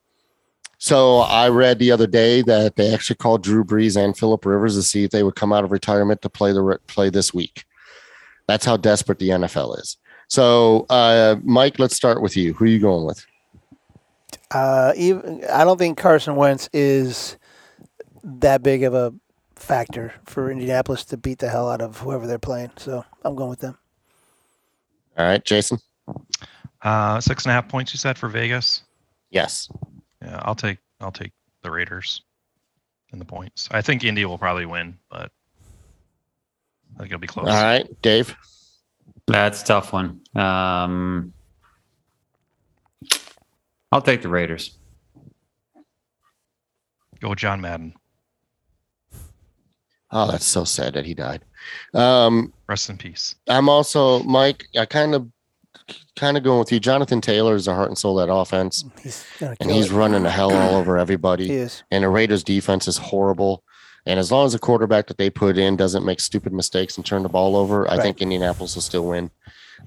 so 0.84 1.20
I 1.20 1.48
read 1.50 1.78
the 1.78 1.91
other 1.91 2.08
day 2.08 2.41
that 2.41 2.76
they 2.76 2.91
actually 2.91 3.17
called 3.17 3.44
Drew 3.44 3.63
Brees 3.63 3.96
and 3.96 4.17
Philip 4.17 4.44
Rivers 4.44 4.74
to 4.74 4.82
see 4.82 5.04
if 5.04 5.12
they 5.12 5.22
would 5.22 5.36
come 5.36 5.54
out 5.54 5.63
of 5.63 5.72
retirement 5.72 6.24
to 6.24 6.30
play 6.30 6.52
the 6.54 6.80
play 6.88 7.12
this 7.12 7.32
week. 7.32 7.65
That's 8.48 8.65
how 8.65 8.78
desperate 8.78 9.20
the 9.20 9.30
NFL 9.30 9.80
is. 9.80 9.98
So, 10.28 10.88
uh, 10.89 11.36
Mike, 11.44 11.78
let's 11.78 11.96
start 11.96 12.24
with 12.24 12.36
you. 12.36 12.54
Who 12.54 12.65
are 12.65 12.67
you 12.67 12.80
going 12.80 13.06
with? 13.06 13.24
Uh, 14.50 14.94
even 14.96 15.46
I 15.54 15.65
don't 15.65 15.78
think 15.78 16.00
Carson 16.00 16.36
Wentz 16.36 16.67
is 16.74 17.38
that 18.24 18.63
big 18.63 18.82
of 18.82 18.96
a 18.96 19.13
factor 19.56 20.15
for 20.26 20.50
Indianapolis 20.50 21.06
to 21.06 21.17
beat 21.17 21.38
the 21.38 21.50
hell 21.50 21.70
out 21.70 21.82
of 21.82 22.00
whoever 22.00 22.26
they're 22.26 22.39
playing. 22.39 22.72
So 22.78 23.06
I'm 23.24 23.36
going 23.36 23.52
with 23.52 23.60
them. 23.60 23.78
All 25.15 25.28
right, 25.28 25.46
Jason. 25.46 25.78
uh, 26.82 27.22
six 27.22 27.46
and 27.46 27.52
a 27.52 27.54
half 27.54 27.67
points. 27.67 27.94
You 27.94 28.00
said 28.00 28.17
for 28.17 28.30
Vegas. 28.30 28.82
Yes. 29.30 29.70
Yeah, 30.21 30.39
I'll 30.43 30.55
take 30.55 30.77
I'll 30.99 31.12
take 31.12 31.31
the 31.63 31.71
Raiders 31.71 32.21
and 33.12 33.19
the 33.19 33.25
points. 33.25 33.67
I 33.71 33.81
think 33.81 34.03
Indy 34.03 34.25
will 34.25 34.38
probably 34.38 34.65
win, 34.65 34.97
but 35.10 35.31
I 36.95 36.99
think 36.99 37.07
it'll 37.07 37.19
be 37.19 37.27
close. 37.27 37.47
All 37.47 37.53
right, 37.53 37.88
Dave. 38.01 38.36
That's 39.27 39.62
a 39.62 39.65
tough 39.65 39.93
one. 39.93 40.21
Um, 40.36 41.34
I'll 43.91 44.01
take 44.01 44.21
the 44.21 44.29
Raiders. 44.29 44.77
Go 47.19 47.29
with 47.29 47.39
John 47.39 47.62
Madden. 47.62 47.93
Oh, 50.11 50.30
that's 50.30 50.45
so 50.45 50.63
sad 50.65 50.93
that 50.95 51.05
he 51.05 51.13
died. 51.13 51.45
Um, 51.93 52.51
Rest 52.67 52.89
in 52.89 52.97
peace. 52.97 53.36
I'm 53.47 53.69
also 53.69 54.24
Mike. 54.24 54.65
I 54.78 54.86
kind 54.86 55.15
of, 55.15 55.28
kind 56.16 56.38
of 56.38 56.44
going 56.44 56.60
with 56.60 56.72
you. 56.72 56.80
Jonathan 56.80 57.22
Taylor 57.22 57.56
is 57.56 57.66
the 57.66 57.74
heart 57.76 57.88
and 57.89 57.98
soul 57.98 58.20
of 58.20 58.28
that 58.28 58.34
offense, 58.34 58.84
mm, 58.84 59.00
He's 59.00 59.26
and 59.60 59.72
he's 59.72 59.92
it. 59.92 59.96
running 59.96 60.24
the 60.24 60.30
hell 60.32 60.54
all 60.54 60.76
over 60.76 60.98
everybody. 60.98 61.48
He 61.48 61.56
is. 61.56 61.84
and 61.92 62.04
the 62.04 62.10
Raiders 62.10 62.44
defense 62.44 62.88
is 62.88 62.98
horrible. 62.98 63.64
And 64.06 64.20
as 64.20 64.32
long 64.32 64.46
as 64.48 64.54
the 64.54 64.60
quarterback 64.60 65.08
that 65.08 65.18
they 65.18 65.30
put 65.30 65.58
in 65.58 65.76
doesn't 65.78 66.04
make 66.06 66.20
stupid 66.20 66.54
mistakes 66.54 66.98
and 66.98 67.06
turn 67.06 67.22
the 67.24 67.30
ball 67.30 67.56
over, 67.56 67.89
I 67.89 67.98
think 68.02 68.20
Indianapolis 68.22 68.74
will 68.76 68.82
still 68.82 69.06
win 69.08 69.30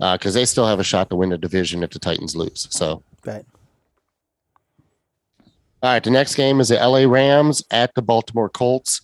uh, 0.00 0.16
because 0.16 0.34
they 0.34 0.44
still 0.44 0.66
have 0.66 0.78
a 0.78 0.84
shot 0.84 1.10
to 1.10 1.16
win 1.16 1.30
the 1.30 1.38
division 1.38 1.82
if 1.82 1.90
the 1.90 1.98
Titans 1.98 2.36
lose. 2.36 2.68
So, 2.70 3.02
Right. 3.24 3.44
all 5.82 5.90
right, 5.90 6.02
the 6.04 6.10
next 6.10 6.34
game 6.36 6.60
is 6.60 6.68
the 6.68 6.76
LA 6.76 7.04
Rams 7.10 7.62
at 7.70 7.94
the 7.94 8.02
Baltimore 8.02 8.48
Colts. 8.48 9.00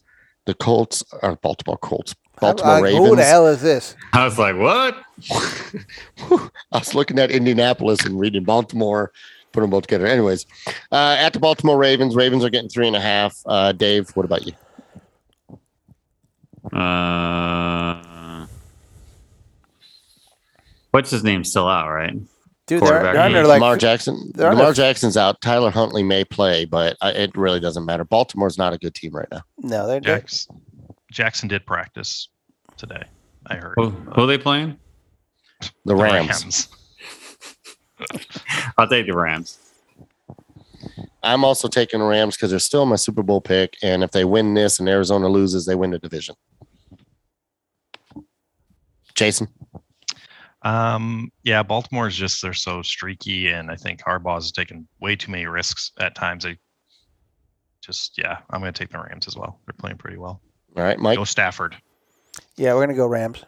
The 0.46 0.54
Colts 0.54 1.02
are 1.22 1.36
Baltimore 1.36 1.78
Colts. 1.78 2.14
Baltimore 2.40 2.74
I- 2.74 2.80
Ravens. 2.80 3.08
Who 3.08 3.16
the 3.16 3.24
hell 3.24 3.46
is 3.46 3.60
this? 3.62 3.94
I 4.12 4.24
was 4.24 4.38
like, 4.38 4.56
what? 4.56 4.96
I 6.72 6.78
was 6.78 6.94
looking 6.94 7.18
at 7.18 7.30
Indianapolis 7.30 8.04
and 8.04 8.18
reading 8.18 8.44
Baltimore, 8.44 9.12
put 9.52 9.60
them 9.60 9.70
both 9.70 9.82
together. 9.82 10.06
Anyways, 10.06 10.46
uh, 10.92 11.16
at 11.18 11.32
the 11.32 11.38
Baltimore 11.38 11.76
Ravens, 11.78 12.16
Ravens 12.16 12.44
are 12.44 12.50
getting 12.50 12.68
three 12.70 12.86
and 12.86 12.96
a 12.96 13.00
half. 13.00 13.36
Uh, 13.46 13.72
Dave, 13.72 14.08
what 14.10 14.24
about 14.24 14.46
you? 14.46 14.52
Uh, 16.78 18.46
What's 20.92 21.10
his 21.10 21.22
name 21.22 21.44
still 21.44 21.68
out, 21.68 21.88
right? 21.88 22.14
Dude, 22.66 22.82
they're, 22.82 23.02
they're 23.02 23.18
under 23.18 23.44
like 23.46 23.60
Lamar 23.60 23.76
Jackson. 23.76 24.30
they're 24.34 24.50
Lamar 24.50 24.66
under- 24.66 24.76
Jackson's 24.76 25.16
out. 25.16 25.40
Tyler 25.40 25.70
Huntley 25.70 26.02
may 26.02 26.24
play, 26.24 26.64
but 26.64 26.96
I, 27.00 27.10
it 27.10 27.36
really 27.36 27.60
doesn't 27.60 27.84
matter. 27.84 28.04
Baltimore's 28.04 28.58
not 28.58 28.72
a 28.72 28.78
good 28.78 28.94
team 28.94 29.12
right 29.12 29.28
now. 29.30 29.42
no, 29.58 29.86
they're, 29.86 30.00
they're 30.00 30.18
Jax, 30.18 30.46
Jackson 31.10 31.48
did 31.48 31.66
practice 31.66 32.28
today. 32.76 33.02
I 33.46 33.56
heard. 33.56 33.74
Who, 33.76 33.90
who 33.90 34.22
are 34.22 34.26
they 34.26 34.38
playing? 34.38 34.78
The 35.84 35.94
Rams. 35.96 36.68
I'll 38.78 38.88
take 38.88 39.06
the 39.06 39.16
Rams. 39.16 39.58
I'm 41.22 41.44
also 41.44 41.68
taking 41.68 42.00
the 42.00 42.06
Rams 42.06 42.36
because 42.36 42.50
they're 42.50 42.58
still 42.58 42.86
my 42.86 42.96
Super 42.96 43.22
Bowl 43.22 43.40
pick, 43.40 43.76
and 43.82 44.02
if 44.02 44.10
they 44.10 44.24
win 44.24 44.54
this 44.54 44.80
and 44.80 44.88
Arizona 44.88 45.28
loses, 45.28 45.66
they 45.66 45.74
win 45.74 45.90
the 45.90 45.98
division. 45.98 46.34
Jason, 49.14 49.48
Um, 50.62 51.30
yeah, 51.42 51.62
Baltimore 51.62 52.06
is 52.06 52.16
just 52.16 52.40
they're 52.40 52.54
so 52.54 52.80
streaky, 52.80 53.48
and 53.48 53.70
I 53.70 53.76
think 53.76 54.00
Harbaugh's 54.02 54.50
taken 54.50 54.88
way 54.98 55.14
too 55.14 55.30
many 55.30 55.44
risks 55.44 55.92
at 56.00 56.14
times. 56.14 56.44
They 56.44 56.56
just 57.82 58.16
yeah, 58.16 58.38
I'm 58.48 58.60
going 58.60 58.72
to 58.72 58.78
take 58.78 58.90
the 58.90 58.98
Rams 58.98 59.26
as 59.28 59.36
well. 59.36 59.60
They're 59.66 59.74
playing 59.78 59.98
pretty 59.98 60.16
well. 60.16 60.40
All 60.76 60.82
right, 60.82 60.98
Mike. 60.98 61.18
Go 61.18 61.24
Stafford. 61.24 61.76
yeah, 62.56 62.74
we're 62.74 62.82
gonna 62.82 62.94
go 62.96 63.06
Rams. 63.06 63.44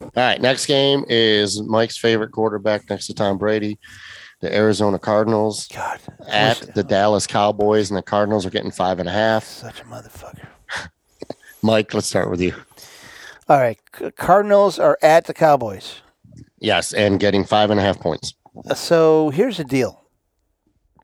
All 0.00 0.08
right, 0.16 0.40
next 0.40 0.66
game 0.66 1.04
is 1.08 1.62
Mike's 1.62 1.96
favorite 1.96 2.30
quarterback 2.30 2.88
next 2.90 3.06
to 3.06 3.14
Tom 3.14 3.38
Brady, 3.38 3.78
the 4.40 4.54
Arizona 4.54 4.98
Cardinals 4.98 5.66
God, 5.68 5.98
at 6.28 6.74
the 6.74 6.82
Dallas 6.84 7.26
Cowboys, 7.26 7.90
and 7.90 7.96
the 7.96 8.02
Cardinals 8.02 8.44
are 8.44 8.50
getting 8.50 8.70
five 8.70 8.98
and 8.98 9.08
a 9.08 9.12
half. 9.12 9.44
such 9.44 9.80
a 9.80 9.84
motherfucker. 9.84 10.46
Mike, 11.62 11.94
let's 11.94 12.06
start 12.06 12.30
with 12.30 12.40
you. 12.40 12.54
All 13.48 13.58
right, 13.58 13.78
Cardinals 14.16 14.78
are 14.78 14.98
at 15.02 15.24
the 15.24 15.34
Cowboys. 15.34 16.00
Yes, 16.58 16.92
and 16.92 17.18
getting 17.18 17.44
five 17.44 17.70
and 17.70 17.80
a 17.80 17.82
half 17.82 17.98
points. 17.98 18.34
Uh, 18.68 18.74
so 18.74 19.30
here's 19.30 19.56
the 19.56 19.64
deal. 19.64 20.03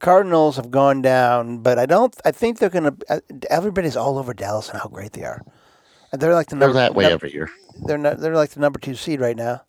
Cardinals 0.01 0.57
have 0.57 0.71
gone 0.71 1.03
down, 1.03 1.59
but 1.59 1.79
I 1.79 1.87
don't. 1.87 2.15
I 2.25 2.33
think 2.33 2.59
they're 2.59 2.71
gonna. 2.71 2.97
uh, 3.09 3.21
Everybody's 3.49 3.97
all 3.97 4.19
over 4.19 4.35
Dallas 4.35 4.69
and 4.71 4.81
how 4.81 4.89
great 4.89 5.13
they 5.13 5.25
are. 5.25 5.43
And 6.13 6.21
They're 6.21 6.35
like 6.35 6.49
the 6.49 6.57
They're 6.57 6.69
number. 6.69 6.81
that 6.81 6.95
way 6.95 7.05
num- 7.05 7.13
every 7.13 7.33
year. 7.33 7.49
they're 7.87 7.99
not. 7.99 8.19
They're 8.19 8.35
like 8.35 8.51
the 8.51 8.61
number 8.61 8.79
two 8.81 8.95
seed 8.95 9.21
right 9.21 9.37
now. 9.37 9.63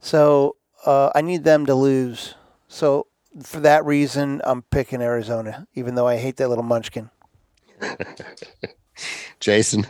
So 0.00 0.56
uh, 0.84 1.10
I 1.14 1.20
need 1.20 1.44
them 1.44 1.66
to 1.66 1.74
lose. 1.74 2.34
So 2.66 3.06
for 3.42 3.60
that 3.60 3.84
reason, 3.84 4.40
I'm 4.44 4.62
picking 4.62 5.00
Arizona, 5.02 5.66
even 5.74 5.94
though 5.94 6.08
I 6.08 6.16
hate 6.16 6.36
that 6.38 6.48
little 6.48 6.64
munchkin. 6.64 7.10
Jason, 9.40 9.86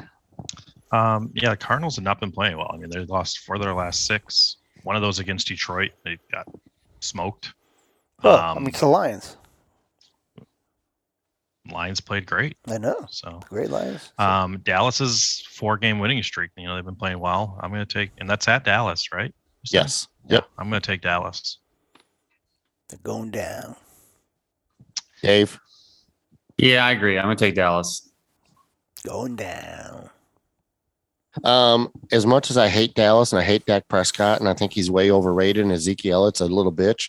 Um, 0.92 1.30
yeah, 1.34 1.50
the 1.50 1.56
Cardinals 1.56 1.96
have 1.96 2.04
not 2.04 2.20
been 2.20 2.32
playing 2.32 2.56
well. 2.56 2.70
I 2.72 2.76
mean, 2.76 2.90
they 2.90 3.00
lost 3.06 3.40
four 3.40 3.56
of 3.56 3.62
their 3.62 3.74
last 3.74 4.06
six. 4.06 4.56
One 4.82 4.96
of 4.96 5.02
those 5.02 5.18
against 5.18 5.46
Detroit, 5.48 5.90
they 6.04 6.18
got 6.30 6.46
smoked. 7.00 7.52
Oh, 8.24 8.30
I 8.34 8.50
Um, 8.52 8.58
mean, 8.58 8.68
it's 8.68 8.80
the 8.80 8.86
Lions. 8.86 9.36
Lions 11.70 12.00
played 12.00 12.26
great. 12.26 12.56
I 12.68 12.78
know, 12.78 13.06
So 13.10 13.40
great 13.48 13.70
Lions. 13.70 14.12
um, 14.18 14.58
Dallas's 14.64 15.46
four-game 15.50 15.98
winning 16.00 16.22
streak. 16.22 16.50
You 16.56 16.66
know, 16.66 16.74
they've 16.74 16.84
been 16.84 16.96
playing 16.96 17.20
well. 17.20 17.58
I'm 17.62 17.70
going 17.70 17.86
to 17.86 17.92
take, 17.92 18.10
and 18.18 18.28
that's 18.28 18.48
at 18.48 18.64
Dallas, 18.64 19.12
right? 19.12 19.32
Yes. 19.70 20.08
Yep. 20.28 20.48
I'm 20.58 20.68
going 20.70 20.82
to 20.82 20.86
take 20.86 21.02
Dallas. 21.02 21.58
They're 22.88 22.98
going 23.02 23.30
down. 23.30 23.76
Dave, 25.22 25.58
Yeah, 26.58 26.84
I 26.84 26.90
agree. 26.90 27.16
I'm 27.16 27.24
gonna 27.24 27.36
take 27.36 27.54
Dallas. 27.54 28.10
Going 29.06 29.36
down. 29.36 30.10
um, 31.44 31.90
as 32.10 32.26
much 32.26 32.50
as 32.50 32.56
I 32.58 32.68
hate 32.68 32.94
Dallas 32.94 33.32
and 33.32 33.40
I 33.40 33.44
hate 33.44 33.64
Dak 33.64 33.86
Prescott, 33.88 34.40
and 34.40 34.48
I 34.48 34.52
think 34.54 34.72
he's 34.72 34.90
way 34.90 35.10
overrated, 35.12 35.62
and 35.62 35.72
Ezekiel 35.72 36.26
it's 36.26 36.40
a 36.40 36.46
little 36.46 36.72
bitch. 36.72 37.08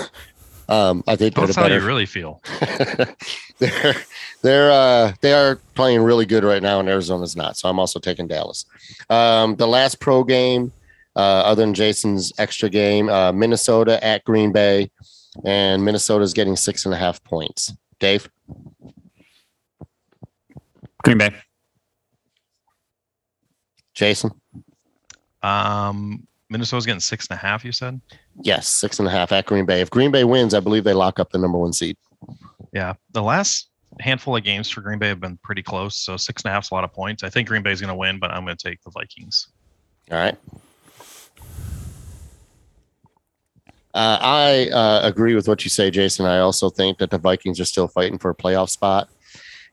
um, 0.69 1.03
I 1.07 1.17
think 1.17 1.35
they're 1.35 1.47
That's 1.47 1.57
how 1.57 1.63
better. 1.63 1.79
you 1.81 1.87
really 1.87 2.07
feel. 2.07 2.43
they're 3.59 3.95
they're 4.43 4.71
uh, 4.71 5.13
they 5.21 5.33
are 5.33 5.57
playing 5.75 6.03
really 6.03 6.27
good 6.27 6.45
right 6.45 6.63
now, 6.63 6.79
and 6.81 6.89
Arizona's 6.89 7.35
not. 7.37 7.57
So 7.57 7.69
I'm 7.69 7.79
also 7.79 7.99
taking 7.99 8.27
Dallas. 8.29 8.67
Um, 9.09 9.57
the 9.57 9.67
last 9.67 9.99
pro 10.01 10.23
game, 10.25 10.71
uh, 11.17 11.21
other 11.21 11.63
than 11.63 11.75
Jason's 11.75 12.33
extra 12.39 12.69
game, 12.69 13.09
uh, 13.09 13.33
Minnesota 13.33 14.03
at 14.05 14.25
Green 14.25 14.53
Bay, 14.53 14.91
and 15.45 15.85
Minnesota's 15.85 16.35
getting 16.35 16.55
six 16.57 16.85
and 16.85 16.95
a 16.95 16.99
half 16.99 17.23
points. 17.25 17.73
Dave, 17.99 18.29
Green 21.03 21.19
Bay. 21.19 21.31
Jason, 23.95 24.31
Um, 25.43 26.28
Minnesota's 26.51 26.87
getting 26.87 27.01
six 27.01 27.27
and 27.29 27.37
a 27.37 27.41
half. 27.41 27.65
You 27.65 27.73
said, 27.73 28.01
yes, 28.43 28.69
six 28.69 28.99
and 28.99 29.09
a 29.09 29.11
half 29.11 29.33
at 29.33 29.47
Green 29.47 29.67
Bay. 29.67 29.81
If 29.81 29.91
Green 29.91 30.11
Bay 30.11 30.25
wins, 30.25 30.55
I 30.55 30.61
believe 30.61 30.85
they 30.85 30.95
lock 30.95 31.19
up 31.21 31.31
the 31.31 31.39
number 31.39 31.59
one 31.59 31.73
seed. 31.73 31.97
yeah. 32.73 32.95
The 33.13 33.23
last 33.23 33.69
handful 34.01 34.37
of 34.37 34.45
games 34.45 34.71
for 34.71 34.81
Green 34.81 34.99
Bay 34.99 35.09
have 35.09 35.21
been 35.21 35.39
pretty 35.43 35.63
close. 35.63 35.97
So 35.97 36.17
six 36.17 36.43
and 36.43 36.51
a 36.51 36.53
half 36.53 36.65
is 36.65 36.71
a 36.71 36.75
lot 36.75 36.85
of 36.85 36.93
points. 36.93 37.23
I 37.23 37.31
think 37.31 37.49
Green 37.49 37.63
Bay's 37.63 37.81
going 37.81 37.89
to 37.89 37.95
win, 37.95 38.19
but 38.19 38.31
I'm 38.31 38.45
going 38.45 38.57
to 38.57 38.69
take 38.69 38.83
the 38.83 38.91
Vikings. 38.91 39.49
All 40.11 40.19
right. 40.19 40.37
Uh, 43.95 44.19
I 44.21 44.69
uh, 44.69 45.01
agree 45.03 45.35
with 45.35 45.49
what 45.49 45.65
you 45.65 45.71
say, 45.71 45.91
Jason. 45.91 46.27
I 46.27 46.39
also 46.39 46.71
think 46.71 46.99
that 46.99 47.11
the 47.11 47.19
Vikings 47.19 47.59
are 47.59 47.65
still 47.65 47.89
fighting 47.89 48.19
for 48.19 48.31
a 48.31 48.35
playoff 48.35 48.69
spot, 48.69 49.09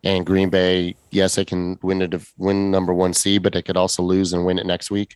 and 0.06 0.24
Green 0.24 0.50
Bay, 0.50 0.96
yes, 1.10 1.36
they 1.36 1.44
can 1.44 1.80
win 1.82 1.98
the 1.98 2.08
div- 2.08 2.32
win 2.38 2.70
number 2.70 2.94
one 2.94 3.14
seed, 3.14 3.42
but 3.42 3.54
they 3.54 3.64
could 3.64 3.76
also 3.76 4.04
lose 4.04 4.32
and 4.32 4.46
win 4.46 4.60
it 4.60 4.66
next 4.66 4.92
week. 4.92 5.16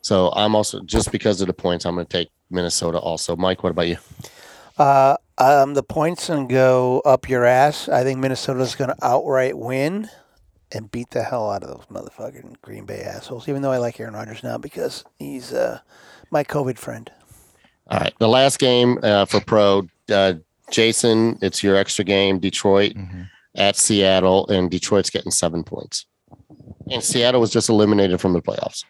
So 0.00 0.32
I'm 0.34 0.56
also 0.56 0.80
just 0.80 1.12
because 1.12 1.40
of 1.42 1.46
the 1.46 1.52
points, 1.52 1.84
I'm 1.84 1.94
going 1.94 2.06
to 2.06 2.18
take 2.18 2.30
Minnesota. 2.50 2.98
Also, 2.98 3.36
Mike, 3.36 3.62
what 3.62 3.70
about 3.70 3.88
you? 3.88 3.98
Uh, 4.78 5.16
um, 5.36 5.74
the 5.74 5.82
points 5.82 6.30
and 6.30 6.48
go 6.48 7.00
up 7.00 7.28
your 7.28 7.44
ass. 7.44 7.88
I 7.88 8.02
think 8.02 8.18
Minnesota's 8.18 8.74
going 8.74 8.88
to 8.88 8.96
outright 9.06 9.58
win 9.58 10.08
and 10.72 10.90
beat 10.90 11.10
the 11.10 11.22
hell 11.22 11.50
out 11.50 11.62
of 11.62 11.68
those 11.68 11.86
motherfucking 11.86 12.62
Green 12.62 12.86
Bay 12.86 13.02
assholes. 13.02 13.46
Even 13.46 13.60
though 13.60 13.72
I 13.72 13.76
like 13.76 14.00
Aaron 14.00 14.14
Rodgers 14.14 14.42
now 14.42 14.56
because 14.56 15.04
he's 15.18 15.52
uh, 15.52 15.80
my 16.30 16.44
COVID 16.44 16.78
friend. 16.78 17.12
All 17.88 17.98
right, 17.98 18.14
the 18.18 18.28
last 18.28 18.58
game 18.58 18.98
uh, 19.02 19.26
for 19.26 19.40
pro, 19.40 19.86
uh, 20.10 20.34
Jason, 20.70 21.38
it's 21.42 21.62
your 21.62 21.76
extra 21.76 22.04
game. 22.04 22.38
Detroit 22.38 22.94
at 23.54 23.76
Seattle, 23.76 24.46
and 24.48 24.70
Detroit's 24.70 25.10
getting 25.10 25.32
seven 25.32 25.64
points. 25.64 26.06
And 26.90 27.02
Seattle 27.02 27.40
was 27.40 27.50
just 27.50 27.68
eliminated 27.68 28.20
from 28.20 28.32
the 28.32 28.42
playoffs. 28.42 28.84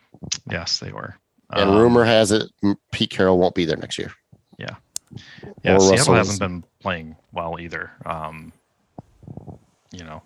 Yes, 0.50 0.78
they 0.78 0.92
were. 0.92 1.16
And 1.52 1.70
Um, 1.70 1.76
rumor 1.78 2.04
has 2.04 2.30
it 2.32 2.50
Pete 2.92 3.10
Carroll 3.10 3.38
won't 3.38 3.54
be 3.54 3.64
there 3.64 3.76
next 3.76 3.98
year. 3.98 4.12
Yeah, 4.58 4.76
or 5.74 5.80
Seattle 5.80 5.90
Russell 5.90 6.14
hasn't 6.14 6.38
been 6.40 6.64
playing 6.80 7.16
well 7.32 7.58
either. 7.58 7.90
Um, 8.06 8.52
you 9.90 10.04
know, 10.04 10.22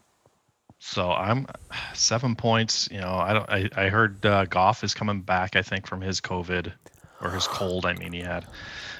so 0.78 1.10
I'm 1.10 1.46
seven 1.94 2.36
points. 2.36 2.88
You 2.90 3.00
know, 3.00 3.14
I 3.14 3.32
don't. 3.32 3.48
I, 3.48 3.70
I 3.76 3.88
heard 3.88 4.24
uh, 4.26 4.44
Goff 4.46 4.84
is 4.84 4.92
coming 4.92 5.22
back. 5.22 5.56
I 5.56 5.62
think 5.62 5.86
from 5.86 6.02
his 6.02 6.20
COVID 6.20 6.72
or 7.22 7.30
his 7.30 7.46
cold. 7.46 7.86
I 7.86 7.94
mean, 7.94 8.12
he 8.12 8.20
had 8.20 8.44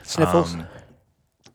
Sniffles. 0.05 0.55
Um, 0.55 0.67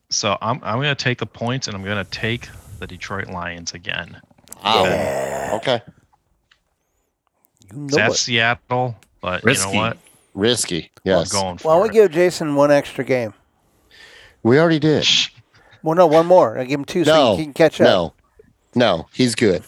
so 0.09 0.38
I'm 0.41 0.59
I'm 0.63 0.75
going 0.75 0.95
to 0.95 1.03
take 1.03 1.17
the 1.17 1.25
points, 1.25 1.67
and 1.67 1.75
I'm 1.75 1.84
going 1.84 2.03
to 2.03 2.11
take 2.11 2.47
the 2.80 2.88
Detroit 2.88 3.27
Lions 3.27 3.73
again. 3.73 4.19
Wow. 4.63 4.84
yeah. 4.86 5.51
Okay. 5.55 5.82
You 7.73 7.80
know 7.80 7.97
at 7.99 8.11
it. 8.11 8.15
Seattle, 8.15 8.95
but 9.21 9.43
Risky. 9.43 9.69
you 9.69 9.75
know 9.75 9.82
what? 9.82 9.97
Risky. 10.34 10.84
I'm 10.84 10.89
Yes. 11.03 11.32
going 11.32 11.57
for 11.57 11.67
Why 11.67 11.73
don't 11.75 11.84
we 11.84 11.89
it. 11.89 11.93
give 11.93 12.11
Jason 12.11 12.55
one 12.55 12.71
extra 12.71 13.03
game? 13.03 13.34
We 14.43 14.57
already 14.59 14.80
did. 14.80 15.05
Well, 15.84 15.95
no, 15.95 16.07
one 16.07 16.25
more. 16.25 16.57
I 16.57 16.63
give 16.65 16.80
him 16.80 16.86
two 16.86 17.05
so 17.05 17.36
he 17.36 17.43
can 17.43 17.53
catch 17.53 17.80
up. 17.82 17.86
No. 17.86 18.13
No, 18.75 19.07
he's 19.13 19.36
good. 19.36 19.63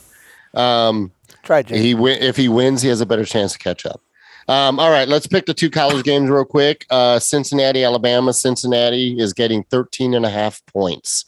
Um, 0.53 1.11
Try 1.43 1.63
Jason. 1.63 1.83
he 1.83 1.95
win- 1.95 2.21
if 2.21 2.35
he 2.37 2.47
wins, 2.49 2.81
he 2.81 2.89
has 2.89 3.01
a 3.01 3.05
better 3.05 3.25
chance 3.25 3.53
to 3.53 3.59
catch 3.59 3.85
up. 3.85 4.01
Um, 4.47 4.79
all 4.79 4.89
right, 4.91 5.07
let's 5.07 5.27
pick 5.27 5.45
the 5.45 5.53
two 5.53 5.69
college 5.69 6.03
games 6.03 6.29
real 6.29 6.45
quick. 6.45 6.85
Uh, 6.89 7.19
Cincinnati, 7.19 7.83
Alabama. 7.83 8.33
Cincinnati 8.33 9.17
is 9.19 9.33
getting 9.33 9.63
13 9.65 10.13
and 10.13 10.25
a 10.25 10.29
half 10.29 10.65
points. 10.65 11.25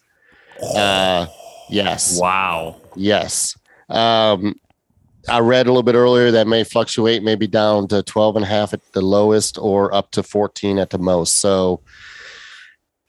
Uh, 0.75 1.27
yes. 1.69 2.19
Wow. 2.19 2.77
Yes. 2.95 3.57
Um, 3.89 4.55
I 5.29 5.39
read 5.39 5.67
a 5.67 5.69
little 5.69 5.83
bit 5.83 5.95
earlier 5.95 6.31
that 6.31 6.47
may 6.47 6.63
fluctuate, 6.63 7.23
maybe 7.23 7.47
down 7.47 7.87
to 7.89 8.03
12 8.03 8.35
and 8.37 8.45
a 8.45 8.47
half 8.47 8.73
at 8.73 8.81
the 8.93 9.01
lowest 9.01 9.57
or 9.57 9.93
up 9.93 10.11
to 10.11 10.23
14 10.23 10.79
at 10.79 10.89
the 10.89 10.97
most. 10.97 11.39
So, 11.39 11.81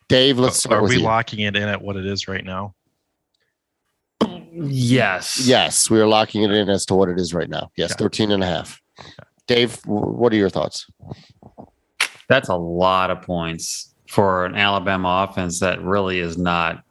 Dave, 0.08 0.38
let's 0.38 0.58
start 0.58 0.78
Are 0.78 0.82
with 0.82 0.90
we 0.90 0.96
you. 0.98 1.02
locking 1.02 1.40
it 1.40 1.56
in 1.56 1.64
at 1.68 1.82
what 1.82 1.96
it 1.96 2.06
is 2.06 2.28
right 2.28 2.44
now? 2.44 2.74
Yes. 4.56 5.44
yes, 5.46 5.90
we 5.90 6.00
are 6.00 6.06
locking 6.06 6.44
it 6.44 6.52
in 6.52 6.68
as 6.68 6.86
to 6.86 6.94
what 6.94 7.08
it 7.08 7.18
is 7.18 7.34
right 7.34 7.48
now. 7.50 7.70
Yes, 7.76 7.92
Okay. 7.92 8.04
13 8.04 8.30
and 8.30 8.42
a 8.44 8.46
half. 8.46 8.80
Dave, 9.48 9.80
what 9.84 10.32
are 10.32 10.36
your 10.36 10.48
thoughts? 10.50 10.86
That's 12.28 12.48
a 12.48 12.54
lot 12.56 13.10
of 13.10 13.22
points 13.22 13.92
for 14.08 14.46
an 14.46 14.54
Alabama 14.54 15.26
offense 15.28 15.58
that 15.60 15.82
really 15.82 16.20
is 16.20 16.38
not 16.38 16.84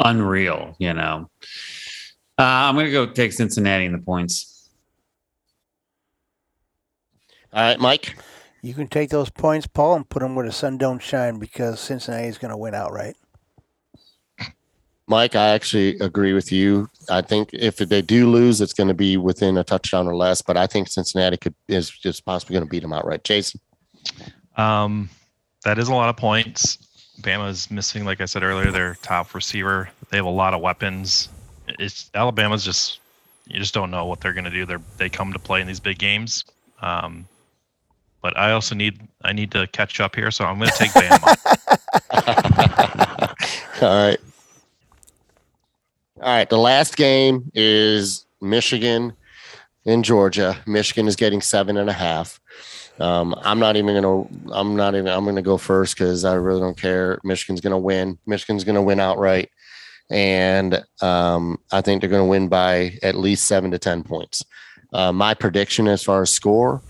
unreal, 0.00 0.76
you 0.78 0.92
know. 0.92 1.30
Uh, 2.38 2.42
I'm 2.42 2.74
going 2.74 2.86
to 2.86 2.92
go 2.92 3.06
take 3.06 3.32
Cincinnati 3.32 3.86
in 3.86 3.92
the 3.92 3.98
points. 3.98 4.68
All 7.52 7.62
right, 7.62 7.80
Mike. 7.80 8.16
You 8.62 8.74
can 8.74 8.88
take 8.88 9.10
those 9.10 9.30
points, 9.30 9.66
Paul, 9.66 9.94
and 9.94 10.08
put 10.08 10.20
them 10.20 10.34
where 10.34 10.44
the 10.44 10.52
sun 10.52 10.76
don't 10.76 11.00
shine 11.00 11.38
because 11.38 11.80
Cincinnati 11.80 12.26
is 12.26 12.36
going 12.36 12.50
to 12.50 12.56
win 12.56 12.74
outright. 12.74 13.16
Mike, 15.08 15.36
I 15.36 15.48
actually 15.50 15.98
agree 16.00 16.32
with 16.32 16.50
you. 16.50 16.90
I 17.08 17.22
think 17.22 17.50
if 17.52 17.76
they 17.76 18.02
do 18.02 18.28
lose, 18.28 18.60
it's 18.60 18.72
going 18.72 18.88
to 18.88 18.94
be 18.94 19.16
within 19.16 19.56
a 19.56 19.62
touchdown 19.62 20.08
or 20.08 20.16
less. 20.16 20.42
But 20.42 20.56
I 20.56 20.66
think 20.66 20.88
Cincinnati 20.88 21.36
could 21.36 21.54
is 21.68 21.88
just 21.90 22.24
possibly 22.24 22.54
going 22.54 22.66
to 22.66 22.70
beat 22.70 22.82
them 22.82 22.92
outright. 22.92 23.22
Jason, 23.22 23.60
Um, 24.56 25.08
that 25.64 25.78
is 25.78 25.88
a 25.88 25.94
lot 25.94 26.08
of 26.08 26.16
points. 26.16 26.78
Bama's 27.20 27.70
missing, 27.70 28.04
like 28.04 28.20
I 28.20 28.24
said 28.26 28.42
earlier, 28.42 28.70
their 28.70 28.96
top 29.02 29.34
receiver. 29.34 29.88
They 30.10 30.16
have 30.16 30.26
a 30.26 30.30
lot 30.30 30.54
of 30.54 30.60
weapons. 30.60 31.28
It's 31.78 32.10
Alabama's 32.14 32.64
just 32.64 33.00
you 33.46 33.58
just 33.58 33.74
don't 33.74 33.90
know 33.90 34.06
what 34.06 34.20
they're 34.20 34.32
going 34.32 34.44
to 34.44 34.50
do. 34.50 34.66
They 34.66 34.76
they 34.96 35.08
come 35.08 35.32
to 35.32 35.38
play 35.38 35.60
in 35.60 35.66
these 35.66 35.80
big 35.80 35.98
games. 35.98 36.44
Um, 36.80 37.26
but 38.22 38.36
I 38.36 38.52
also 38.52 38.74
need 38.74 39.00
I 39.22 39.32
need 39.32 39.50
to 39.52 39.66
catch 39.68 40.00
up 40.00 40.14
here, 40.14 40.30
so 40.30 40.44
I'm 40.44 40.58
going 40.58 40.70
to 40.70 40.76
take 40.76 40.90
Bama. 40.90 41.36
All 43.82 44.08
right. 44.08 44.20
All 46.20 46.22
right. 46.22 46.48
The 46.48 46.58
last 46.58 46.96
game 46.96 47.50
is 47.54 48.26
Michigan 48.40 49.12
in 49.84 50.02
Georgia. 50.02 50.58
Michigan 50.66 51.06
is 51.06 51.16
getting 51.16 51.40
seven 51.40 51.76
and 51.76 51.88
a 51.88 51.92
half. 51.92 52.40
Um, 52.98 53.34
I'm 53.42 53.58
not 53.58 53.76
even 53.76 54.00
gonna. 54.00 54.26
I'm 54.52 54.74
not 54.76 54.94
even. 54.94 55.08
I'm 55.08 55.24
gonna 55.24 55.42
go 55.42 55.58
first 55.58 55.96
because 55.96 56.24
I 56.24 56.34
really 56.34 56.60
don't 56.60 56.76
care. 56.76 57.18
Michigan's 57.24 57.60
gonna 57.60 57.78
win. 57.78 58.18
Michigan's 58.26 58.64
gonna 58.64 58.82
win 58.82 59.00
outright, 59.00 59.50
and 60.10 60.82
um, 61.02 61.58
I 61.72 61.82
think 61.82 62.00
they're 62.00 62.10
gonna 62.10 62.24
win 62.24 62.48
by 62.48 62.98
at 63.02 63.14
least 63.16 63.46
seven 63.46 63.70
to 63.72 63.78
ten 63.78 64.02
points. 64.02 64.44
Uh, 64.92 65.12
my 65.12 65.34
prediction 65.34 65.88
as 65.88 66.02
far 66.02 66.22
as 66.22 66.30
score 66.30 66.80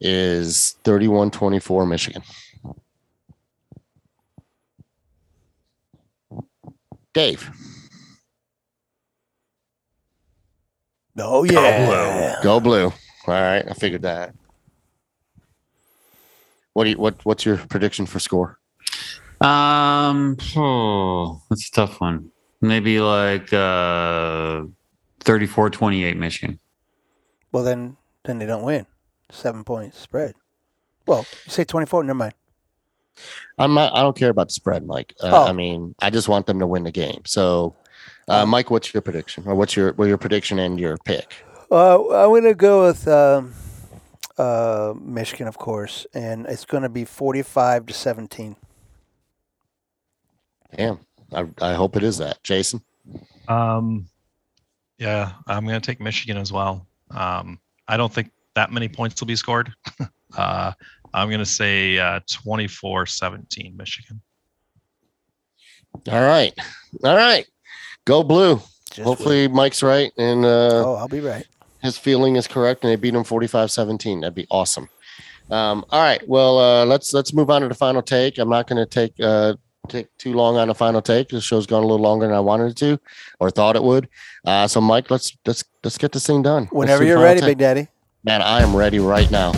is 0.00 0.76
31-24 0.84 1.88
Michigan. 1.88 2.22
Dave. 7.12 7.50
Oh, 11.18 11.44
yeah. 11.44 12.36
Go 12.42 12.60
blue. 12.60 12.84
All 12.84 12.92
right, 13.26 13.64
I 13.66 13.72
figured 13.72 14.02
that. 14.02 14.34
What 16.76 16.84
do 16.84 16.90
you 16.90 16.98
what 16.98 17.24
what's 17.24 17.46
your 17.46 17.56
prediction 17.56 18.04
for 18.04 18.18
score? 18.18 18.58
Um, 19.40 20.36
oh, 20.54 21.40
that's 21.48 21.68
a 21.68 21.72
tough 21.72 22.02
one. 22.02 22.30
Maybe 22.60 23.00
like 23.00 23.50
uh, 23.50 24.64
34-28 25.24 26.16
Michigan. 26.18 26.58
Well, 27.50 27.64
then, 27.64 27.96
then 28.24 28.38
they 28.38 28.44
don't 28.44 28.62
win. 28.62 28.84
Seven 29.30 29.64
points 29.64 29.98
spread. 29.98 30.34
Well, 31.06 31.24
you 31.46 31.50
say 31.50 31.64
24, 31.64 32.04
never 32.04 32.14
mind. 32.14 32.34
I'm 33.56 33.72
not 33.72 33.96
I 33.96 34.02
don't 34.02 34.14
care 34.16 34.28
about 34.28 34.48
the 34.48 34.54
spread, 34.54 34.86
Mike. 34.86 35.14
Uh, 35.22 35.30
Oh. 35.32 35.46
I 35.46 35.52
mean, 35.52 35.94
I 36.02 36.10
just 36.10 36.28
want 36.28 36.44
them 36.46 36.58
to 36.58 36.66
win 36.66 36.82
the 36.82 36.92
game. 36.92 37.22
So, 37.24 37.74
uh, 38.28 38.44
Mike, 38.44 38.70
what's 38.70 38.92
your 38.92 39.00
prediction? 39.00 39.44
Or 39.46 39.54
what's 39.54 39.76
your 39.76 39.94
what 39.94 40.08
your 40.08 40.18
prediction 40.18 40.58
and 40.58 40.78
your 40.78 40.98
pick? 41.06 41.36
Uh, 41.70 41.94
I'm 41.94 42.28
going 42.28 42.44
to 42.44 42.54
go 42.54 42.86
with 42.86 43.08
um, 43.08 43.54
uh, 44.38 44.94
Michigan, 45.00 45.48
of 45.48 45.58
course, 45.58 46.06
and 46.14 46.46
it's 46.46 46.64
going 46.64 46.82
to 46.82 46.88
be 46.88 47.04
45 47.04 47.86
to 47.86 47.94
17. 47.94 48.56
Damn. 50.76 51.00
I 51.32 51.46
I 51.60 51.74
hope 51.74 51.96
it 51.96 52.02
is 52.02 52.18
that. 52.18 52.42
Jason. 52.42 52.80
Um, 53.48 54.06
yeah, 54.98 55.32
I'm 55.46 55.66
going 55.66 55.80
to 55.80 55.84
take 55.84 56.00
Michigan 56.00 56.36
as 56.36 56.52
well. 56.52 56.86
Um, 57.10 57.60
I 57.88 57.96
don't 57.96 58.12
think 58.12 58.30
that 58.54 58.72
many 58.72 58.88
points 58.88 59.20
will 59.20 59.26
be 59.26 59.36
scored. 59.36 59.72
uh, 60.36 60.72
I'm 61.12 61.28
going 61.28 61.40
to 61.40 61.46
say 61.46 61.98
uh, 61.98 62.20
24-17 62.20 63.76
Michigan. 63.76 64.20
All 66.08 66.20
right. 66.20 66.52
All 67.04 67.16
right. 67.16 67.46
Go 68.04 68.22
blue. 68.22 68.60
Just 68.90 69.06
Hopefully 69.06 69.48
Mike's 69.48 69.82
right 69.82 70.12
and 70.16 70.44
uh 70.44 70.84
Oh, 70.86 70.94
I'll 70.94 71.08
be 71.08 71.20
right. 71.20 71.46
His 71.86 71.96
feeling 71.96 72.36
is 72.36 72.46
correct 72.46 72.84
and 72.84 72.90
they 72.90 72.96
beat 72.96 73.14
him 73.14 73.24
45-17 73.24 74.20
that'd 74.20 74.34
be 74.34 74.46
awesome. 74.50 74.90
Um, 75.50 75.84
all 75.90 76.02
right 76.02 76.20
well 76.28 76.58
uh, 76.58 76.84
let's 76.84 77.14
let's 77.14 77.32
move 77.32 77.48
on 77.50 77.62
to 77.62 77.68
the 77.68 77.74
final 77.74 78.02
take. 78.02 78.36
I'm 78.38 78.48
not 78.50 78.66
going 78.66 78.84
to 78.84 78.86
take 78.86 79.14
uh, 79.20 79.54
take 79.88 80.08
too 80.18 80.32
long 80.34 80.56
on 80.56 80.66
the 80.68 80.74
final 80.74 81.00
take. 81.00 81.28
The 81.28 81.40
show's 81.40 81.66
gone 81.66 81.84
a 81.84 81.86
little 81.86 82.02
longer 82.02 82.26
than 82.26 82.34
i 82.34 82.40
wanted 82.40 82.72
it 82.72 82.76
to 82.78 82.98
or 83.38 83.50
thought 83.50 83.76
it 83.76 83.84
would. 83.84 84.08
Uh, 84.44 84.66
so 84.66 84.80
mike 84.80 85.10
let's 85.10 85.36
let's 85.46 85.64
let's 85.84 85.96
get 85.96 86.12
this 86.12 86.26
thing 86.26 86.42
done. 86.42 86.66
Whenever 86.66 87.04
do 87.04 87.08
you're 87.08 87.22
ready, 87.22 87.40
take. 87.40 87.50
Big 87.50 87.58
Daddy. 87.58 87.88
man 88.24 88.42
i 88.42 88.60
am 88.60 88.74
ready 88.74 88.98
right 88.98 89.30
now 89.30 89.52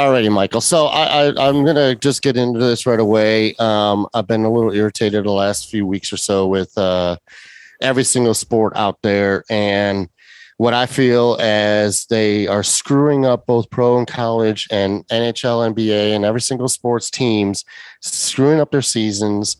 Alrighty, 0.00 0.32
Michael. 0.32 0.62
So 0.62 0.86
I, 0.86 1.26
I 1.26 1.48
I'm 1.48 1.62
gonna 1.62 1.94
just 1.94 2.22
get 2.22 2.38
into 2.38 2.58
this 2.58 2.86
right 2.86 2.98
away. 2.98 3.54
Um, 3.56 4.06
I've 4.14 4.26
been 4.26 4.46
a 4.46 4.50
little 4.50 4.72
irritated 4.72 5.24
the 5.24 5.30
last 5.30 5.70
few 5.70 5.84
weeks 5.84 6.10
or 6.10 6.16
so 6.16 6.46
with 6.46 6.76
uh, 6.78 7.18
every 7.82 8.04
single 8.04 8.32
sport 8.32 8.72
out 8.76 9.02
there, 9.02 9.44
and 9.50 10.08
what 10.56 10.72
I 10.72 10.86
feel 10.86 11.36
as 11.38 12.06
they 12.06 12.46
are 12.46 12.62
screwing 12.62 13.26
up 13.26 13.44
both 13.44 13.68
pro 13.68 13.98
and 13.98 14.08
college 14.08 14.66
and 14.70 15.06
NHL, 15.08 15.74
NBA, 15.74 16.16
and 16.16 16.24
every 16.24 16.40
single 16.40 16.68
sports 16.68 17.10
teams, 17.10 17.66
screwing 18.00 18.58
up 18.58 18.70
their 18.70 18.80
seasons 18.80 19.58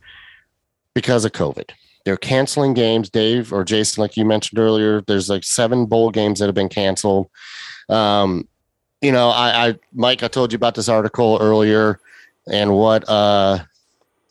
because 0.94 1.26
of 1.26 1.32
COVID. 1.32 1.68
They're 2.06 2.16
canceling 2.16 2.72
games, 2.72 3.10
Dave 3.10 3.52
or 3.52 3.62
Jason, 3.62 4.00
like 4.00 4.16
you 4.16 4.24
mentioned 4.24 4.58
earlier. 4.58 5.02
There's 5.02 5.28
like 5.28 5.44
seven 5.44 5.84
bowl 5.84 6.10
games 6.10 6.38
that 6.38 6.46
have 6.46 6.54
been 6.54 6.70
canceled. 6.70 7.28
Um, 7.90 8.48
you 9.00 9.12
know, 9.12 9.30
I, 9.30 9.68
I, 9.68 9.78
Mike, 9.92 10.22
I 10.22 10.28
told 10.28 10.52
you 10.52 10.56
about 10.56 10.74
this 10.74 10.88
article 10.88 11.38
earlier, 11.40 12.00
and 12.50 12.74
what 12.74 13.08
uh, 13.08 13.58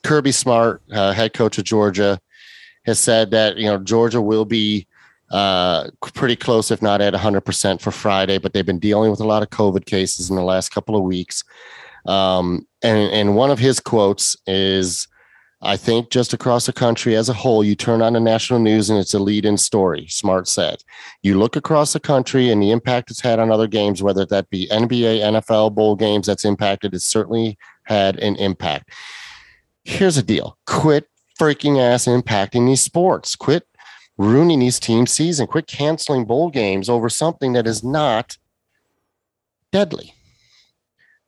Kirby 0.03 0.31
Smart, 0.31 0.81
uh, 0.91 1.11
head 1.13 1.33
coach 1.33 1.57
of 1.57 1.63
Georgia, 1.63 2.19
has 2.85 2.99
said 2.99 3.31
that 3.31 3.57
you 3.57 3.65
know 3.65 3.77
Georgia 3.77 4.21
will 4.21 4.45
be 4.45 4.87
uh, 5.31 5.89
pretty 6.13 6.35
close, 6.35 6.71
if 6.71 6.81
not 6.81 7.01
at 7.01 7.13
100% 7.13 7.81
for 7.81 7.91
Friday, 7.91 8.37
but 8.37 8.53
they've 8.53 8.65
been 8.65 8.79
dealing 8.79 9.11
with 9.11 9.19
a 9.19 9.27
lot 9.27 9.43
of 9.43 9.49
COVID 9.49 9.85
cases 9.85 10.29
in 10.29 10.35
the 10.35 10.43
last 10.43 10.69
couple 10.69 10.95
of 10.95 11.03
weeks. 11.03 11.43
Um, 12.05 12.67
and 12.81 13.11
and 13.11 13.35
one 13.35 13.51
of 13.51 13.59
his 13.59 13.79
quotes 13.79 14.35
is, 14.47 15.07
"I 15.61 15.77
think 15.77 16.09
just 16.09 16.33
across 16.33 16.65
the 16.65 16.73
country 16.73 17.15
as 17.15 17.29
a 17.29 17.33
whole, 17.33 17.63
you 17.63 17.75
turn 17.75 18.01
on 18.01 18.13
the 18.13 18.19
national 18.19 18.59
news 18.59 18.89
and 18.89 18.99
it's 18.99 19.13
a 19.13 19.19
lead-in 19.19 19.57
story." 19.57 20.07
Smart 20.07 20.47
said 20.47 20.83
you 21.21 21.37
look 21.37 21.55
across 21.55 21.93
the 21.93 21.99
country 21.99 22.49
and 22.49 22.61
the 22.61 22.71
impact 22.71 23.11
it's 23.11 23.21
had 23.21 23.39
on 23.39 23.51
other 23.51 23.67
games, 23.67 24.03
whether 24.03 24.25
that 24.25 24.49
be 24.49 24.67
NBA, 24.71 25.19
NFL, 25.21 25.73
bowl 25.75 25.95
games 25.95 26.27
that's 26.27 26.45
impacted, 26.45 26.93
it's 26.93 27.05
certainly 27.05 27.57
had 27.83 28.17
an 28.19 28.35
impact. 28.35 28.91
Here's 29.83 30.15
the 30.15 30.23
deal 30.23 30.57
quit 30.65 31.07
freaking 31.39 31.79
ass 31.79 32.05
impacting 32.05 32.67
these 32.67 32.81
sports. 32.81 33.35
Quit 33.35 33.65
ruining 34.17 34.59
these 34.59 34.79
team 34.79 35.07
season. 35.07 35.47
Quit 35.47 35.65
canceling 35.65 36.25
bowl 36.25 36.49
games 36.49 36.89
over 36.89 37.09
something 37.09 37.53
that 37.53 37.65
is 37.65 37.83
not 37.83 38.37
deadly. 39.71 40.13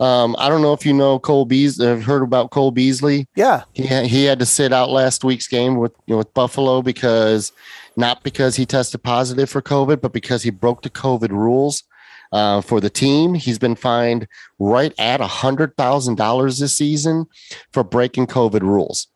Um, 0.02 0.36
I 0.40 0.50
don't 0.50 0.64
know 0.64 0.74
if 0.74 0.84
you 0.84 0.94
know 0.94 1.20
Cole 1.20 1.46
Beasley. 1.46 1.88
I've 1.88 2.04
heard 2.04 2.24
about 2.24 2.50
Cole 2.50 2.72
Beasley 2.72 3.28
Yeah. 3.36 3.64
he 3.74 3.86
had, 3.86 4.08
he 4.08 4.26
had 4.26 4.40
to 4.40 4.48
sit 4.48 4.74
out 4.74 4.90
last 4.90 5.24
week's 5.24 5.48
game 5.48 5.78
with 5.78 5.92
you 6.08 6.14
know, 6.16 6.18
with 6.18 6.34
Buffalo 6.34 6.82
because 6.82 7.52
not 7.96 8.24
because 8.24 8.56
he 8.56 8.66
tested 8.66 9.04
positive 9.04 9.48
for 9.48 9.62
COVID, 9.62 10.02
but 10.02 10.12
because 10.12 10.42
he 10.42 10.50
broke 10.50 10.82
the 10.82 10.90
COVID 10.90 11.30
rules 11.30 11.84
uh, 12.32 12.62
for 12.62 12.80
the 12.82 12.90
team. 12.90 13.36
He's 13.36 13.60
been 13.60 13.76
fined 13.76 14.28
right 14.58 14.92
at 14.98 15.22
a 15.22 15.28
hundred 15.28 15.78
thousand 15.78 16.16
dollars 16.16 16.58
this 16.58 16.74
season 16.74 17.28
for 17.72 17.84
breaking 17.84 18.26
COVID 18.26 18.62
rules. 18.62 19.08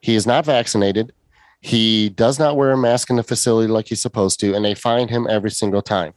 He 0.00 0.16
is 0.16 0.26
not 0.26 0.44
vaccinated. 0.44 1.12
He 1.60 2.08
does 2.08 2.40
not 2.40 2.56
wear 2.56 2.72
a 2.72 2.76
mask 2.76 3.10
in 3.10 3.16
the 3.16 3.22
facility 3.22 3.70
like 3.70 3.86
he's 3.86 4.02
supposed 4.02 4.40
to, 4.40 4.54
and 4.54 4.64
they 4.64 4.74
fine 4.74 5.06
him 5.06 5.28
every 5.30 5.52
single 5.52 5.82
time. 5.82 6.14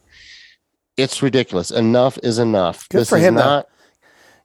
It's 0.98 1.22
ridiculous. 1.22 1.70
Enough 1.70 2.18
is 2.24 2.40
enough. 2.40 2.90
Good 2.90 3.02
this 3.02 3.10
for 3.10 3.18
is 3.18 3.24
him, 3.26 3.36
though. 3.36 3.64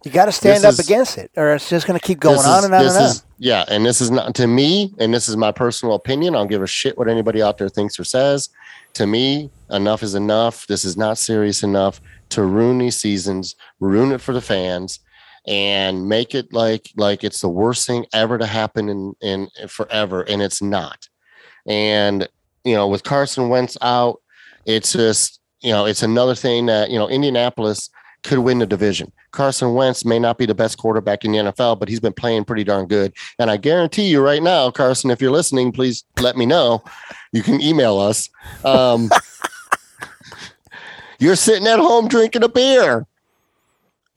You 0.04 0.10
got 0.10 0.26
to 0.26 0.32
stand 0.32 0.58
This 0.58 0.64
up 0.64 0.72
is- 0.72 0.78
against 0.80 1.18
it, 1.18 1.30
or 1.36 1.54
it's 1.54 1.68
just 1.68 1.86
going 1.86 1.98
to 1.98 2.04
keep 2.04 2.20
going 2.20 2.38
on 2.38 2.64
and 2.64 2.74
on 2.74 2.80
and 2.86 2.90
on. 2.96 3.02
is- 3.04 3.22
yeah, 3.38 3.64
and 3.68 3.84
this 3.84 4.00
is 4.00 4.10
not 4.10 4.34
to 4.36 4.46
me, 4.46 4.94
and 4.98 5.12
this 5.12 5.28
is 5.28 5.36
my 5.36 5.52
personal 5.52 5.94
opinion. 5.94 6.34
I'll 6.34 6.46
give 6.46 6.62
a 6.62 6.66
shit 6.66 6.96
what 6.98 7.08
anybody 7.08 7.42
out 7.42 7.58
there 7.58 7.68
thinks 7.68 7.98
or 7.98 8.04
says. 8.04 8.48
To 8.94 9.06
me, 9.06 9.50
enough 9.70 10.02
is 10.02 10.14
enough. 10.14 10.66
This 10.66 10.84
is 10.84 10.96
not 10.96 11.16
serious 11.18 11.62
enough 11.62 12.00
to 12.30 12.42
ruin 12.42 12.78
these 12.78 12.96
seasons, 12.96 13.56
ruin 13.78 14.12
it 14.12 14.20
for 14.20 14.32
the 14.32 14.40
fans, 14.40 15.00
and 15.46 16.08
make 16.08 16.34
it 16.34 16.52
like 16.52 16.90
like 16.96 17.22
it's 17.24 17.40
the 17.40 17.48
worst 17.48 17.86
thing 17.86 18.04
ever 18.12 18.36
to 18.38 18.46
happen 18.46 18.88
in 18.88 19.14
in 19.20 19.48
forever, 19.68 20.22
and 20.22 20.40
it's 20.42 20.60
not. 20.62 21.08
And 21.66 22.26
you 22.64 22.74
know, 22.74 22.88
with 22.88 23.04
Carson 23.04 23.48
Wentz 23.48 23.76
out, 23.80 24.20
it's 24.66 24.92
just, 24.92 25.40
you 25.60 25.70
know, 25.72 25.86
it's 25.86 26.02
another 26.02 26.34
thing 26.34 26.66
that, 26.66 26.90
you 26.90 26.98
know, 26.98 27.08
Indianapolis 27.08 27.88
could 28.22 28.38
win 28.38 28.58
the 28.58 28.66
division. 28.66 29.12
Carson 29.30 29.74
Wentz 29.74 30.04
may 30.04 30.18
not 30.18 30.38
be 30.38 30.46
the 30.46 30.54
best 30.54 30.78
quarterback 30.78 31.24
in 31.24 31.32
the 31.32 31.38
NFL, 31.38 31.78
but 31.78 31.88
he's 31.88 32.00
been 32.00 32.12
playing 32.12 32.44
pretty 32.44 32.64
darn 32.64 32.86
good. 32.86 33.12
And 33.38 33.50
I 33.50 33.56
guarantee 33.56 34.08
you 34.08 34.20
right 34.20 34.42
now, 34.42 34.70
Carson, 34.70 35.10
if 35.10 35.20
you're 35.20 35.30
listening, 35.30 35.72
please 35.72 36.04
let 36.20 36.36
me 36.36 36.46
know. 36.46 36.82
You 37.32 37.42
can 37.42 37.60
email 37.60 37.98
us. 37.98 38.28
Um, 38.64 39.10
you're 41.18 41.36
sitting 41.36 41.66
at 41.66 41.78
home 41.78 42.08
drinking 42.08 42.42
a 42.42 42.48
beer. 42.48 43.06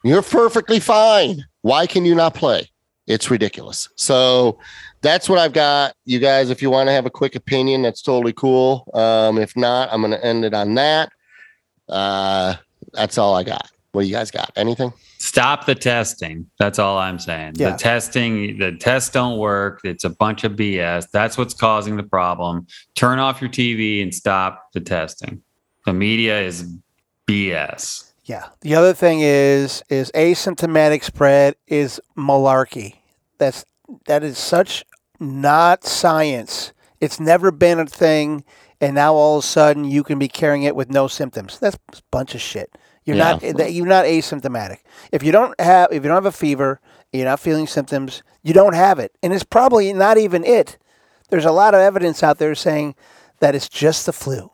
You're 0.04 0.22
perfectly 0.22 0.80
fine. 0.80 1.46
Why 1.62 1.88
can 1.88 2.06
you 2.06 2.16
not 2.16 2.34
play? 2.34 2.70
It's 3.08 3.30
ridiculous. 3.30 3.90
So 3.96 4.60
that's 5.02 5.30
what 5.30 5.40
I've 5.40 5.54
got. 5.54 5.96
You 6.06 6.20
guys, 6.20 6.50
if 6.50 6.62
you 6.62 6.70
want 6.70 6.88
to 6.88 6.94
have 6.94 7.06
a 7.06 7.10
quick 7.10 7.36
opinion, 7.36 7.82
that's 7.82 8.02
totally 8.02 8.34
cool. 8.34 8.90
Um, 8.94 9.38
if 9.38 9.56
not, 9.56 9.90
I'm 9.92 10.02
going 10.02 10.12
to 10.12 10.26
end 10.26 10.46
it 10.46 10.54
on 10.54 10.74
that. 10.76 11.12
Uh, 11.88 12.56
that's 12.94 13.18
all 13.18 13.36
I 13.36 13.44
got. 13.44 13.70
What 13.94 14.02
do 14.02 14.08
you 14.08 14.14
guys 14.14 14.32
got? 14.32 14.52
Anything? 14.56 14.92
Stop 15.20 15.68
the 15.68 15.76
testing. 15.76 16.48
That's 16.58 16.80
all 16.80 16.98
I'm 16.98 17.20
saying. 17.20 17.54
Yeah. 17.58 17.72
The 17.72 17.78
testing, 17.78 18.58
the 18.58 18.72
tests 18.72 19.12
don't 19.12 19.38
work. 19.38 19.82
It's 19.84 20.04
a 20.04 20.10
bunch 20.10 20.44
of 20.44 20.54
BS. 20.54 21.06
That's 21.14 21.38
what's 21.38 21.54
causing 21.54 21.96
the 21.96 22.04
problem. 22.04 22.66
Turn 22.96 23.20
off 23.20 23.40
your 23.40 23.52
TV 23.52 24.02
and 24.02 24.14
stop 24.14 24.64
the 24.74 24.80
testing. 24.80 25.44
The 25.86 25.94
media 25.94 26.42
is 26.42 26.68
BS. 27.28 28.12
Yeah. 28.26 28.48
The 28.62 28.74
other 28.74 28.94
thing 28.94 29.20
is 29.22 29.84
is 29.90 30.12
asymptomatic 30.14 31.04
spread 31.04 31.56
is 31.68 32.02
malarkey. 32.18 32.96
That's 33.38 33.64
that 34.08 34.24
is 34.24 34.40
such 34.40 34.84
not 35.20 35.84
science. 35.84 36.74
It's 37.00 37.20
never 37.20 37.52
been 37.52 37.80
a 37.80 37.86
thing, 37.86 38.44
and 38.82 38.96
now 38.96 39.14
all 39.14 39.38
of 39.38 39.44
a 39.44 39.48
sudden 39.48 39.86
you 39.86 40.04
can 40.04 40.18
be 40.18 40.30
carrying 40.30 40.64
it 40.64 40.76
with 40.76 40.90
no 40.90 41.08
symptoms. 41.08 41.60
That's 41.60 41.76
a 41.76 42.02
bunch 42.10 42.34
of 42.34 42.42
shit. 42.42 42.76
You're 43.06 43.18
Yeah. 43.18 43.32
not 43.32 43.42
that- 43.58 43.74
you're 43.74 43.86
not 43.88 44.06
asymptomatic. 44.06 44.78
If 45.12 45.24
you 45.24 45.32
don't 45.32 45.60
have 45.60 45.90
if 45.92 46.04
you 46.04 46.08
don't 46.10 46.16
have 46.16 46.26
a 46.26 46.32
fever, 46.32 46.80
you're 47.12 47.26
not 47.26 47.40
feeling 47.40 47.68
symptoms, 47.68 48.24
you 48.44 48.54
don't 48.54 48.74
have 48.76 49.00
it. 49.00 49.12
And 49.22 49.34
it's 49.34 49.44
probably 49.44 49.92
not 49.94 50.18
even 50.18 50.44
it. 50.46 50.78
There's 51.30 51.46
a 51.46 51.52
lot 51.52 51.74
of 51.74 51.80
evidence 51.82 52.24
out 52.24 52.38
there 52.38 52.56
saying 52.56 52.96
that 53.40 53.56
it's 53.56 53.68
just 53.70 54.06
the 54.06 54.14
flu. 54.14 54.52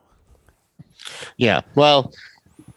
Yeah. 1.38 1.62
Well, 1.76 2.12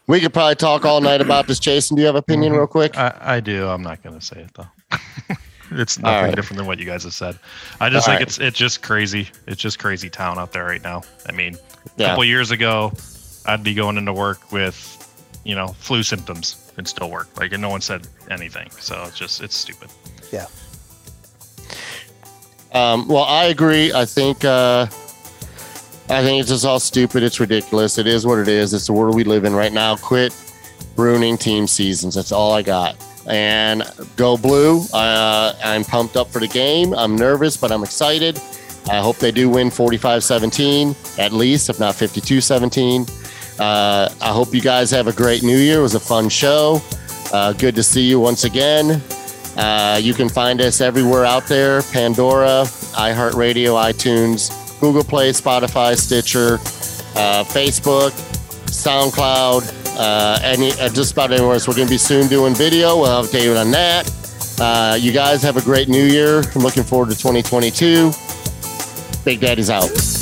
we 0.07 0.19
could 0.19 0.33
probably 0.33 0.55
talk 0.55 0.85
all 0.85 1.01
night 1.01 1.21
about 1.21 1.47
this. 1.47 1.59
Jason, 1.59 1.95
do 1.95 2.01
you 2.01 2.07
have 2.07 2.15
an 2.15 2.19
opinion 2.19 2.53
Mhm. 2.53 2.57
real 2.57 2.67
quick? 2.67 2.97
I, 2.97 3.13
I 3.21 3.39
do. 3.39 3.67
I'm 3.67 3.81
not 3.81 4.03
going 4.03 4.19
to 4.19 4.25
say 4.25 4.41
it 4.41 4.51
though. 4.55 4.67
it's 5.71 5.97
nothing 5.99 6.25
right. 6.25 6.35
different 6.35 6.57
than 6.57 6.67
what 6.67 6.79
you 6.79 6.85
guys 6.85 7.03
have 7.03 7.13
said. 7.13 7.37
I 7.79 7.89
just 7.89 8.07
All 8.07 8.13
think 8.13 8.19
right. 8.19 8.27
it's 8.27 8.37
it's 8.39 8.57
just 8.57 8.81
crazy. 8.81 9.29
It's 9.47 9.61
just 9.61 9.79
crazy 9.79 10.09
town 10.09 10.37
out 10.37 10.51
there 10.51 10.65
right 10.65 10.83
now. 10.83 11.03
I 11.27 11.31
mean, 11.31 11.55
a 11.55 11.89
Yeah. 11.97 12.07
couple 12.09 12.25
years 12.25 12.51
ago, 12.51 12.91
I'd 13.45 13.63
be 13.63 13.73
going 13.73 13.97
into 13.97 14.13
work 14.13 14.51
with, 14.51 15.02
you 15.43 15.55
know, 15.55 15.67
flu 15.67 16.03
symptoms 16.03 16.71
and 16.77 16.87
still 16.87 17.09
work. 17.09 17.27
Like, 17.39 17.51
and 17.51 17.61
no 17.61 17.69
one 17.69 17.81
said 17.81 18.07
anything. 18.29 18.69
So 18.71 19.03
it's 19.07 19.17
just 19.17 19.41
it's 19.41 19.55
stupid. 19.55 19.89
Yeah. 20.31 20.47
Um, 22.73 23.07
well, 23.07 23.23
I 23.23 23.45
agree. 23.45 23.93
I 23.93 24.05
think 24.05 24.43
uh, 24.43 24.87
I 26.09 26.21
think 26.23 26.41
it's 26.41 26.49
just 26.49 26.65
all 26.65 26.79
stupid. 26.79 27.23
It's 27.23 27.39
ridiculous. 27.39 27.97
It 27.97 28.07
is 28.07 28.25
what 28.25 28.39
it 28.39 28.47
is. 28.47 28.73
It's 28.73 28.87
the 28.87 28.93
world 28.93 29.15
we 29.15 29.23
live 29.23 29.45
in 29.45 29.53
right 29.53 29.71
now. 29.71 29.95
Quit 29.95 30.35
ruining 30.97 31.37
team 31.37 31.67
seasons. 31.67 32.15
That's 32.15 32.31
all 32.31 32.51
I 32.51 32.61
got. 32.61 32.95
And 33.27 33.83
go 34.15 34.37
blue. 34.37 34.81
Uh, 34.91 35.53
I'm 35.63 35.83
pumped 35.83 36.17
up 36.17 36.29
for 36.29 36.39
the 36.39 36.47
game. 36.47 36.93
I'm 36.93 37.15
nervous, 37.15 37.55
but 37.55 37.71
I'm 37.71 37.83
excited. 37.83 38.39
I 38.89 38.99
hope 38.99 39.17
they 39.17 39.31
do 39.31 39.49
win 39.49 39.69
45 39.69 40.23
17, 40.23 40.95
at 41.17 41.31
least, 41.31 41.69
if 41.69 41.79
not 41.79 41.95
52 41.95 42.41
17. 42.41 43.05
Uh, 43.59 44.09
I 44.21 44.31
hope 44.31 44.53
you 44.53 44.61
guys 44.61 44.89
have 44.91 45.07
a 45.07 45.13
great 45.13 45.43
new 45.43 45.57
year. 45.57 45.79
It 45.79 45.83
was 45.83 45.95
a 45.95 45.99
fun 45.99 46.29
show. 46.29 46.81
Uh, 47.31 47.53
good 47.53 47.75
to 47.75 47.83
see 47.83 48.03
you 48.03 48.19
once 48.19 48.43
again. 48.43 49.01
Uh, 49.57 49.99
you 50.01 50.13
can 50.13 50.29
find 50.29 50.61
us 50.61 50.81
everywhere 50.81 51.25
out 51.25 51.45
there 51.45 51.81
Pandora, 51.91 52.63
iHeartRadio, 52.95 53.75
iTunes, 53.91 54.49
Google 54.79 55.03
Play, 55.03 55.29
Spotify, 55.31 55.95
Stitcher, 55.95 56.55
uh, 57.15 57.43
Facebook, 57.43 58.11
SoundCloud, 58.65 59.97
uh, 59.99 60.39
any, 60.43 60.71
uh, 60.73 60.89
just 60.89 61.11
about 61.13 61.31
anywhere. 61.31 61.59
So 61.59 61.71
we're 61.71 61.77
going 61.77 61.87
to 61.87 61.93
be 61.93 61.99
soon 61.99 62.27
doing 62.27 62.55
video. 62.55 62.99
We'll 62.99 63.23
update 63.23 63.43
you 63.43 63.55
on 63.55 63.71
that. 63.71 64.99
You 64.99 65.11
guys 65.11 65.43
have 65.43 65.57
a 65.57 65.61
great 65.61 65.89
new 65.89 66.03
year. 66.03 66.43
I'm 66.55 66.61
looking 66.61 66.83
forward 66.83 67.09
to 67.09 67.15
2022. 67.17 68.11
Big 69.23 69.39
Daddy's 69.39 69.69
out. 69.69 70.12